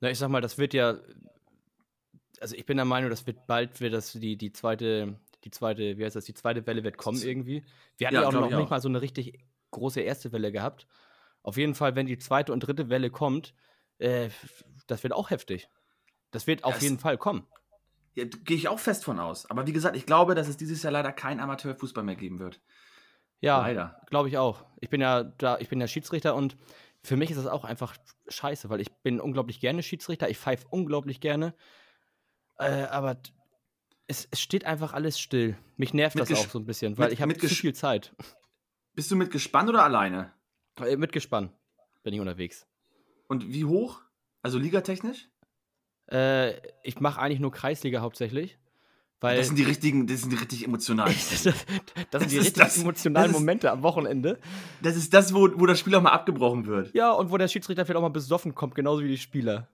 Na, 0.00 0.10
ich 0.10 0.18
sag 0.18 0.28
mal, 0.28 0.40
das 0.40 0.58
wird 0.58 0.74
ja, 0.74 0.98
also 2.40 2.54
ich 2.54 2.66
bin 2.66 2.76
der 2.76 2.86
Meinung, 2.86 3.10
das 3.10 3.26
wird 3.26 3.46
bald, 3.46 3.80
wird 3.80 3.94
das 3.94 4.12
die, 4.12 4.36
die 4.36 4.52
zweite, 4.52 5.18
die 5.44 5.50
zweite, 5.50 5.98
wie 5.98 6.04
heißt 6.04 6.16
das, 6.16 6.24
die 6.24 6.34
zweite 6.34 6.66
Welle 6.66 6.84
wird 6.84 6.96
kommen 6.96 7.20
irgendwie. 7.20 7.64
Wir 7.96 8.06
hatten 8.06 8.16
Ja, 8.16 8.22
ja, 8.22 8.28
auch 8.28 8.32
noch 8.32 8.48
ich 8.50 8.56
nicht 8.56 8.66
auch. 8.66 8.70
mal 8.70 8.80
so 8.80 8.88
eine 8.88 9.02
richtig 9.02 9.44
große 9.70 10.00
erste 10.00 10.32
Welle 10.32 10.52
gehabt. 10.52 10.86
Auf 11.42 11.56
jeden 11.56 11.74
Fall, 11.74 11.96
wenn 11.96 12.06
die 12.06 12.18
zweite 12.18 12.52
und 12.52 12.60
dritte 12.60 12.88
Welle 12.90 13.10
kommt, 13.10 13.54
äh, 13.98 14.30
das 14.86 15.02
wird 15.02 15.12
auch 15.12 15.30
heftig. 15.30 15.68
Das 16.30 16.46
wird 16.46 16.64
auf 16.64 16.74
Das- 16.74 16.82
jeden 16.82 16.98
Fall 16.98 17.16
kommen. 17.18 17.46
Ja, 18.14 18.24
Gehe 18.24 18.56
ich 18.56 18.68
auch 18.68 18.78
fest 18.80 19.04
von 19.04 19.20
aus. 19.20 19.48
Aber 19.50 19.66
wie 19.66 19.72
gesagt, 19.72 19.96
ich 19.96 20.04
glaube, 20.06 20.34
dass 20.34 20.48
es 20.48 20.56
dieses 20.56 20.82
Jahr 20.82 20.92
leider 20.92 21.12
kein 21.12 21.38
Amateurfußball 21.40 22.02
mehr 22.04 22.16
geben 22.16 22.38
wird. 22.40 22.60
Ja, 23.40 23.60
Leider. 23.60 24.00
glaube 24.10 24.28
ich 24.28 24.36
auch. 24.38 24.64
Ich 24.80 24.90
bin 24.90 25.00
ja 25.00 25.22
da, 25.22 25.58
ich 25.58 25.68
bin 25.68 25.80
ja 25.80 25.86
Schiedsrichter 25.86 26.34
und 26.34 26.56
für 27.04 27.16
mich 27.16 27.30
ist 27.30 27.36
das 27.36 27.46
auch 27.46 27.64
einfach 27.64 27.96
scheiße, 28.26 28.68
weil 28.68 28.80
ich 28.80 28.90
bin 29.02 29.20
unglaublich 29.20 29.60
gerne 29.60 29.84
Schiedsrichter. 29.84 30.28
Ich 30.28 30.38
pfeife 30.38 30.66
unglaublich 30.68 31.20
gerne. 31.20 31.54
Äh, 32.58 32.82
aber 32.86 33.18
es, 34.08 34.26
es 34.32 34.40
steht 34.40 34.64
einfach 34.64 34.92
alles 34.92 35.20
still. 35.20 35.56
Mich 35.76 35.94
nervt 35.94 36.16
Mit 36.16 36.28
das 36.28 36.36
auch 36.40 36.48
so 36.50 36.58
ein 36.58 36.66
bisschen, 36.66 36.98
weil 36.98 37.10
mit- 37.10 37.12
ich 37.14 37.22
habe 37.22 37.36
zu 37.38 37.46
viel 37.48 37.74
Zeit. 37.74 38.12
Bist 38.94 39.10
du 39.12 39.16
mit 39.16 39.30
gespannt 39.30 39.68
oder 39.68 39.84
alleine? 39.84 40.32
Äh, 40.80 40.96
mit 40.96 41.12
Gespann 41.12 41.52
bin 42.02 42.14
ich 42.14 42.18
unterwegs. 42.20 42.66
Und 43.28 43.46
wie 43.52 43.64
hoch? 43.64 44.00
Also 44.42 44.58
ligatechnisch? 44.58 45.28
Äh, 46.10 46.54
ich 46.82 47.00
mache 47.00 47.20
eigentlich 47.20 47.40
nur 47.40 47.52
Kreisliga 47.52 48.00
hauptsächlich, 48.00 48.58
weil 49.20 49.36
Das 49.36 49.48
sind 49.48 49.56
die 49.56 49.64
richtigen, 49.64 50.06
das 50.06 50.20
sind 50.20 50.30
die 50.32 50.36
richtig 50.36 50.64
emotionalen. 50.64 51.14
das, 51.30 51.42
das 52.10 52.20
sind 52.22 52.32
die 52.32 52.38
richtig 52.38 52.54
das- 52.62 52.78
emotionalen 52.78 53.32
das 53.32 53.38
Momente 53.40 53.70
am 53.70 53.82
Wochenende. 53.82 54.38
Das 54.82 54.96
ist 54.96 55.12
das, 55.12 55.34
wo, 55.34 55.48
wo 55.60 55.66
das 55.66 55.78
Spiel 55.80 55.94
auch 55.94 56.02
mal 56.02 56.12
abgebrochen 56.12 56.66
wird. 56.66 56.94
Ja, 56.94 57.12
und 57.12 57.30
wo 57.30 57.36
der 57.36 57.48
Schiedsrichter 57.48 57.84
vielleicht 57.84 57.98
auch 57.98 58.02
mal 58.02 58.08
besoffen 58.08 58.54
kommt, 58.54 58.74
genauso 58.74 59.02
wie 59.02 59.08
die 59.08 59.18
Spieler. 59.18 59.68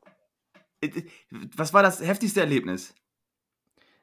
Was 1.57 1.73
war 1.73 1.83
das 1.83 2.01
heftigste 2.01 2.41
Erlebnis? 2.41 2.95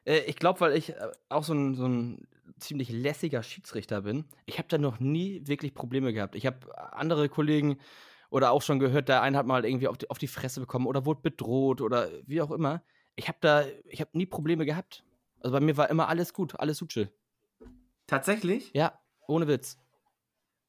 Äh, 0.04 0.20
ich 0.26 0.36
glaube, 0.36 0.60
weil 0.60 0.76
ich 0.76 0.90
äh, 0.90 0.96
auch 1.28 1.44
so 1.44 1.52
ein, 1.54 1.74
so 1.74 1.86
ein 1.86 2.26
ziemlich 2.58 2.90
lässiger 2.90 3.42
Schiedsrichter 3.42 4.02
bin. 4.02 4.24
Ich 4.46 4.58
habe 4.58 4.68
da 4.68 4.78
noch 4.78 5.00
nie 5.00 5.42
wirklich 5.46 5.74
Probleme 5.74 6.12
gehabt. 6.12 6.34
Ich 6.34 6.46
habe 6.46 6.92
andere 6.94 7.28
Kollegen 7.28 7.78
oder 8.32 8.50
auch 8.50 8.62
schon 8.62 8.78
gehört, 8.78 9.10
der 9.10 9.20
eine 9.20 9.36
hat 9.36 9.46
mal 9.46 9.64
irgendwie 9.66 9.88
auf 9.88 9.98
die, 9.98 10.08
auf 10.08 10.16
die 10.16 10.26
Fresse 10.26 10.58
bekommen 10.58 10.86
oder 10.86 11.04
wurde 11.04 11.20
bedroht 11.20 11.82
oder 11.82 12.08
wie 12.26 12.40
auch 12.40 12.50
immer. 12.50 12.82
Ich 13.14 13.28
habe 13.28 13.36
da, 13.42 13.64
ich 13.84 14.00
habe 14.00 14.10
nie 14.14 14.24
Probleme 14.24 14.64
gehabt. 14.64 15.04
Also 15.40 15.52
bei 15.52 15.60
mir 15.60 15.76
war 15.76 15.90
immer 15.90 16.08
alles 16.08 16.32
gut, 16.32 16.58
alles 16.58 16.78
Suche. 16.78 17.12
Tatsächlich? 18.06 18.70
Ja, 18.72 18.98
ohne 19.28 19.48
Witz. 19.48 19.78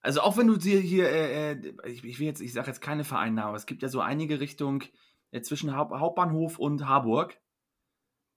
Also 0.01 0.19
auch 0.19 0.35
wenn 0.35 0.47
du 0.47 0.57
dir 0.57 0.81
hier, 0.81 1.07
äh, 1.07 1.51
äh 1.53 1.73
ich, 1.85 2.03
ich 2.03 2.19
will 2.19 2.27
jetzt, 2.27 2.41
ich 2.41 2.51
sage 2.51 2.67
jetzt 2.67 2.81
keine 2.81 3.05
Vereinnahme, 3.05 3.47
aber 3.47 3.57
es 3.57 3.65
gibt 3.65 3.81
ja 3.81 3.87
so 3.87 4.01
einige 4.01 4.41
Richtung 4.41 4.83
äh, 5.31 5.39
zwischen 5.39 5.73
Haupt 5.73 5.93
Hauptbahnhof 5.93 6.59
und 6.59 6.85
Harburg 6.85 7.39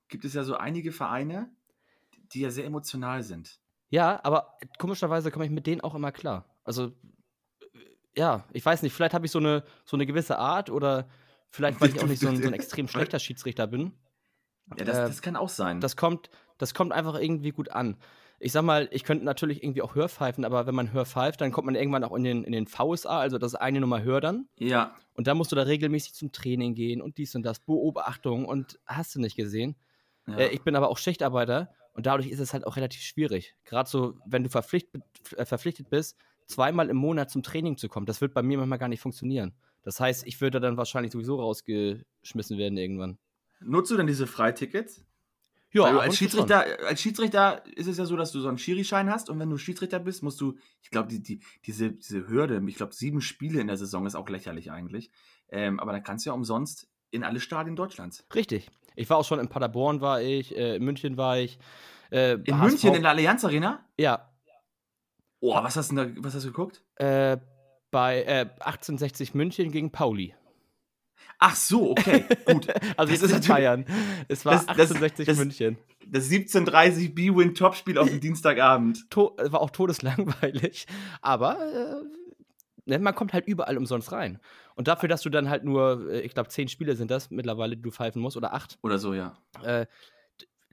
gibt 0.06 0.24
es 0.24 0.34
ja 0.34 0.44
so 0.44 0.56
einige 0.56 0.92
Vereine, 0.92 1.50
die 2.30 2.42
ja 2.42 2.50
sehr 2.50 2.64
emotional 2.64 3.24
sind. 3.24 3.58
Ja, 3.90 4.20
aber 4.22 4.56
komischerweise 4.78 5.32
komme 5.32 5.46
ich 5.46 5.50
mit 5.50 5.66
denen 5.66 5.80
auch 5.80 5.96
immer 5.96 6.12
klar. 6.12 6.48
Also, 6.62 6.92
ja, 8.16 8.44
ich 8.52 8.64
weiß 8.64 8.82
nicht, 8.82 8.92
vielleicht 8.92 9.14
habe 9.14 9.26
ich 9.26 9.32
so 9.32 9.38
eine, 9.38 9.62
so 9.84 9.96
eine 9.96 10.06
gewisse 10.06 10.38
Art 10.38 10.70
oder 10.70 11.08
vielleicht, 11.50 11.80
weil 11.80 11.90
ich 11.94 12.00
auch 12.00 12.06
nicht 12.06 12.20
so 12.20 12.28
ein, 12.28 12.40
so 12.40 12.48
ein 12.48 12.54
extrem 12.54 12.88
schlechter 12.88 13.18
Schiedsrichter 13.18 13.66
bin. 13.66 13.92
Ja, 14.76 14.84
das, 14.84 14.98
äh, 14.98 15.02
das 15.02 15.22
kann 15.22 15.36
auch 15.36 15.48
sein. 15.48 15.80
Das 15.80 15.96
kommt, 15.96 16.30
das 16.58 16.74
kommt 16.74 16.92
einfach 16.92 17.20
irgendwie 17.20 17.50
gut 17.50 17.70
an. 17.70 17.96
Ich 18.38 18.52
sag 18.52 18.62
mal, 18.62 18.88
ich 18.90 19.04
könnte 19.04 19.24
natürlich 19.24 19.62
irgendwie 19.62 19.80
auch 19.80 19.94
Hörpfeifen, 19.94 20.44
aber 20.44 20.66
wenn 20.66 20.74
man 20.74 20.92
Hörpfeift, 20.92 21.40
dann 21.40 21.52
kommt 21.52 21.66
man 21.66 21.74
irgendwann 21.74 22.04
auch 22.04 22.14
in 22.14 22.24
den, 22.24 22.44
in 22.44 22.52
den 22.52 22.66
VSA, 22.66 23.18
also 23.18 23.38
das 23.38 23.54
eine 23.54 23.80
Nummer 23.80 24.02
höher 24.02 24.20
dann. 24.20 24.48
Ja. 24.58 24.94
Und 25.14 25.26
da 25.26 25.34
musst 25.34 25.52
du 25.52 25.56
da 25.56 25.62
regelmäßig 25.62 26.14
zum 26.14 26.32
Training 26.32 26.74
gehen 26.74 27.00
und 27.00 27.16
dies 27.16 27.34
und 27.34 27.44
das, 27.44 27.60
Beobachtung 27.60 28.44
und 28.44 28.78
hast 28.86 29.14
du 29.14 29.20
nicht 29.20 29.36
gesehen. 29.36 29.76
Ja. 30.26 30.36
Äh, 30.38 30.48
ich 30.48 30.62
bin 30.62 30.76
aber 30.76 30.90
auch 30.90 30.98
Schichtarbeiter 30.98 31.70
und 31.94 32.04
dadurch 32.04 32.28
ist 32.28 32.40
es 32.40 32.52
halt 32.52 32.66
auch 32.66 32.76
relativ 32.76 33.00
schwierig. 33.00 33.54
Gerade 33.64 33.88
so, 33.88 34.18
wenn 34.26 34.44
du 34.44 34.50
verpflicht, 34.50 34.88
äh, 35.36 35.46
verpflichtet 35.46 35.88
bist, 35.88 36.18
zweimal 36.46 36.88
im 36.88 36.96
Monat 36.96 37.30
zum 37.30 37.42
Training 37.42 37.76
zu 37.76 37.88
kommen, 37.88 38.06
das 38.06 38.20
wird 38.20 38.34
bei 38.34 38.42
mir 38.42 38.58
manchmal 38.58 38.78
gar 38.78 38.88
nicht 38.88 39.00
funktionieren. 39.00 39.54
Das 39.82 40.00
heißt, 40.00 40.26
ich 40.26 40.40
würde 40.40 40.60
dann 40.60 40.76
wahrscheinlich 40.76 41.12
sowieso 41.12 41.40
rausgeschmissen 41.40 42.58
werden 42.58 42.76
irgendwann. 42.76 43.18
Nutzt 43.60 43.90
du 43.90 43.96
denn 43.96 44.06
diese 44.06 44.26
Freitickets? 44.26 45.04
Ja, 45.72 45.82
Weil 45.82 45.98
als 45.98 46.16
Schiedsrichter, 46.16 46.64
als 46.86 47.00
Schiedsrichter 47.00 47.62
ist 47.76 47.86
es 47.86 47.98
ja 47.98 48.06
so, 48.06 48.16
dass 48.16 48.32
du 48.32 48.40
so 48.40 48.48
einen 48.48 48.58
Schiri-Schein 48.58 49.10
hast 49.10 49.28
und 49.28 49.38
wenn 49.38 49.50
du 49.50 49.58
Schiedsrichter 49.58 49.98
bist, 49.98 50.22
musst 50.22 50.40
du, 50.40 50.56
ich 50.82 50.90
glaube, 50.90 51.08
die, 51.08 51.22
die, 51.22 51.40
diese, 51.66 51.92
diese 51.92 52.28
Hürde, 52.28 52.62
ich 52.66 52.76
glaube, 52.76 52.94
sieben 52.94 53.20
Spiele 53.20 53.60
in 53.60 53.66
der 53.66 53.76
Saison 53.76 54.06
ist 54.06 54.14
auch 54.14 54.28
lächerlich 54.28 54.70
eigentlich. 54.70 55.10
Ähm, 55.50 55.78
aber 55.78 55.92
dann 55.92 56.02
kannst 56.02 56.24
du 56.24 56.30
ja 56.30 56.34
umsonst 56.34 56.88
in 57.10 57.24
alle 57.24 57.40
Stadien 57.40 57.76
Deutschlands. 57.76 58.26
Richtig. 58.34 58.70
Ich 58.94 59.10
war 59.10 59.18
auch 59.18 59.24
schon 59.24 59.38
in 59.38 59.48
Paderborn, 59.48 60.00
war 60.00 60.22
ich, 60.22 60.56
äh, 60.56 60.76
in 60.76 60.84
München 60.84 61.16
war 61.16 61.38
ich. 61.38 61.58
Äh, 62.10 62.34
in 62.44 62.58
HSV. 62.58 62.70
München, 62.70 62.94
in 62.94 63.02
der 63.02 63.10
Allianz 63.10 63.44
Arena? 63.44 63.84
Ja. 63.98 64.32
Oh, 65.40 65.54
was 65.54 65.76
hast 65.76 65.92
du 65.92 65.96
da, 65.96 66.06
was 66.16 66.34
hast 66.34 66.44
du 66.44 66.48
geguckt? 66.48 66.82
Äh, 66.96 67.38
bei 67.90 68.22
äh, 68.22 68.46
1860 68.60 69.34
München 69.34 69.70
gegen 69.70 69.90
Pauli. 69.90 70.34
Ach 71.38 71.54
so, 71.54 71.90
okay, 71.90 72.24
gut. 72.46 72.68
also 72.96 73.12
das 73.12 73.22
ist 73.22 73.44
in 73.44 73.52
Bayern. 73.52 73.84
Es 74.28 74.44
war 74.44 74.54
das, 74.54 74.68
1860 74.68 75.26
das, 75.26 75.38
München. 75.38 75.78
Das 76.06 76.24
1730 76.24 77.14
B-Win 77.14 77.54
Topspiel 77.54 77.98
auf 77.98 78.08
dem 78.08 78.20
Dienstagabend. 78.20 79.10
To 79.10 79.36
war 79.36 79.60
auch 79.60 79.70
todeslangweilig, 79.70 80.86
aber 81.20 81.58
äh, 82.86 82.98
man 82.98 83.14
kommt 83.14 83.32
halt 83.32 83.46
überall 83.46 83.76
umsonst 83.76 84.12
rein. 84.12 84.40
Und 84.76 84.88
dafür, 84.88 85.08
dass 85.08 85.22
du 85.22 85.30
dann 85.30 85.50
halt 85.50 85.64
nur, 85.64 86.10
äh, 86.10 86.20
ich 86.20 86.32
glaube, 86.32 86.48
zehn 86.48 86.68
Spiele 86.68 86.96
sind 86.96 87.10
das 87.10 87.30
mittlerweile, 87.30 87.76
die 87.76 87.82
du 87.82 87.90
pfeifen 87.90 88.22
musst, 88.22 88.36
oder 88.36 88.54
acht. 88.54 88.78
Oder 88.82 88.98
so, 88.98 89.12
ja. 89.12 89.36
Äh, 89.62 89.86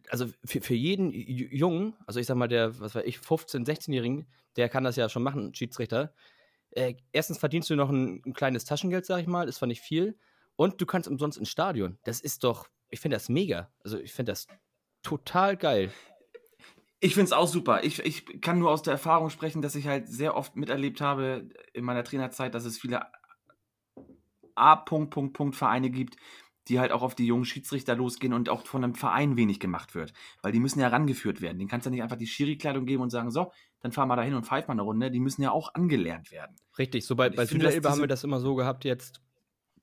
also 0.09 0.27
für, 0.43 0.61
für 0.61 0.75
jeden 0.75 1.11
Jungen, 1.11 1.95
also 2.05 2.19
ich 2.19 2.27
sag 2.27 2.35
mal, 2.35 2.47
der, 2.47 2.79
was 2.79 2.95
weiß 2.95 3.03
ich, 3.05 3.17
15-, 3.17 3.65
16-Jährigen, 3.65 4.27
der 4.55 4.69
kann 4.69 4.83
das 4.83 4.95
ja 4.95 5.09
schon 5.09 5.23
machen, 5.23 5.53
Schiedsrichter. 5.53 6.13
Äh, 6.71 6.95
erstens 7.11 7.37
verdienst 7.37 7.69
du 7.69 7.75
noch 7.75 7.89
ein, 7.89 8.21
ein, 8.25 8.33
kleines 8.33 8.65
Taschengeld, 8.65 9.05
sag 9.05 9.21
ich 9.21 9.27
mal, 9.27 9.47
ist 9.47 9.57
zwar 9.57 9.67
nicht 9.67 9.81
viel. 9.81 10.17
Und 10.55 10.81
du 10.81 10.85
kannst 10.85 11.07
umsonst 11.07 11.37
ins 11.37 11.49
Stadion. 11.49 11.97
Das 12.03 12.19
ist 12.19 12.43
doch, 12.43 12.67
ich 12.89 12.99
finde 12.99 13.15
das 13.15 13.29
mega. 13.29 13.71
Also 13.83 13.99
ich 13.99 14.13
finde 14.13 14.31
das 14.31 14.47
total 15.01 15.57
geil. 15.57 15.91
Ich 16.99 17.15
finde 17.15 17.25
es 17.25 17.33
auch 17.33 17.47
super. 17.47 17.83
Ich, 17.83 17.99
ich 17.99 18.41
kann 18.41 18.59
nur 18.59 18.71
aus 18.71 18.81
der 18.81 18.93
Erfahrung 18.93 19.29
sprechen, 19.29 19.61
dass 19.61 19.75
ich 19.75 19.87
halt 19.87 20.07
sehr 20.07 20.37
oft 20.37 20.55
miterlebt 20.55 21.01
habe 21.01 21.49
in 21.73 21.83
meiner 21.83 22.03
Trainerzeit, 22.03 22.55
dass 22.55 22.65
es 22.65 22.79
viele 22.79 23.01
A. 24.55 24.75
Punkt, 24.75 25.11
Punkt, 25.11 25.33
Punkt 25.33 25.55
Vereine 25.55 25.89
gibt, 25.89 26.15
die 26.67 26.79
halt 26.79 26.91
auch 26.91 27.01
auf 27.01 27.15
die 27.15 27.25
jungen 27.25 27.45
Schiedsrichter 27.45 27.95
losgehen 27.95 28.33
und 28.33 28.49
auch 28.49 28.65
von 28.65 28.83
einem 28.83 28.95
Verein 28.95 29.35
wenig 29.37 29.59
gemacht 29.59 29.95
wird. 29.95 30.13
Weil 30.41 30.51
die 30.51 30.59
müssen 30.59 30.79
ja 30.79 30.87
rangeführt 30.87 31.41
werden. 31.41 31.59
Den 31.59 31.67
kannst 31.67 31.85
du 31.85 31.89
ja 31.89 31.91
nicht 31.91 32.03
einfach 32.03 32.17
die 32.17 32.27
Schiri-Kleidung 32.27 32.85
geben 32.85 33.03
und 33.03 33.09
sagen, 33.09 33.31
so, 33.31 33.51
dann 33.81 33.91
fahr 33.91 34.05
mal 34.05 34.15
dahin 34.15 34.33
und 34.33 34.45
pfeif 34.45 34.67
mal 34.67 34.73
eine 34.73 34.81
Runde. 34.81 35.11
Die 35.11 35.19
müssen 35.19 35.41
ja 35.41 35.51
auch 35.51 35.73
angelernt 35.73 36.31
werden. 36.31 36.55
Richtig, 36.77 37.05
so 37.05 37.15
bei, 37.15 37.29
bei 37.29 37.45
Süderelbe 37.45 37.89
haben 37.89 37.99
wir 37.99 38.07
das 38.07 38.23
immer 38.23 38.39
so 38.39 38.55
gehabt 38.55 38.85
jetzt. 38.85 39.21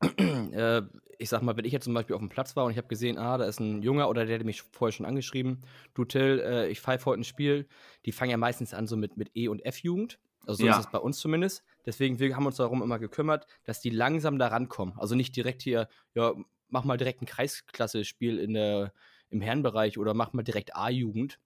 äh, 0.17 0.83
ich 1.19 1.29
sag 1.29 1.43
mal, 1.43 1.57
wenn 1.57 1.67
ich 1.67 1.73
jetzt 1.73 1.85
zum 1.85 1.93
Beispiel 1.93 2.17
auf 2.17 2.23
dem 2.23 2.31
Platz 2.31 2.57
war 2.57 2.65
und 2.65 2.71
ich 2.71 2.79
habe 2.79 2.89
gesehen, 2.89 3.19
ah, 3.19 3.37
da 3.37 3.45
ist 3.45 3.61
ein 3.61 3.83
Junger 3.83 4.09
oder 4.09 4.25
der 4.25 4.39
hat 4.39 4.47
mich 4.47 4.63
vorher 4.63 4.93
schon 4.93 5.05
angeschrieben, 5.05 5.61
du 5.93 6.07
Till, 6.07 6.41
äh, 6.43 6.69
ich 6.69 6.81
pfeife 6.81 7.05
heute 7.05 7.21
ein 7.21 7.25
Spiel, 7.25 7.69
die 8.07 8.13
fangen 8.13 8.31
ja 8.31 8.39
meistens 8.39 8.73
an 8.73 8.87
so 8.87 8.97
mit, 8.97 9.19
mit 9.19 9.31
E- 9.37 9.49
und 9.49 9.61
F-Jugend. 9.61 10.19
Also 10.47 10.61
so 10.63 10.67
ja. 10.67 10.79
ist 10.79 10.87
es 10.87 10.91
bei 10.91 10.99
uns 10.99 11.19
zumindest. 11.19 11.63
Deswegen 11.85 12.19
wir 12.19 12.35
haben 12.35 12.47
uns 12.47 12.57
darum 12.57 12.83
immer 12.83 12.99
gekümmert, 12.99 13.47
dass 13.65 13.81
die 13.81 13.91
langsam 13.91 14.39
da 14.39 14.49
rankommen. 14.49 14.99
Also 14.99 15.15
nicht 15.15 15.37
direkt 15.37 15.61
hier, 15.61 15.89
ja, 16.15 16.33
mach 16.71 16.85
mal 16.85 16.97
direkt 16.97 17.23
ein 17.23 17.27
Kreisklasse-Spiel 17.27 18.39
in 18.39 18.55
der, 18.55 18.93
im 19.31 19.41
Herrenbereich 19.41 19.99
oder 19.99 20.15
mach 20.15 20.33
mal 20.33 20.43
direkt 20.43 20.77
A-Jugend. 20.77 21.39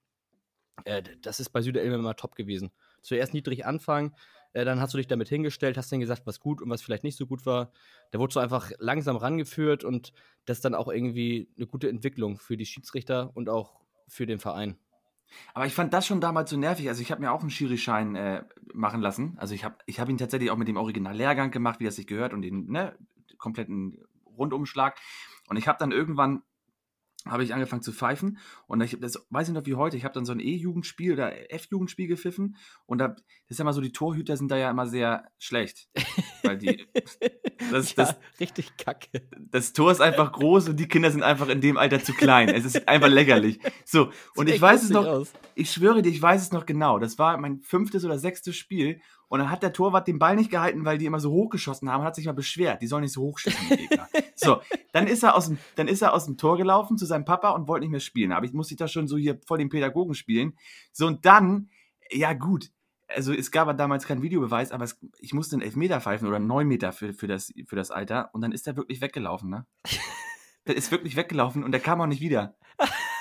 Äh, 0.84 1.02
das 1.22 1.40
ist 1.40 1.50
bei 1.50 1.62
Süderelbe 1.62 1.94
immer 1.94 2.16
top 2.16 2.34
gewesen. 2.34 2.70
Zuerst 3.02 3.34
niedrig 3.34 3.66
anfangen, 3.66 4.14
äh, 4.54 4.64
dann 4.64 4.80
hast 4.80 4.94
du 4.94 4.98
dich 4.98 5.06
damit 5.06 5.28
hingestellt, 5.28 5.76
hast 5.76 5.92
dann 5.92 6.00
gesagt, 6.00 6.26
was 6.26 6.40
gut 6.40 6.62
und 6.62 6.70
was 6.70 6.82
vielleicht 6.82 7.04
nicht 7.04 7.18
so 7.18 7.26
gut 7.26 7.44
war. 7.44 7.72
Da 8.10 8.18
wurdest 8.18 8.36
du 8.36 8.40
einfach 8.40 8.70
langsam 8.78 9.16
rangeführt 9.16 9.84
und 9.84 10.12
das 10.46 10.58
ist 10.58 10.64
dann 10.64 10.74
auch 10.74 10.88
irgendwie 10.88 11.48
eine 11.56 11.66
gute 11.66 11.88
Entwicklung 11.88 12.38
für 12.38 12.56
die 12.56 12.66
Schiedsrichter 12.66 13.30
und 13.34 13.48
auch 13.48 13.80
für 14.08 14.26
den 14.26 14.38
Verein. 14.38 14.78
Aber 15.52 15.66
ich 15.66 15.74
fand 15.74 15.92
das 15.92 16.06
schon 16.06 16.20
damals 16.20 16.50
so 16.50 16.56
nervig. 16.56 16.88
Also 16.88 17.02
ich 17.02 17.10
habe 17.10 17.20
mir 17.20 17.32
auch 17.32 17.40
einen 17.40 17.50
Schiri-Schein 17.50 18.14
äh, 18.14 18.44
machen 18.72 19.00
lassen. 19.00 19.34
Also 19.38 19.54
ich 19.54 19.64
habe 19.64 19.76
ich 19.86 19.98
hab 19.98 20.08
ihn 20.08 20.18
tatsächlich 20.18 20.50
auch 20.50 20.56
mit 20.56 20.68
dem 20.68 20.76
Original-Lehrgang 20.76 21.50
gemacht, 21.50 21.80
wie 21.80 21.84
das 21.84 21.96
sich 21.96 22.06
gehört 22.06 22.32
und 22.32 22.42
den 22.42 22.70
ne, 22.70 22.96
kompletten 23.38 23.98
Rundumschlag. 24.34 24.98
Und 25.48 25.56
ich 25.56 25.68
habe 25.68 25.78
dann 25.78 25.92
irgendwann 25.92 26.42
habe 27.26 27.42
ich 27.42 27.54
angefangen 27.54 27.82
zu 27.82 27.92
pfeifen 27.92 28.38
und 28.66 28.80
ich, 28.82 28.98
das 29.00 29.26
weiß 29.30 29.48
ich 29.48 29.54
noch 29.54 29.64
wie 29.64 29.74
heute, 29.74 29.96
ich 29.96 30.04
habe 30.04 30.12
dann 30.12 30.26
so 30.26 30.32
ein 30.32 30.40
E-Jugendspiel 30.40 31.14
oder 31.14 31.52
F-Jugendspiel 31.52 32.06
gepfiffen 32.06 32.56
und 32.86 32.98
da, 32.98 33.08
das 33.08 33.22
ist 33.48 33.58
ja 33.58 33.64
mal 33.64 33.72
so, 33.72 33.80
die 33.80 33.92
Torhüter 33.92 34.36
sind 34.36 34.50
da 34.50 34.58
ja 34.58 34.70
immer 34.70 34.86
sehr 34.86 35.26
schlecht, 35.38 35.88
weil 36.42 36.58
die, 36.58 36.86
das, 37.70 37.94
ja, 37.94 38.04
das, 38.04 38.16
richtig 38.40 38.76
kacke. 38.76 39.26
Das 39.38 39.72
Tor 39.72 39.90
ist 39.90 40.02
einfach 40.02 40.32
groß 40.32 40.68
und 40.68 40.76
die 40.76 40.88
Kinder 40.88 41.10
sind 41.10 41.22
einfach 41.22 41.48
in 41.48 41.62
dem 41.62 41.78
Alter 41.78 42.02
zu 42.02 42.12
klein, 42.12 42.50
es 42.50 42.66
ist 42.66 42.86
einfach 42.88 43.08
lächerlich. 43.08 43.58
So, 43.86 44.10
und 44.34 44.50
ich 44.50 44.60
weiß 44.60 44.82
es 44.82 44.90
noch, 44.90 45.06
aus. 45.06 45.32
ich 45.54 45.70
schwöre 45.70 46.02
dir, 46.02 46.10
ich 46.10 46.20
weiß 46.20 46.42
es 46.42 46.52
noch 46.52 46.66
genau, 46.66 46.98
das 46.98 47.18
war 47.18 47.38
mein 47.38 47.60
fünftes 47.60 48.04
oder 48.04 48.18
sechstes 48.18 48.56
Spiel 48.56 49.00
und 49.28 49.38
dann 49.38 49.50
hat 49.50 49.62
der 49.62 49.72
Torwart 49.72 50.06
den 50.06 50.18
Ball 50.18 50.36
nicht 50.36 50.50
gehalten, 50.50 50.84
weil 50.84 50.98
die 50.98 51.06
immer 51.06 51.20
so 51.20 51.30
hochgeschossen 51.30 51.90
haben 51.90 52.00
und 52.00 52.06
hat 52.06 52.14
sich 52.14 52.26
mal 52.26 52.32
beschwert, 52.32 52.82
die 52.82 52.86
sollen 52.86 53.02
nicht 53.02 53.12
so 53.12 53.22
hochschießen, 53.22 53.68
die 53.70 53.76
Gegner. 53.76 54.08
so, 54.34 54.60
dann 54.92 55.06
ist 55.06 55.22
er 55.22 55.34
aus 55.34 55.46
dem, 55.46 55.58
dann 55.76 55.88
ist 55.88 56.02
er 56.02 56.12
aus 56.12 56.26
dem 56.26 56.36
Tor 56.36 56.56
gelaufen 56.56 56.98
zu 56.98 57.06
seinem 57.06 57.24
Papa 57.24 57.50
und 57.50 57.68
wollte 57.68 57.84
nicht 57.84 57.90
mehr 57.90 58.00
spielen. 58.00 58.32
Aber 58.32 58.46
ich 58.46 58.52
musste 58.52 58.76
da 58.76 58.88
schon 58.88 59.08
so 59.08 59.16
hier 59.16 59.38
vor 59.46 59.58
den 59.58 59.68
Pädagogen 59.68 60.14
spielen. 60.14 60.54
So, 60.92 61.06
und 61.06 61.24
dann, 61.24 61.70
ja 62.10 62.32
gut, 62.32 62.70
also 63.08 63.32
es 63.32 63.50
gab 63.50 63.76
damals 63.76 64.06
keinen 64.06 64.22
Videobeweis, 64.22 64.72
aber 64.72 64.84
es, 64.84 64.98
ich 65.18 65.32
musste 65.34 65.56
einen 65.56 65.62
Elfmeter 65.62 66.00
pfeifen 66.00 66.26
oder 66.26 66.36
einen 66.36 66.46
Neunmeter 66.46 66.92
für, 66.92 67.12
für, 67.12 67.26
das, 67.26 67.52
für 67.66 67.76
das 67.76 67.90
Alter 67.90 68.30
und 68.32 68.40
dann 68.40 68.52
ist 68.52 68.66
er 68.66 68.76
wirklich 68.76 69.00
weggelaufen, 69.00 69.50
ne? 69.50 69.66
der 70.66 70.76
ist 70.76 70.90
wirklich 70.90 71.16
weggelaufen 71.16 71.62
und 71.62 71.72
der 71.72 71.80
kam 71.80 72.00
auch 72.00 72.06
nicht 72.06 72.20
wieder. 72.20 72.56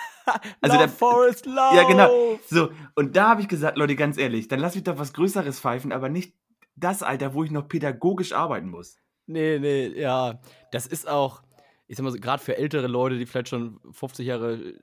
Also 0.61 0.77
der 0.77 0.89
Forest 0.89 1.45
Love. 1.45 1.75
Ja, 1.75 1.83
genau. 1.87 2.39
So, 2.47 2.69
und 2.95 3.15
da 3.15 3.29
habe 3.29 3.41
ich 3.41 3.47
gesagt, 3.47 3.77
Leute, 3.77 3.95
ganz 3.95 4.17
ehrlich, 4.17 4.47
dann 4.47 4.59
lass 4.59 4.75
mich 4.75 4.83
doch 4.83 4.97
was 4.97 5.13
Größeres 5.13 5.59
pfeifen, 5.59 5.91
aber 5.91 6.09
nicht 6.09 6.33
das 6.75 7.03
Alter, 7.03 7.33
wo 7.33 7.43
ich 7.43 7.51
noch 7.51 7.67
pädagogisch 7.67 8.33
arbeiten 8.33 8.69
muss. 8.69 8.97
Nee, 9.25 9.59
nee, 9.59 9.87
ja. 9.87 10.39
Das 10.71 10.87
ist 10.87 11.07
auch, 11.07 11.43
ich 11.87 11.97
sag 11.97 12.03
mal, 12.03 12.13
gerade 12.13 12.43
für 12.43 12.57
ältere 12.57 12.87
Leute, 12.87 13.17
die 13.17 13.25
vielleicht 13.25 13.49
schon 13.49 13.79
50 13.91 14.25
Jahre 14.25 14.55
äh, 14.55 14.77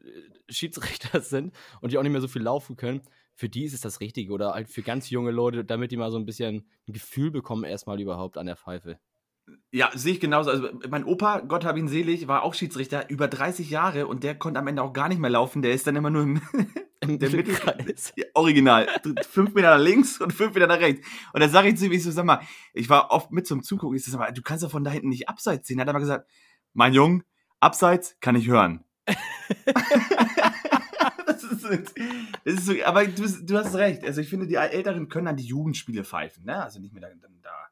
Schiedsrichter 0.48 1.20
sind 1.22 1.54
und 1.80 1.92
die 1.92 1.98
auch 1.98 2.02
nicht 2.02 2.12
mehr 2.12 2.20
so 2.20 2.28
viel 2.28 2.42
laufen 2.42 2.76
können, 2.76 3.02
für 3.34 3.48
die 3.48 3.64
ist 3.64 3.74
es 3.74 3.80
das 3.80 4.00
Richtige. 4.00 4.32
Oder 4.32 4.54
halt 4.54 4.68
für 4.68 4.82
ganz 4.82 5.10
junge 5.10 5.30
Leute, 5.30 5.64
damit 5.64 5.92
die 5.92 5.96
mal 5.96 6.10
so 6.10 6.18
ein 6.18 6.26
bisschen 6.26 6.68
ein 6.88 6.92
Gefühl 6.92 7.30
bekommen, 7.30 7.64
erstmal 7.64 8.00
überhaupt 8.00 8.38
an 8.38 8.46
der 8.46 8.56
Pfeife. 8.56 8.98
Ja, 9.72 9.90
sehe 9.94 10.14
ich 10.14 10.20
genauso. 10.20 10.50
Also 10.50 10.68
mein 10.88 11.04
Opa, 11.04 11.40
Gott 11.40 11.64
hab 11.64 11.76
ihn 11.76 11.88
selig, 11.88 12.28
war 12.28 12.42
auch 12.42 12.54
Schiedsrichter 12.54 13.08
über 13.08 13.28
30 13.28 13.70
Jahre 13.70 14.06
und 14.06 14.24
der 14.24 14.34
konnte 14.34 14.58
am 14.58 14.66
Ende 14.66 14.82
auch 14.82 14.92
gar 14.92 15.08
nicht 15.08 15.20
mehr 15.20 15.30
laufen. 15.30 15.62
Der 15.62 15.72
ist 15.72 15.86
dann 15.86 15.96
immer 15.96 16.10
nur 16.10 16.22
im, 16.22 16.40
Im 17.00 17.18
der 17.18 17.30
Mittelkreis. 17.30 18.12
Original. 18.34 18.86
fünf 19.28 19.54
Meter 19.54 19.76
nach 19.76 19.82
links 19.82 20.20
und 20.20 20.32
fünf 20.32 20.54
Meter 20.54 20.66
nach 20.66 20.80
rechts. 20.80 21.06
Und 21.32 21.40
da 21.40 21.48
sage 21.48 21.68
ich 21.68 21.76
zu 21.76 21.86
ihm, 21.86 21.92
ich 21.92 22.02
so, 22.02 22.10
sag 22.10 22.24
mal, 22.24 22.40
ich 22.74 22.88
war 22.88 23.10
oft 23.10 23.32
mit 23.32 23.46
zum 23.46 23.62
Zugucken. 23.62 23.96
Ich 23.96 24.04
so, 24.04 24.10
sag 24.10 24.20
mal, 24.20 24.32
du 24.32 24.42
kannst 24.42 24.64
doch 24.64 24.70
von 24.70 24.84
da 24.84 24.90
hinten 24.90 25.08
nicht 25.08 25.28
abseits 25.28 25.66
ziehen. 25.66 25.80
Hat 25.80 25.86
er 25.86 25.92
mal 25.92 26.00
gesagt, 26.00 26.28
mein 26.72 26.92
Junge, 26.92 27.24
Abseits 27.58 28.16
kann 28.20 28.36
ich 28.36 28.48
hören. 28.48 28.84
das, 31.26 31.42
ist, 31.42 31.94
das 32.44 32.54
ist 32.54 32.66
so, 32.66 32.74
aber 32.84 33.06
du, 33.06 33.26
du, 33.28 33.58
hast 33.58 33.74
recht. 33.74 34.04
Also 34.04 34.20
ich 34.20 34.28
finde, 34.28 34.46
die 34.46 34.54
Älteren 34.54 35.08
können 35.08 35.26
dann 35.26 35.36
die 35.36 35.44
Jugendspiele 35.44 36.04
pfeifen, 36.04 36.44
ne? 36.44 36.62
Also 36.62 36.80
nicht 36.80 36.94
mehr 36.94 37.02
da, 37.02 37.08
da, 37.42 37.68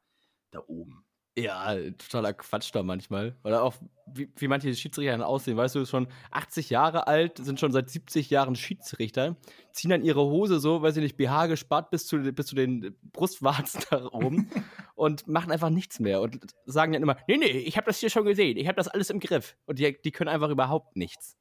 da 0.51 0.63
oben. 0.67 1.05
Ja, 1.39 1.75
totaler 1.97 2.33
Quatsch 2.33 2.69
da 2.73 2.83
manchmal. 2.83 3.35
Oder 3.43 3.63
auch, 3.63 3.75
wie, 4.05 4.29
wie 4.35 4.47
manche 4.47 4.73
Schiedsrichter 4.75 5.11
dann 5.11 5.21
aussehen. 5.21 5.57
Weißt 5.57 5.75
du, 5.75 5.85
schon 5.85 6.07
80 6.31 6.69
Jahre 6.69 7.07
alt, 7.07 7.37
sind 7.37 7.59
schon 7.59 7.71
seit 7.71 7.89
70 7.89 8.29
Jahren 8.29 8.55
Schiedsrichter, 8.55 9.37
ziehen 9.71 9.91
dann 9.91 10.03
ihre 10.03 10.21
Hose 10.21 10.59
so, 10.59 10.81
weiß 10.81 10.97
ich 10.97 11.03
nicht, 11.03 11.17
BH 11.17 11.47
gespart 11.47 11.91
bis 11.91 12.07
zu, 12.07 12.19
bis 12.19 12.47
zu 12.47 12.55
den 12.55 12.95
Brustwarzen 13.13 13.81
da 13.89 14.05
oben 14.11 14.49
und 14.95 15.27
machen 15.27 15.51
einfach 15.51 15.69
nichts 15.69 15.99
mehr 15.99 16.21
und 16.21 16.39
sagen 16.65 16.93
dann 16.93 17.03
immer: 17.03 17.17
Nee, 17.27 17.37
nee, 17.37 17.45
ich 17.45 17.77
habe 17.77 17.85
das 17.85 17.99
hier 17.99 18.09
schon 18.09 18.25
gesehen, 18.25 18.57
ich 18.57 18.67
habe 18.67 18.75
das 18.75 18.87
alles 18.87 19.09
im 19.09 19.19
Griff. 19.19 19.55
Und 19.65 19.79
die, 19.79 19.97
die 20.03 20.11
können 20.11 20.29
einfach 20.29 20.49
überhaupt 20.49 20.97
nichts. 20.97 21.37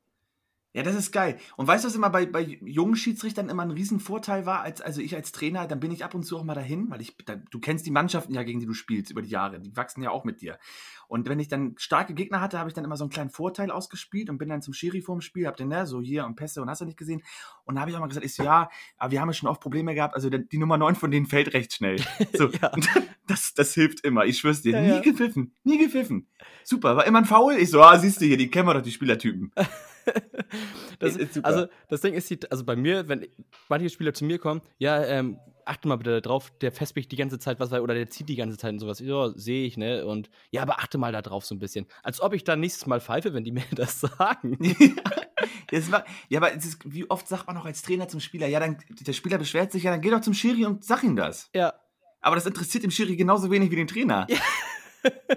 Ja, 0.79 0.85
das 0.85 0.95
ist 0.95 1.11
geil. 1.11 1.41
Und 1.57 1.67
weißt 1.67 1.83
du, 1.83 1.89
was 1.89 1.97
immer 1.97 2.09
bei, 2.09 2.25
bei 2.25 2.41
jungen 2.61 2.95
Schiedsrichtern 2.95 3.49
immer 3.49 3.65
ein 3.65 3.73
Riesenvorteil 3.73 4.47
war? 4.47 4.61
Als, 4.61 4.81
also 4.81 5.01
ich 5.01 5.17
als 5.17 5.33
Trainer, 5.33 5.67
dann 5.67 5.81
bin 5.81 5.91
ich 5.91 6.05
ab 6.05 6.15
und 6.15 6.23
zu 6.23 6.39
auch 6.39 6.45
mal 6.45 6.55
dahin, 6.55 6.89
weil 6.89 7.01
ich, 7.01 7.17
da, 7.27 7.35
du 7.35 7.59
kennst 7.59 7.85
die 7.85 7.91
Mannschaften 7.91 8.33
ja, 8.33 8.45
gegen 8.45 8.61
die 8.61 8.67
du 8.67 8.75
spielst 8.75 9.11
über 9.11 9.21
die 9.21 9.29
Jahre. 9.29 9.59
Die 9.59 9.77
wachsen 9.77 10.03
ja 10.03 10.11
auch 10.13 10.23
mit 10.23 10.41
dir. 10.41 10.57
Und 11.09 11.29
wenn 11.29 11.41
ich 11.41 11.49
dann 11.49 11.75
starke 11.79 12.15
Gegner 12.15 12.41
hatte, 12.41 12.61
habe 12.61 12.71
ich 12.71 12.75
dann 12.75 12.85
immer 12.85 12.97
so 12.97 13.03
einen 13.03 13.11
kleinen 13.11 13.31
Vorteil 13.31 13.73
ausgespielt 13.73 14.31
und 14.31 14.39
bin 14.39 14.49
dann 14.51 14.63
zum 14.63 14.73
Schiri 14.73 15.03
vorm 15.03 15.21
Spiel, 15.21 15.49
hab 15.49 15.57
den, 15.57 15.67
ne, 15.67 15.85
so 15.85 16.01
hier 16.01 16.25
und 16.27 16.37
Pässe 16.37 16.63
und 16.63 16.71
hast 16.71 16.81
du 16.81 16.85
nicht 16.85 16.97
gesehen. 16.97 17.25
Und 17.65 17.75
da 17.75 17.81
habe 17.81 17.91
ich 17.91 17.97
auch 17.97 18.01
mal 18.01 18.07
gesagt, 18.07 18.25
ich 18.25 18.35
so, 18.35 18.45
ja, 18.45 18.71
aber 18.99 19.11
wir 19.11 19.21
haben 19.21 19.31
ja 19.31 19.33
schon 19.33 19.49
oft 19.49 19.61
Probleme 19.61 19.97
gehabt. 19.97 20.15
Also 20.15 20.31
die 20.31 20.59
Nummer 20.59 20.79
9 20.79 20.95
von 20.95 21.11
denen 21.11 21.27
fällt 21.27 21.55
recht 21.55 21.73
schnell. 21.73 21.97
So, 22.35 22.51
ja. 22.51 22.71
das, 23.27 23.55
das 23.55 23.75
hilft 23.75 24.05
immer. 24.05 24.25
Ich 24.25 24.39
schwör's 24.39 24.63
dir. 24.63 24.75
Ja, 24.75 24.81
nie 24.81 24.89
ja. 24.89 25.01
gepfiffen. 25.01 25.57
Nie 25.65 25.79
gepfiffen. 25.79 26.29
Super. 26.63 26.95
War 26.95 27.07
immer 27.07 27.19
ein 27.19 27.25
Foul. 27.25 27.55
Ich 27.55 27.71
so, 27.71 27.83
ah, 27.83 27.99
siehst 27.99 28.21
du 28.21 28.27
hier, 28.27 28.37
die 28.37 28.49
kennen 28.49 28.69
wir 28.69 28.75
doch, 28.75 28.83
die 28.83 28.93
Spielertypen. 28.93 29.51
das, 30.99 31.19
also 31.43 31.67
das 31.89 32.01
Ding 32.01 32.15
ist, 32.15 32.51
also 32.51 32.65
bei 32.65 32.77
mir, 32.77 33.09
wenn 33.09 33.27
manche 33.69 33.91
Spieler 33.91 34.15
zu 34.15 34.25
mir 34.25 34.39
kommen, 34.39 34.63
ja, 34.79 35.05
ähm, 35.05 35.39
achte 35.69 35.87
mal 35.87 35.97
bitte 35.97 36.21
darauf, 36.21 36.51
der 36.59 36.73
festbricht 36.73 37.13
die 37.13 37.17
ganze 37.17 37.39
Zeit 37.39 37.61
was, 37.61 37.73
oder 37.73 37.95
der 37.95 38.09
zieht 38.09 38.29
die 38.29 38.37
ganze 38.37 38.57
Zeit 38.57 38.73
und 38.73 38.79
sowas. 38.79 39.01
Ja, 39.01 39.31
sehe 39.35 39.67
ich, 39.67 39.77
ne? 39.77 40.07
Und 40.07 40.31
ja, 40.51 40.63
aber 40.63 40.79
achte 40.79 40.99
mal 40.99 41.13
da 41.13 41.23
drauf 41.23 41.45
so 41.45 41.55
ein 41.55 41.59
bisschen. 41.59 41.87
Als 42.03 42.21
ob 42.21 42.33
ich 42.33 42.45
dann 42.45 42.61
nächstes 42.61 42.87
Mal 42.87 43.01
pfeife, 43.01 43.35
wenn 43.35 43.45
die 43.45 43.53
mir 43.59 43.65
das 43.73 44.01
sagen. 44.01 44.59
ja, 45.71 45.93
war, 45.93 46.05
ja, 46.29 46.41
aber 46.41 46.53
ist, 46.53 46.79
wie 46.85 47.09
oft 47.11 47.29
sagt 47.29 47.47
man 47.47 47.57
auch 47.57 47.67
als 47.67 47.83
Trainer 47.83 48.09
zum 48.09 48.21
Spieler, 48.21 48.47
ja, 48.47 48.61
dann, 48.61 48.79
der 48.89 49.13
Spieler 49.13 49.39
beschwert 49.39 49.73
sich, 49.73 49.83
ja, 49.83 49.91
dann 49.91 50.01
geh 50.01 50.11
doch 50.11 50.21
zum 50.21 50.35
Schiri 50.35 50.65
und 50.65 50.85
sag 50.85 51.03
ihm 51.03 51.17
das. 51.17 51.51
Ja. 51.55 51.75
Aber 52.21 52.35
das 52.35 52.47
interessiert 52.47 52.83
dem 52.83 52.91
Schiri 52.91 53.17
genauso 53.17 53.51
wenig 53.51 53.71
wie 53.71 53.77
den 53.77 53.87
Trainer. 53.87 54.27
Ja. 54.29 54.39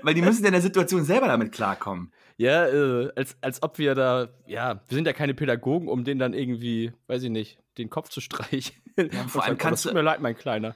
Weil 0.01 0.15
die 0.15 0.21
müssen 0.21 0.41
ja 0.41 0.47
in 0.47 0.53
der 0.53 0.61
Situation 0.61 1.05
selber 1.05 1.27
damit 1.27 1.51
klarkommen. 1.51 2.11
Ja, 2.41 2.65
äh, 2.65 3.11
als, 3.15 3.37
als 3.41 3.61
ob 3.61 3.77
wir 3.77 3.93
da, 3.93 4.29
ja, 4.47 4.81
wir 4.87 4.95
sind 4.95 5.05
ja 5.05 5.13
keine 5.13 5.35
Pädagogen, 5.35 5.87
um 5.87 6.03
den 6.03 6.17
dann 6.17 6.33
irgendwie, 6.33 6.91
weiß 7.05 7.21
ich 7.21 7.29
nicht, 7.29 7.59
den 7.77 7.91
Kopf 7.91 8.09
zu 8.09 8.19
streichen. 8.19 8.75
Ja, 8.97 9.23
vor 9.27 9.45
allem 9.45 9.57
kannst 9.57 9.85
du. 9.85 9.89
Tut 9.89 9.95
mir 9.95 10.01
leid, 10.01 10.21
mein 10.21 10.35
Kleiner. 10.35 10.75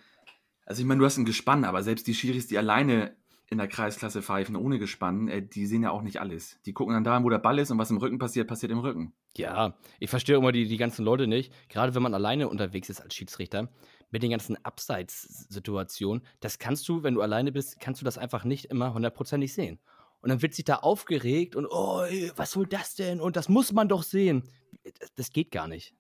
Also 0.66 0.82
ich 0.82 0.88
meine, 0.88 1.00
du 1.00 1.06
hast 1.06 1.18
ein 1.18 1.26
Gespann, 1.26 1.66
aber 1.66 1.84
selbst 1.84 2.08
die 2.08 2.14
Schiris, 2.14 2.48
die 2.48 2.58
alleine 2.58 3.14
in 3.48 3.58
der 3.58 3.68
Kreisklasse 3.68 4.22
pfeifen, 4.22 4.56
ohne 4.56 4.80
Gespann, 4.80 5.28
äh, 5.28 5.42
die 5.42 5.66
sehen 5.66 5.84
ja 5.84 5.92
auch 5.92 6.02
nicht 6.02 6.22
alles. 6.22 6.58
Die 6.66 6.72
gucken 6.72 6.94
dann 6.94 7.04
da, 7.04 7.22
wo 7.24 7.30
der 7.30 7.40
Ball 7.40 7.60
ist 7.60 7.72
und 7.72 7.78
was 7.78 7.92
im 7.92 7.98
Rücken 7.98 8.20
passiert, 8.20 8.48
passiert 8.48 8.72
im 8.72 8.80
Rücken. 8.80 9.14
Ja, 9.36 9.76
ich 10.00 10.10
verstehe 10.10 10.38
immer 10.38 10.52
die, 10.52 10.68
die 10.68 10.78
ganzen 10.78 11.04
Leute 11.04 11.28
nicht. 11.28 11.52
Gerade 11.68 11.94
wenn 11.94 12.04
man 12.04 12.14
alleine 12.14 12.48
unterwegs 12.48 12.90
ist 12.90 13.02
als 13.02 13.16
Schiedsrichter, 13.16 13.70
mit 14.12 14.24
den 14.24 14.32
ganzen 14.32 14.64
Abseits-Situationen, 14.64 16.24
das 16.40 16.58
kannst 16.58 16.88
du, 16.88 17.04
wenn 17.04 17.16
du 17.16 17.22
alleine 17.22 17.52
bist, 17.52 17.80
kannst 17.80 18.02
du 18.02 18.06
das 18.06 18.18
einfach 18.18 18.46
nicht 18.46 18.66
immer 18.66 18.94
hundertprozentig 18.94 19.54
sehen. 19.54 19.80
Und 20.26 20.30
dann 20.30 20.42
wird 20.42 20.56
sich 20.56 20.66
da 20.66 20.78
aufgeregt 20.78 21.56
und, 21.56 21.68
oh, 21.68 22.02
was 22.36 22.50
soll 22.50 22.66
das 22.66 22.96
denn? 22.96 23.22
Und 23.22 23.36
das 23.36 23.48
muss 23.48 23.74
man 23.74 23.88
doch 23.88 24.02
sehen. 24.02 24.42
Das 25.18 25.30
geht 25.30 25.52
gar 25.52 25.68
nicht. 25.68 25.94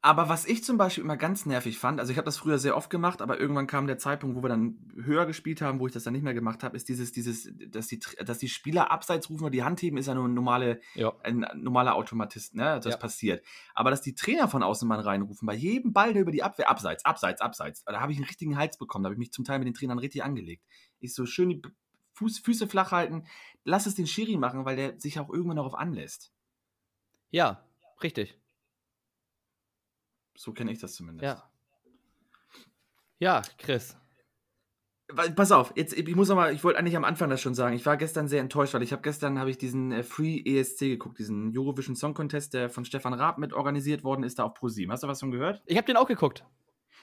Aber 0.00 0.30
was 0.30 0.46
ich 0.46 0.64
zum 0.64 0.78
Beispiel 0.78 1.04
immer 1.04 1.18
ganz 1.18 1.44
nervig 1.44 1.78
fand, 1.78 2.00
also 2.00 2.10
ich 2.10 2.16
habe 2.16 2.24
das 2.24 2.38
früher 2.38 2.58
sehr 2.58 2.74
oft 2.74 2.88
gemacht, 2.88 3.20
aber 3.20 3.38
irgendwann 3.38 3.66
kam 3.66 3.86
der 3.86 3.98
Zeitpunkt, 3.98 4.34
wo 4.34 4.42
wir 4.42 4.48
dann 4.48 4.78
höher 4.94 5.26
gespielt 5.26 5.60
haben, 5.60 5.78
wo 5.78 5.86
ich 5.86 5.92
das 5.92 6.04
dann 6.04 6.14
nicht 6.14 6.22
mehr 6.22 6.32
gemacht 6.32 6.62
habe, 6.62 6.74
ist 6.74 6.88
dieses, 6.88 7.12
dieses, 7.12 7.52
dass 7.68 7.86
die, 7.88 8.00
dass 8.24 8.38
die 8.38 8.48
Spieler 8.48 8.90
abseits 8.90 9.28
rufen 9.28 9.42
oder 9.42 9.50
die 9.50 9.62
Hand 9.62 9.82
heben, 9.82 9.98
ist 9.98 10.06
ja 10.06 10.14
nur 10.14 10.26
ein, 10.26 10.32
normale, 10.32 10.80
ja. 10.94 11.12
ein 11.22 11.46
normaler 11.56 11.94
Automatist, 11.96 12.54
ne? 12.54 12.80
Das 12.82 12.94
ja. 12.94 12.96
passiert. 12.96 13.44
Aber 13.74 13.90
dass 13.90 14.00
die 14.00 14.14
Trainer 14.14 14.48
von 14.48 14.62
außen 14.62 14.88
mal 14.88 15.00
reinrufen, 15.00 15.44
bei 15.44 15.54
jedem 15.54 15.92
Ball, 15.92 16.14
der 16.14 16.22
über 16.22 16.32
die 16.32 16.42
Abwehr, 16.42 16.70
abseits, 16.70 17.04
abseits, 17.04 17.42
abseits, 17.42 17.84
da 17.84 18.00
habe 18.00 18.12
ich 18.12 18.16
einen 18.16 18.26
richtigen 18.26 18.56
Hals 18.56 18.78
bekommen, 18.78 19.02
da 19.02 19.08
habe 19.08 19.16
ich 19.16 19.20
mich 19.20 19.32
zum 19.32 19.44
Teil 19.44 19.58
mit 19.58 19.68
den 19.68 19.74
Trainern 19.74 19.98
richtig 19.98 20.24
angelegt. 20.24 20.64
Ich 20.98 21.12
so 21.14 21.26
schön 21.26 21.50
die 21.50 21.62
Fuß, 22.14 22.38
Füße 22.40 22.68
flach 22.68 22.92
halten. 22.92 23.26
Lass 23.64 23.86
es 23.86 23.94
den 23.94 24.06
Schiri 24.06 24.36
machen, 24.36 24.64
weil 24.64 24.76
der 24.76 24.98
sich 25.00 25.18
auch 25.18 25.30
irgendwann 25.30 25.56
darauf 25.56 25.74
anlässt. 25.74 26.32
Ja, 27.30 27.64
richtig. 28.02 28.38
So 30.36 30.52
kenne 30.52 30.72
ich 30.72 30.78
das 30.78 30.94
zumindest. 30.94 31.24
Ja. 31.24 31.50
Ja, 33.18 33.42
Chris. 33.58 33.96
Pass 35.36 35.52
auf, 35.52 35.72
jetzt 35.76 35.92
ich 35.92 36.16
muss 36.16 36.28
noch 36.28 36.36
mal, 36.36 36.54
ich 36.54 36.64
wollte 36.64 36.78
eigentlich 36.78 36.96
am 36.96 37.04
Anfang 37.04 37.28
das 37.28 37.40
schon 37.40 37.54
sagen. 37.54 37.76
Ich 37.76 37.84
war 37.84 37.96
gestern 37.96 38.28
sehr 38.28 38.40
enttäuscht, 38.40 38.72
weil 38.72 38.82
ich 38.82 38.92
habe 38.92 39.02
gestern 39.02 39.38
habe 39.38 39.50
ich 39.50 39.58
diesen 39.58 39.92
äh, 39.92 40.02
Free 40.02 40.42
ESC 40.44 40.80
geguckt, 40.80 41.18
diesen 41.18 41.56
Eurovision 41.56 41.94
Song 41.94 42.14
Contest, 42.14 42.54
der 42.54 42.70
von 42.70 42.84
Stefan 42.84 43.12
Raab 43.12 43.38
mit 43.38 43.52
organisiert 43.52 44.04
worden 44.04 44.22
ist, 44.22 44.38
da 44.38 44.44
auf 44.44 44.54
ProSieben. 44.54 44.90
Hast 44.90 45.02
du 45.02 45.08
was 45.08 45.20
schon 45.20 45.30
gehört? 45.30 45.62
Ich 45.66 45.76
habe 45.76 45.86
den 45.86 45.96
auch 45.96 46.08
geguckt. 46.08 46.44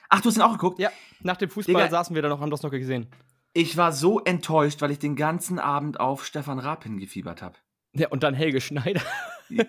Ach, 0.08 0.20
du 0.20 0.28
hast 0.28 0.34
den 0.34 0.42
auch 0.42 0.52
geguckt? 0.52 0.80
Ja. 0.80 0.90
Nach 1.22 1.36
dem 1.36 1.48
Fußball 1.48 1.74
Digga, 1.74 1.88
saßen 1.88 2.14
wir 2.14 2.22
da 2.22 2.28
noch, 2.28 2.40
haben 2.40 2.50
das 2.50 2.62
noch 2.62 2.70
gesehen. 2.70 3.08
Ich 3.52 3.76
war 3.76 3.92
so 3.92 4.20
enttäuscht, 4.20 4.80
weil 4.80 4.92
ich 4.92 4.98
den 4.98 5.16
ganzen 5.16 5.58
Abend 5.58 5.98
auf 5.98 6.24
Stefan 6.24 6.58
Raab 6.58 6.84
hingefiebert 6.84 7.42
habe. 7.42 7.56
Ja, 7.92 8.08
und 8.08 8.22
dann 8.22 8.34
Helge 8.34 8.60
Schneider. 8.60 9.02
Ja. 9.48 9.64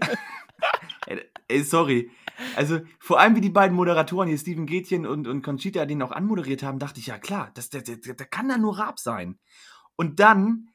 Ey, 1.48 1.64
sorry. 1.64 2.12
Also, 2.56 2.80
vor 3.00 3.20
allem 3.20 3.36
wie 3.36 3.42
die 3.42 3.50
beiden 3.50 3.76
Moderatoren 3.76 4.28
hier, 4.28 4.38
Steven 4.38 4.66
Gätchen 4.66 5.06
und, 5.06 5.28
und 5.28 5.42
Conchita, 5.42 5.86
den 5.86 6.02
auch 6.02 6.12
anmoderiert 6.12 6.64
haben, 6.64 6.80
dachte 6.80 7.00
ich, 7.00 7.08
ja 7.08 7.18
klar, 7.18 7.52
das, 7.56 7.70
der, 7.70 7.82
der, 7.82 7.98
der 7.98 8.26
kann 8.28 8.48
da 8.48 8.58
nur 8.58 8.78
Raab 8.78 9.00
sein. 9.00 9.40
Und 9.96 10.20
dann, 10.20 10.70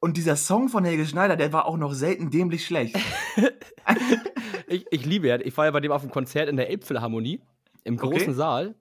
und 0.00 0.16
dieser 0.16 0.36
Song 0.36 0.68
von 0.68 0.84
Helge 0.84 1.06
Schneider, 1.06 1.36
der 1.36 1.52
war 1.52 1.66
auch 1.66 1.76
noch 1.76 1.92
selten 1.92 2.30
dämlich 2.30 2.64
schlecht. 2.64 2.98
ich, 4.66 4.86
ich 4.90 5.04
liebe 5.04 5.28
ja, 5.28 5.38
ich 5.38 5.56
war 5.56 5.66
ja 5.66 5.70
bei 5.70 5.80
dem 5.80 5.92
auf 5.92 6.02
dem 6.02 6.10
Konzert 6.10 6.48
in 6.48 6.56
der 6.56 6.70
Elbphilharmonie, 6.70 7.42
im 7.84 7.96
großen 7.96 8.28
okay. 8.28 8.32
Saal 8.32 8.74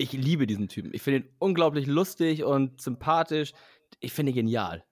ich 0.00 0.12
liebe 0.12 0.46
diesen 0.46 0.68
Typen. 0.68 0.94
Ich 0.94 1.02
finde 1.02 1.20
ihn 1.20 1.34
unglaublich 1.38 1.86
lustig 1.86 2.42
und 2.42 2.80
sympathisch. 2.80 3.52
Ich 4.00 4.12
finde 4.12 4.32
ihn 4.32 4.36
genial. 4.36 4.84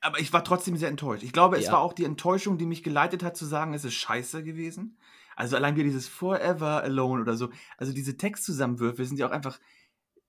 Aber 0.00 0.20
ich 0.20 0.32
war 0.32 0.44
trotzdem 0.44 0.76
sehr 0.76 0.88
enttäuscht. 0.88 1.24
Ich 1.24 1.32
glaube, 1.32 1.56
es 1.58 1.66
ja. 1.66 1.72
war 1.72 1.80
auch 1.80 1.92
die 1.92 2.04
Enttäuschung, 2.04 2.58
die 2.58 2.66
mich 2.66 2.82
geleitet 2.82 3.24
hat, 3.24 3.36
zu 3.36 3.44
sagen, 3.46 3.74
es 3.74 3.84
ist 3.84 3.94
scheiße 3.94 4.44
gewesen. 4.44 4.98
Also 5.34 5.56
allein 5.56 5.74
wie 5.74 5.82
dieses 5.82 6.06
Forever 6.06 6.82
Alone 6.82 7.22
oder 7.22 7.36
so. 7.36 7.50
Also 7.76 7.92
diese 7.92 8.16
Textzusammenwürfe 8.16 9.04
sind 9.04 9.18
ja 9.18 9.26
auch 9.26 9.32
einfach 9.32 9.58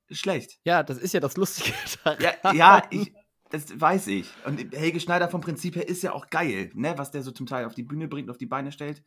schlecht. 0.10 0.60
Ja, 0.64 0.82
das 0.84 0.98
ist 0.98 1.14
ja 1.14 1.20
das 1.20 1.38
Lustige 1.38 1.74
daran. 2.04 2.24
Ja, 2.24 2.54
ja 2.54 2.84
ich, 2.90 3.14
das 3.50 3.80
weiß 3.80 4.08
ich. 4.08 4.30
Und 4.46 4.74
Helge 4.74 5.00
Schneider 5.00 5.30
vom 5.30 5.42
Prinzip 5.42 5.76
her 5.76 5.88
ist 5.88 6.02
ja 6.02 6.14
auch 6.14 6.30
geil, 6.30 6.72
ne? 6.74 6.94
was 6.98 7.12
der 7.12 7.22
so 7.22 7.32
zum 7.32 7.46
Teil 7.46 7.66
auf 7.66 7.76
die 7.76 7.84
Bühne 7.84 8.08
bringt, 8.08 8.32
auf 8.32 8.38
die 8.38 8.48
Beine 8.48 8.72
stellt. 8.72 9.04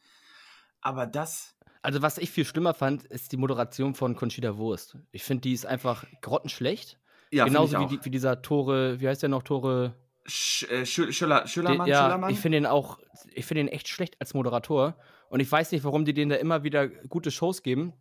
Aber 0.82 1.06
das 1.06 1.53
also, 1.84 2.00
was 2.00 2.16
ich 2.16 2.30
viel 2.30 2.46
schlimmer 2.46 2.72
fand, 2.72 3.04
ist 3.04 3.30
die 3.30 3.36
Moderation 3.36 3.94
von 3.94 4.16
Conchita 4.16 4.56
Wurst. 4.56 4.96
Ich 5.12 5.22
finde, 5.22 5.42
die 5.42 5.52
ist 5.52 5.66
einfach 5.66 6.06
grottenschlecht. 6.22 6.98
Ja, 7.30 7.44
Genauso 7.44 7.78
wie, 7.78 7.86
die, 7.86 8.04
wie, 8.04 8.10
dieser 8.10 8.40
Tore, 8.40 9.00
wie 9.00 9.08
heißt 9.08 9.22
der 9.22 9.28
noch, 9.28 9.42
Tore? 9.42 9.94
Sch, 10.24 10.62
äh, 10.70 10.86
Schüller, 10.86 11.46
Schüllermann, 11.46 11.86
ja, 11.86 12.04
Schüllermann? 12.04 12.30
Ich 12.32 12.38
finde 12.38 12.56
ihn 12.58 12.66
auch, 12.66 13.00
ich 13.34 13.44
finde 13.44 13.62
ihn 13.62 13.68
echt 13.68 13.88
schlecht 13.88 14.16
als 14.18 14.32
Moderator. 14.32 14.96
Und 15.28 15.40
ich 15.40 15.52
weiß 15.52 15.72
nicht, 15.72 15.84
warum 15.84 16.06
die 16.06 16.14
denen 16.14 16.30
da 16.30 16.36
immer 16.36 16.62
wieder 16.62 16.88
gute 16.88 17.30
Shows 17.30 17.62
geben. 17.62 17.92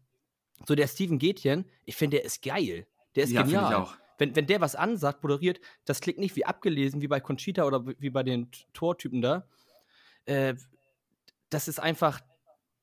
So 0.66 0.76
der 0.76 0.88
Steven 0.88 1.20
Gätchen, 1.20 1.66
ich 1.84 1.98
finde, 1.98 2.18
der 2.18 2.26
ist 2.26 2.42
geil. 2.42 2.88
Der 3.18 3.26
ist 3.26 3.32
ja, 3.32 3.42
genial. 3.42 3.70
Ich 3.70 3.76
auch. 3.76 3.96
Wenn, 4.18 4.34
wenn 4.38 4.48
der 4.48 4.62
was 4.62 4.76
ansagt, 4.76 5.24
moderiert, 5.24 5.60
das 5.84 6.00
klingt 6.00 6.20
nicht 6.20 6.38
wie 6.38 6.46
abgelesen, 6.46 7.02
wie 7.02 7.10
bei 7.10 7.20
Conchita 7.20 7.66
oder 7.66 7.86
wie 7.86 8.12
bei 8.12 8.24
den 8.24 8.50
Tortypen 8.74 9.22
da. 9.22 9.46
Äh, 10.24 10.54
das 11.50 11.68
ist 11.68 11.82
einfach, 11.82 12.22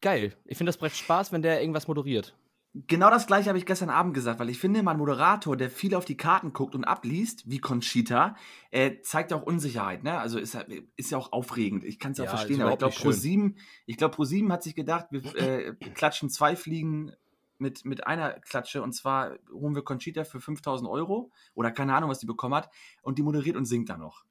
geil. 0.00 0.36
Ich 0.44 0.58
finde, 0.58 0.70
das 0.70 0.76
bringt 0.76 0.94
Spaß, 0.94 1.32
wenn 1.32 1.42
der 1.42 1.60
irgendwas 1.60 1.88
moderiert. 1.88 2.34
Genau 2.72 3.10
das 3.10 3.26
gleiche 3.26 3.48
habe 3.48 3.58
ich 3.58 3.66
gestern 3.66 3.90
Abend 3.90 4.14
gesagt, 4.14 4.38
weil 4.38 4.48
ich 4.48 4.60
finde, 4.60 4.84
mein 4.84 4.96
Moderator, 4.96 5.56
der 5.56 5.70
viel 5.70 5.92
auf 5.96 6.04
die 6.04 6.16
Karten 6.16 6.52
guckt 6.52 6.76
und 6.76 6.84
abliest, 6.84 7.50
wie 7.50 7.58
Conchita, 7.58 8.36
äh, 8.70 9.00
zeigt 9.02 9.32
auch 9.32 9.42
Unsicherheit, 9.42 10.04
ne? 10.04 10.20
Also 10.20 10.38
ist, 10.38 10.56
ist 10.96 11.10
ja 11.10 11.18
auch 11.18 11.32
aufregend. 11.32 11.82
Ich 11.82 11.98
kann 11.98 12.12
es 12.12 12.18
ja, 12.18 12.24
ja 12.24 12.30
verstehen, 12.30 12.62
aber 12.62 12.72
ich 12.72 12.78
glaube, 12.78 12.94
Pro7, 12.94 13.56
ich 13.86 13.96
glaube, 13.96 14.14
Pro7 14.14 14.52
hat 14.52 14.62
sich 14.62 14.76
gedacht, 14.76 15.06
wir 15.10 15.34
äh, 15.34 15.74
klatschen 15.94 16.30
zwei 16.30 16.54
Fliegen 16.54 17.12
mit, 17.58 17.84
mit 17.84 18.06
einer 18.06 18.34
Klatsche 18.34 18.82
und 18.82 18.92
zwar 18.92 19.36
holen 19.52 19.74
wir 19.74 19.82
Conchita 19.82 20.22
für 20.22 20.40
5000 20.40 20.88
Euro 20.88 21.32
oder 21.54 21.72
keine 21.72 21.94
Ahnung, 21.96 22.08
was 22.08 22.20
die 22.20 22.26
bekommen 22.26 22.54
hat 22.54 22.70
und 23.02 23.18
die 23.18 23.22
moderiert 23.22 23.56
und 23.56 23.64
singt 23.64 23.88
dann 23.88 24.00
noch. 24.00 24.22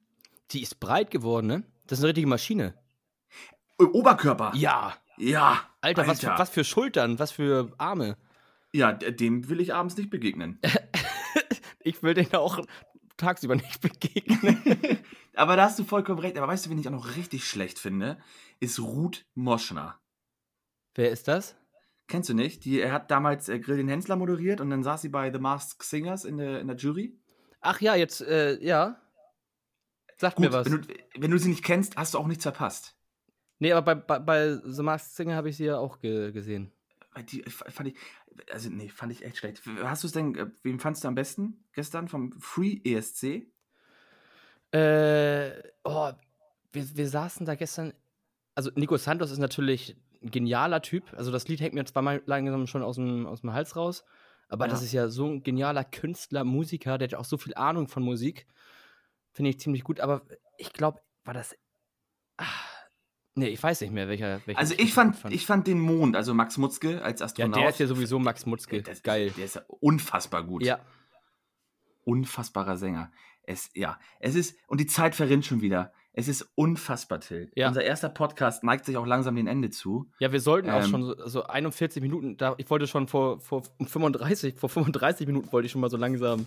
Die 0.52 0.62
ist 0.62 0.80
breit 0.80 1.12
geworden, 1.12 1.48
ne? 1.48 1.64
Das 1.88 2.00
ist 2.00 2.04
eine 2.04 2.10
richtige 2.10 2.28
Maschine. 2.28 2.74
Oberkörper. 3.78 4.54
Ja. 4.56 4.96
Ja. 5.20 5.70
Alter, 5.82 6.02
Alter. 6.02 6.12
Was, 6.12 6.20
für, 6.20 6.28
was 6.28 6.50
für 6.50 6.64
Schultern, 6.64 7.20
was 7.20 7.32
für 7.32 7.72
Arme. 7.78 8.18
Ja, 8.72 8.94
dem 8.94 9.50
will 9.50 9.60
ich 9.60 9.74
abends 9.74 9.98
nicht 9.98 10.10
begegnen. 10.10 10.60
ich 11.84 12.02
will 12.02 12.14
den 12.14 12.34
auch 12.34 12.60
tagsüber 13.18 13.56
nicht 13.56 13.82
begegnen. 13.82 15.00
Aber 15.36 15.56
da 15.56 15.66
hast 15.66 15.78
du 15.80 15.84
vollkommen 15.84 16.20
recht. 16.20 16.38
Aber 16.38 16.48
weißt 16.48 16.66
du, 16.66 16.70
wen 16.70 16.80
ich 16.80 16.88
auch 16.88 16.94
noch 16.94 17.16
richtig 17.16 17.46
schlecht 17.46 17.80
finde? 17.80 18.18
Ist 18.60 18.80
Ruth 18.80 19.26
Moschner. 19.36 20.00
Wer 20.96 21.12
ist 21.12 21.28
das? 21.28 21.56
Kennst 22.08 22.30
du 22.30 22.34
nicht? 22.34 22.66
Die, 22.66 22.80
er 22.80 22.92
hat 22.92 23.12
damals 23.12 23.50
äh, 23.50 23.60
Grill 23.60 23.78
den 23.78 23.88
Hensler 23.88 24.16
moderiert 24.16 24.62
und 24.62 24.70
dann 24.70 24.84
saß 24.84 25.02
sie 25.02 25.10
bei 25.10 25.32
The 25.32 25.40
Masked 25.40 25.84
Singers 25.84 26.26
in 26.26 26.38
der, 26.38 26.60
in 26.60 26.68
der 26.68 26.76
Jury. 26.76 27.18
Ach 27.62 27.80
ja, 27.82 27.96
jetzt, 27.96 28.22
äh, 28.22 28.58
ja. 28.64 29.00
Sag 30.18 30.36
Gut, 30.36 30.46
mir 30.46 30.54
was. 30.54 30.66
Wenn, 30.66 30.82
du, 30.82 30.88
wenn 31.18 31.32
du 31.32 31.38
sie 31.38 31.50
nicht 31.50 31.64
kennst, 31.64 31.96
hast 31.98 32.14
du 32.14 32.18
auch 32.18 32.28
nichts 32.28 32.44
verpasst. 32.44 32.99
Nee, 33.60 33.74
aber 33.74 33.96
bei, 33.96 34.20
bei, 34.20 34.20
bei 34.20 34.62
The 34.66 34.84
Masked 34.84 35.16
Singer 35.16 35.36
habe 35.36 35.50
ich 35.50 35.58
sie 35.58 35.66
ja 35.66 35.78
auch 35.78 36.00
ge 36.00 36.32
gesehen. 36.32 36.72
Die 37.32 37.44
fand 37.50 37.90
ich, 37.90 37.96
also 38.52 38.70
nee, 38.70 38.88
fand 38.88 39.12
ich 39.12 39.26
echt 39.26 39.38
schlecht. 39.38 39.62
Hast 39.84 40.04
du 40.04 40.08
es 40.08 40.14
denn, 40.14 40.36
äh, 40.36 40.48
wem 40.64 40.80
fandst 40.80 41.04
du 41.04 41.08
am 41.08 41.16
besten 41.16 41.66
gestern 41.74 42.08
vom 42.08 42.32
Free 42.40 42.80
ESC? 42.84 43.48
Äh, 44.72 45.52
oh, 45.84 46.12
wir, 46.72 46.96
wir 46.96 47.10
saßen 47.10 47.46
da 47.46 47.56
gestern. 47.56 47.94
Also, 48.56 48.72
Nico 48.76 48.98
Santos 48.98 49.32
ist 49.32 49.40
natürlich 49.40 49.98
ein 50.22 50.32
genialer 50.32 50.82
Typ. 50.82 51.14
Also, 51.16 51.32
das 51.32 51.48
Lied 51.48 51.60
hängt 51.60 51.74
mir 51.74 51.86
zweimal 51.86 52.22
langsam 52.26 52.68
schon 52.68 52.84
aus 52.84 52.96
dem, 52.96 53.26
aus 53.26 53.42
dem 53.42 53.54
Hals 53.54 53.76
raus. 53.76 54.04
Aber 54.48 54.68
das 54.68 54.80
Ja. 54.80 54.86
ist 54.86 54.92
ja 54.94 55.08
so 55.10 55.28
ein 55.28 55.44
genialer 55.44 55.84
Künstler, 55.84 56.44
Musiker, 56.44 56.98
der 56.98 57.08
hat 57.10 57.16
auch 57.16 57.26
so 57.26 57.38
viel 57.38 57.54
Ahnung 57.56 57.88
von 57.88 58.04
Musik. 58.04 58.48
Finde 59.32 59.50
ich 59.50 59.60
ziemlich 59.60 59.84
gut. 59.84 60.00
Aber 60.00 60.24
ich 60.58 60.74
glaube, 60.74 61.02
war 61.24 61.34
das. 61.34 61.56
Nee, 63.36 63.48
ich 63.50 63.62
weiß 63.62 63.82
nicht 63.82 63.94
mehr, 63.94 64.08
welcher. 64.08 64.42
welchen 64.46 64.60
Also 64.60 64.74
ich 64.78 64.94
fand, 64.94 65.22
gut 65.22 65.32
ich 65.32 65.46
fand 65.46 65.66
den 65.68 65.80
Mond, 65.80 66.16
also 66.16 66.34
Max 66.34 66.58
Mutzke 66.58 67.02
als 67.04 67.20
Ja, 67.22 67.26
Astronaut. 67.26 67.56
der 67.56 67.70
ist 67.70 67.80
ja 67.80 67.88
sowieso 67.88 68.20
Max 68.20 68.46
Mutzke. 68.46 68.82
das 68.82 68.98
ist- 68.98 69.04
Geil. 69.04 69.32
Der 69.38 69.46
ist 69.46 69.56
ja 69.56 69.62
unfassbar 69.68 70.44
gut. 70.44 70.64
Ja. 70.64 70.80
Unfassbarer 72.06 72.78
Sänger. 72.78 73.12
Es, 73.44 73.70
ja, 73.74 74.00
es 74.20 74.36
ist, 74.36 74.58
und 74.68 74.80
die 74.80 74.88
Zeit 74.88 75.16
verrinnt 75.16 75.46
schon 75.46 75.62
wieder. 75.62 75.94
Es 76.12 76.28
ist 76.28 76.52
unfassbar, 76.56 77.20
Till. 77.20 77.52
Ja. 77.56 77.68
Unser 77.68 77.84
erster 77.84 78.10
Podcast 78.10 78.64
neigt 78.64 78.84
sich 78.86 78.98
auch 78.98 79.06
langsam 79.06 79.36
dem 79.36 79.48
Ende 79.48 79.70
zu. 79.70 80.10
Ja, 80.20 80.32
wir 80.32 80.42
sollten 80.42 80.70
auch 80.70 80.84
Ähm. 80.84 80.90
schon 80.90 81.04
so, 81.04 81.28
so 81.28 81.44
41 81.44 82.02
Minuten, 82.02 82.36
da, 82.36 82.56
ich 82.58 82.70
wollte 82.70 82.88
schon 82.88 83.08
vor, 83.08 83.40
vor 83.40 83.64
um 83.78 83.88
35, 83.88 84.56
vor 84.60 84.70
35 84.70 85.28
Minuten 85.28 85.52
wollte 85.52 85.68
ich 85.68 85.72
schon 85.72 85.82
mal 85.82 85.90
so 85.90 85.98
langsam 85.98 86.46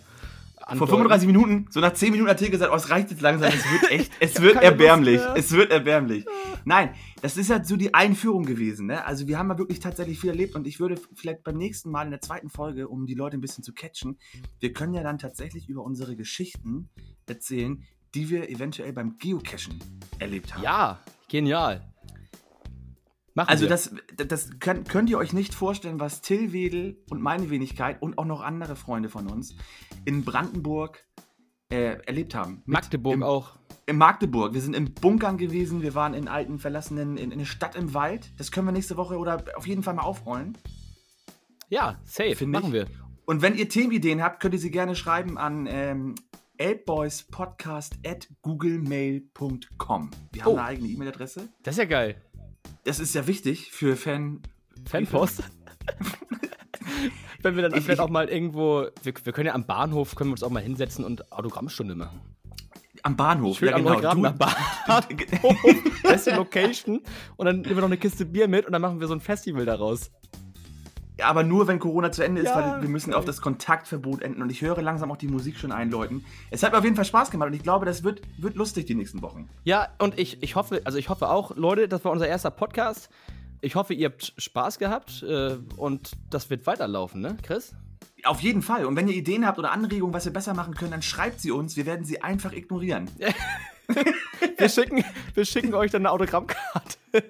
Vor 0.62 0.72
andeuten. 0.72 0.90
35 0.90 1.26
Minuten, 1.26 1.66
so 1.70 1.80
nach 1.80 1.92
10 1.92 2.12
Minuten 2.12 2.30
hat 2.30 2.38
Till 2.38 2.50
gesagt, 2.50 2.72
oh, 2.72 2.76
es 2.76 2.90
reicht 2.90 3.10
jetzt 3.10 3.20
langsam, 3.20 3.52
es 3.52 3.64
wird 3.70 3.90
echt, 3.90 4.12
es 4.20 4.40
wird 4.40 4.56
erbärmlich. 4.62 5.20
Es 5.34 5.52
wird 5.52 5.70
erbärmlich. 5.70 6.24
Nein, 6.64 6.94
das 7.20 7.36
ist 7.36 7.50
halt 7.50 7.66
so 7.66 7.76
die 7.76 7.94
Einführung 7.94 8.44
gewesen, 8.44 8.86
ne? 8.86 9.04
Also 9.04 9.26
wir 9.26 9.38
haben 9.38 9.48
ja 9.50 9.58
wirklich 9.58 9.80
tatsächlich 9.80 10.20
viel 10.20 10.30
erlebt 10.30 10.54
und 10.54 10.66
ich 10.66 10.80
würde 10.80 11.00
vielleicht 11.14 11.42
beim 11.42 11.56
nächsten 11.56 11.90
Mal 11.90 12.04
in 12.04 12.10
der 12.10 12.20
zweiten 12.20 12.48
Folge, 12.48 12.88
um 12.88 13.06
die 13.06 13.14
Leute 13.14 13.36
ein 13.36 13.40
bisschen 13.40 13.64
zu 13.64 13.72
catchen, 13.72 14.18
wir 14.60 14.72
können 14.72 14.94
ja 14.94 15.02
dann 15.02 15.18
tatsächlich 15.18 15.68
über 15.68 15.82
unsere 15.82 16.16
Geschichten 16.16 16.88
erzählen, 17.26 17.82
die 18.14 18.30
wir 18.30 18.48
eventuell 18.50 18.92
beim 18.92 19.18
Geocachen 19.18 19.78
erlebt 20.18 20.54
haben. 20.54 20.62
Ja, 20.62 21.00
genial. 21.28 21.91
Machen 23.34 23.48
Also 23.48 23.62
wir. 23.62 23.68
das, 23.70 23.94
das 24.16 24.50
könnt, 24.60 24.88
könnt 24.88 25.08
ihr 25.10 25.18
euch 25.18 25.32
nicht 25.32 25.54
vorstellen, 25.54 25.98
was 26.00 26.20
Till 26.20 26.52
Wedel 26.52 26.98
und 27.10 27.22
meine 27.22 27.48
Wenigkeit 27.50 28.00
und 28.02 28.18
auch 28.18 28.26
noch 28.26 28.42
andere 28.42 28.76
Freunde 28.76 29.08
von 29.08 29.26
uns 29.26 29.54
in 30.04 30.24
Brandenburg 30.24 31.04
äh, 31.70 31.96
erlebt 32.06 32.34
haben. 32.34 32.56
Mit 32.66 32.68
Magdeburg 32.68 33.14
im, 33.14 33.22
auch. 33.22 33.58
In 33.86 33.96
Magdeburg. 33.96 34.52
Wir 34.52 34.60
sind 34.60 34.76
in 34.76 34.92
Bunkern 34.92 35.38
gewesen, 35.38 35.80
wir 35.82 35.94
waren 35.94 36.12
in 36.12 36.28
alten, 36.28 36.58
verlassenen, 36.58 37.16
in, 37.16 37.30
in 37.30 37.32
eine 37.32 37.46
Stadt 37.46 37.74
im 37.74 37.94
Wald. 37.94 38.32
Das 38.36 38.52
können 38.52 38.66
wir 38.66 38.72
nächste 38.72 38.96
Woche 38.98 39.16
oder 39.16 39.42
auf 39.56 39.66
jeden 39.66 39.82
Fall 39.82 39.94
mal 39.94 40.02
aufrollen. 40.02 40.58
Ja, 41.70 41.98
safe, 42.04 42.46
machen 42.46 42.72
wir. 42.74 42.86
Und 43.24 43.40
wenn 43.40 43.54
ihr 43.54 43.68
Themenideen 43.68 44.22
habt, 44.22 44.40
könnt 44.40 44.52
ihr 44.52 44.60
sie 44.60 44.70
gerne 44.70 44.94
schreiben 44.94 45.38
an 45.38 45.66
ähm, 45.70 46.14
elbboyspodcast 46.58 47.94
at 48.06 48.28
googlemail.com. 48.42 50.10
Wir 50.32 50.44
haben 50.44 50.50
Oh. 50.52 50.56
eine 50.56 50.64
eigene 50.64 50.88
E-Mail-Adresse. 50.88 51.48
Das 51.62 51.74
ist 51.74 51.78
ja 51.78 51.84
geil. 51.86 52.20
Das 52.84 52.98
ist 53.00 53.14
ja 53.14 53.26
wichtig 53.26 53.70
für 53.72 53.96
Fan, 53.96 54.40
Fanpost. 54.88 55.42
Wenn 57.42 57.56
wir 57.56 57.62
dann 57.62 57.72
Ich- 57.72 57.84
vielleicht 57.84 57.98
ich- 57.98 58.04
auch 58.04 58.08
mal 58.10 58.28
irgendwo, 58.28 58.86
wir, 59.02 59.14
wir 59.24 59.32
können 59.32 59.46
ja 59.46 59.54
am 59.54 59.66
Bahnhof, 59.66 60.14
können 60.14 60.30
wir 60.30 60.32
uns 60.34 60.42
auch 60.42 60.50
mal 60.50 60.62
hinsetzen 60.62 61.04
und 61.04 61.32
Autogrammstunde 61.32 61.94
machen. 61.94 62.20
am 63.02 63.16
Bahnhof. 63.16 63.58
Schön 63.58 63.74
am 63.74 63.86
Autogramm 63.86 64.22
Du- 64.22 64.28
am 64.28 64.38
Bahnhof. 64.38 65.56
Beste 66.02 66.34
Location. 66.36 67.00
Und 67.36 67.46
dann 67.46 67.62
nehmen 67.62 67.74
wir 67.74 67.80
noch 67.80 67.86
eine 67.88 67.96
Kiste 67.96 68.24
Bier 68.24 68.46
mit 68.46 68.64
und 68.66 68.72
dann 68.72 68.82
machen 68.82 69.00
wir 69.00 69.08
so 69.08 69.14
ein 69.14 69.20
Festival 69.20 69.64
daraus. 69.64 70.10
Aber 71.20 71.42
nur 71.42 71.66
wenn 71.68 71.78
Corona 71.78 72.10
zu 72.10 72.24
Ende 72.24 72.40
ist, 72.40 72.48
Ja, 72.48 72.56
weil 72.74 72.82
wir 72.82 72.88
müssen 72.88 73.10
geil. 73.10 73.18
auf 73.18 73.24
das 73.24 73.40
Kontaktverbot 73.42 74.22
enden. 74.22 74.40
Und 74.42 74.50
ich 74.50 74.62
höre 74.62 74.80
langsam 74.80 75.10
auch 75.12 75.16
die 75.18 75.28
Musik 75.28 75.58
schon 75.58 75.70
einläuten. 75.70 76.24
Es 76.50 76.62
hat 76.62 76.72
mir 76.72 76.78
auf 76.78 76.84
jeden 76.84 76.96
Fall 76.96 77.04
Spaß 77.04 77.30
gemacht 77.30 77.48
und 77.48 77.54
ich 77.54 77.62
glaube, 77.62 77.84
das 77.86 78.02
wird, 78.02 78.22
wird 78.38 78.56
lustig 78.56 78.86
die 78.86 78.94
nächsten 78.94 79.20
Wochen. 79.22 79.48
Ja, 79.64 79.88
und 79.98 80.18
ich, 80.18 80.42
ich 80.42 80.56
hoffe, 80.56 80.80
also 80.84 80.96
ich 80.98 81.08
hoffe 81.10 81.28
auch, 81.28 81.54
Leute, 81.56 81.86
das 81.88 82.04
war 82.04 82.12
unser 82.12 82.26
erster 82.28 82.50
Podcast. 82.50 83.10
Ich 83.60 83.74
hoffe, 83.74 83.94
ihr 83.94 84.08
habt 84.08 84.32
Spaß 84.38 84.78
gehabt 84.78 85.22
äh, 85.22 85.56
und 85.76 86.12
das 86.30 86.48
wird 86.50 86.66
weiterlaufen, 86.66 87.20
ne, 87.20 87.36
Chris? 87.42 87.74
Auf 88.24 88.40
jeden 88.40 88.62
Fall. 88.62 88.86
Und 88.86 88.96
wenn 88.96 89.06
ihr 89.08 89.14
Ideen 89.14 89.46
habt 89.46 89.58
oder 89.58 89.72
Anregungen, 89.72 90.14
was 90.14 90.24
wir 90.24 90.32
besser 90.32 90.54
machen 90.54 90.74
können, 90.74 90.92
dann 90.92 91.02
schreibt 91.02 91.40
sie 91.40 91.50
uns. 91.50 91.76
Wir 91.76 91.86
werden 91.86 92.04
sie 92.04 92.22
einfach 92.22 92.52
ignorieren. 92.52 93.08
Wir 94.58 94.68
schicken, 94.68 95.04
wir 95.34 95.44
schicken 95.44 95.74
euch 95.74 95.90
dann 95.90 96.02
eine 96.02 96.10
Autogrammkarte. 96.12 96.96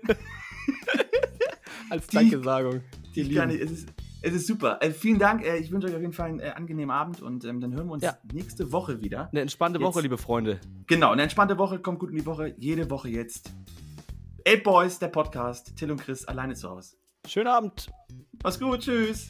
Als 1.90 2.06
Die- 2.06 2.16
Dankesagung. 2.16 2.80
Die 3.14 3.20
Ich 3.22 3.34
kann 3.34 3.48
nicht, 3.48 3.60
es, 3.60 3.70
ist, 3.70 3.88
es 4.22 4.32
ist 4.34 4.46
super. 4.46 4.78
Äh, 4.80 4.90
vielen 4.92 5.18
Dank. 5.18 5.44
Äh, 5.44 5.58
ich 5.58 5.70
wünsche 5.70 5.88
euch 5.88 5.94
auf 5.94 6.00
jeden 6.00 6.12
Fall 6.12 6.28
einen 6.30 6.40
äh, 6.40 6.50
angenehmen 6.54 6.90
Abend 6.90 7.20
und 7.20 7.44
ähm, 7.44 7.60
dann 7.60 7.74
hören 7.74 7.86
wir 7.86 7.92
uns 7.92 8.02
Ja. 8.02 8.16
nächste 8.32 8.72
Woche 8.72 9.00
wieder. 9.02 9.28
Eine 9.32 9.40
entspannte 9.42 9.78
Jetzt- 9.78 9.86
Woche, 9.86 10.00
liebe 10.00 10.16
Freunde. 10.18 10.60
Genau, 10.86 11.10
eine 11.12 11.22
entspannte 11.22 11.58
Woche. 11.58 11.78
Kommt 11.78 11.98
gut 11.98 12.10
in 12.10 12.16
die 12.16 12.26
Woche. 12.26 12.54
Jede 12.58 12.88
Woche 12.90 13.08
jetzt. 13.10 13.50
Eight 14.46 14.64
Boys, 14.64 14.98
der 14.98 15.08
Podcast. 15.08 15.76
Till 15.76 15.90
und 15.90 16.00
Chris 16.00 16.24
alleine 16.24 16.54
zu 16.54 16.68
Hause. 16.70 16.96
Schönen 17.26 17.48
Abend. 17.48 17.88
Mach's 18.42 18.58
gut. 18.58 18.80
Tschüss. 18.80 19.28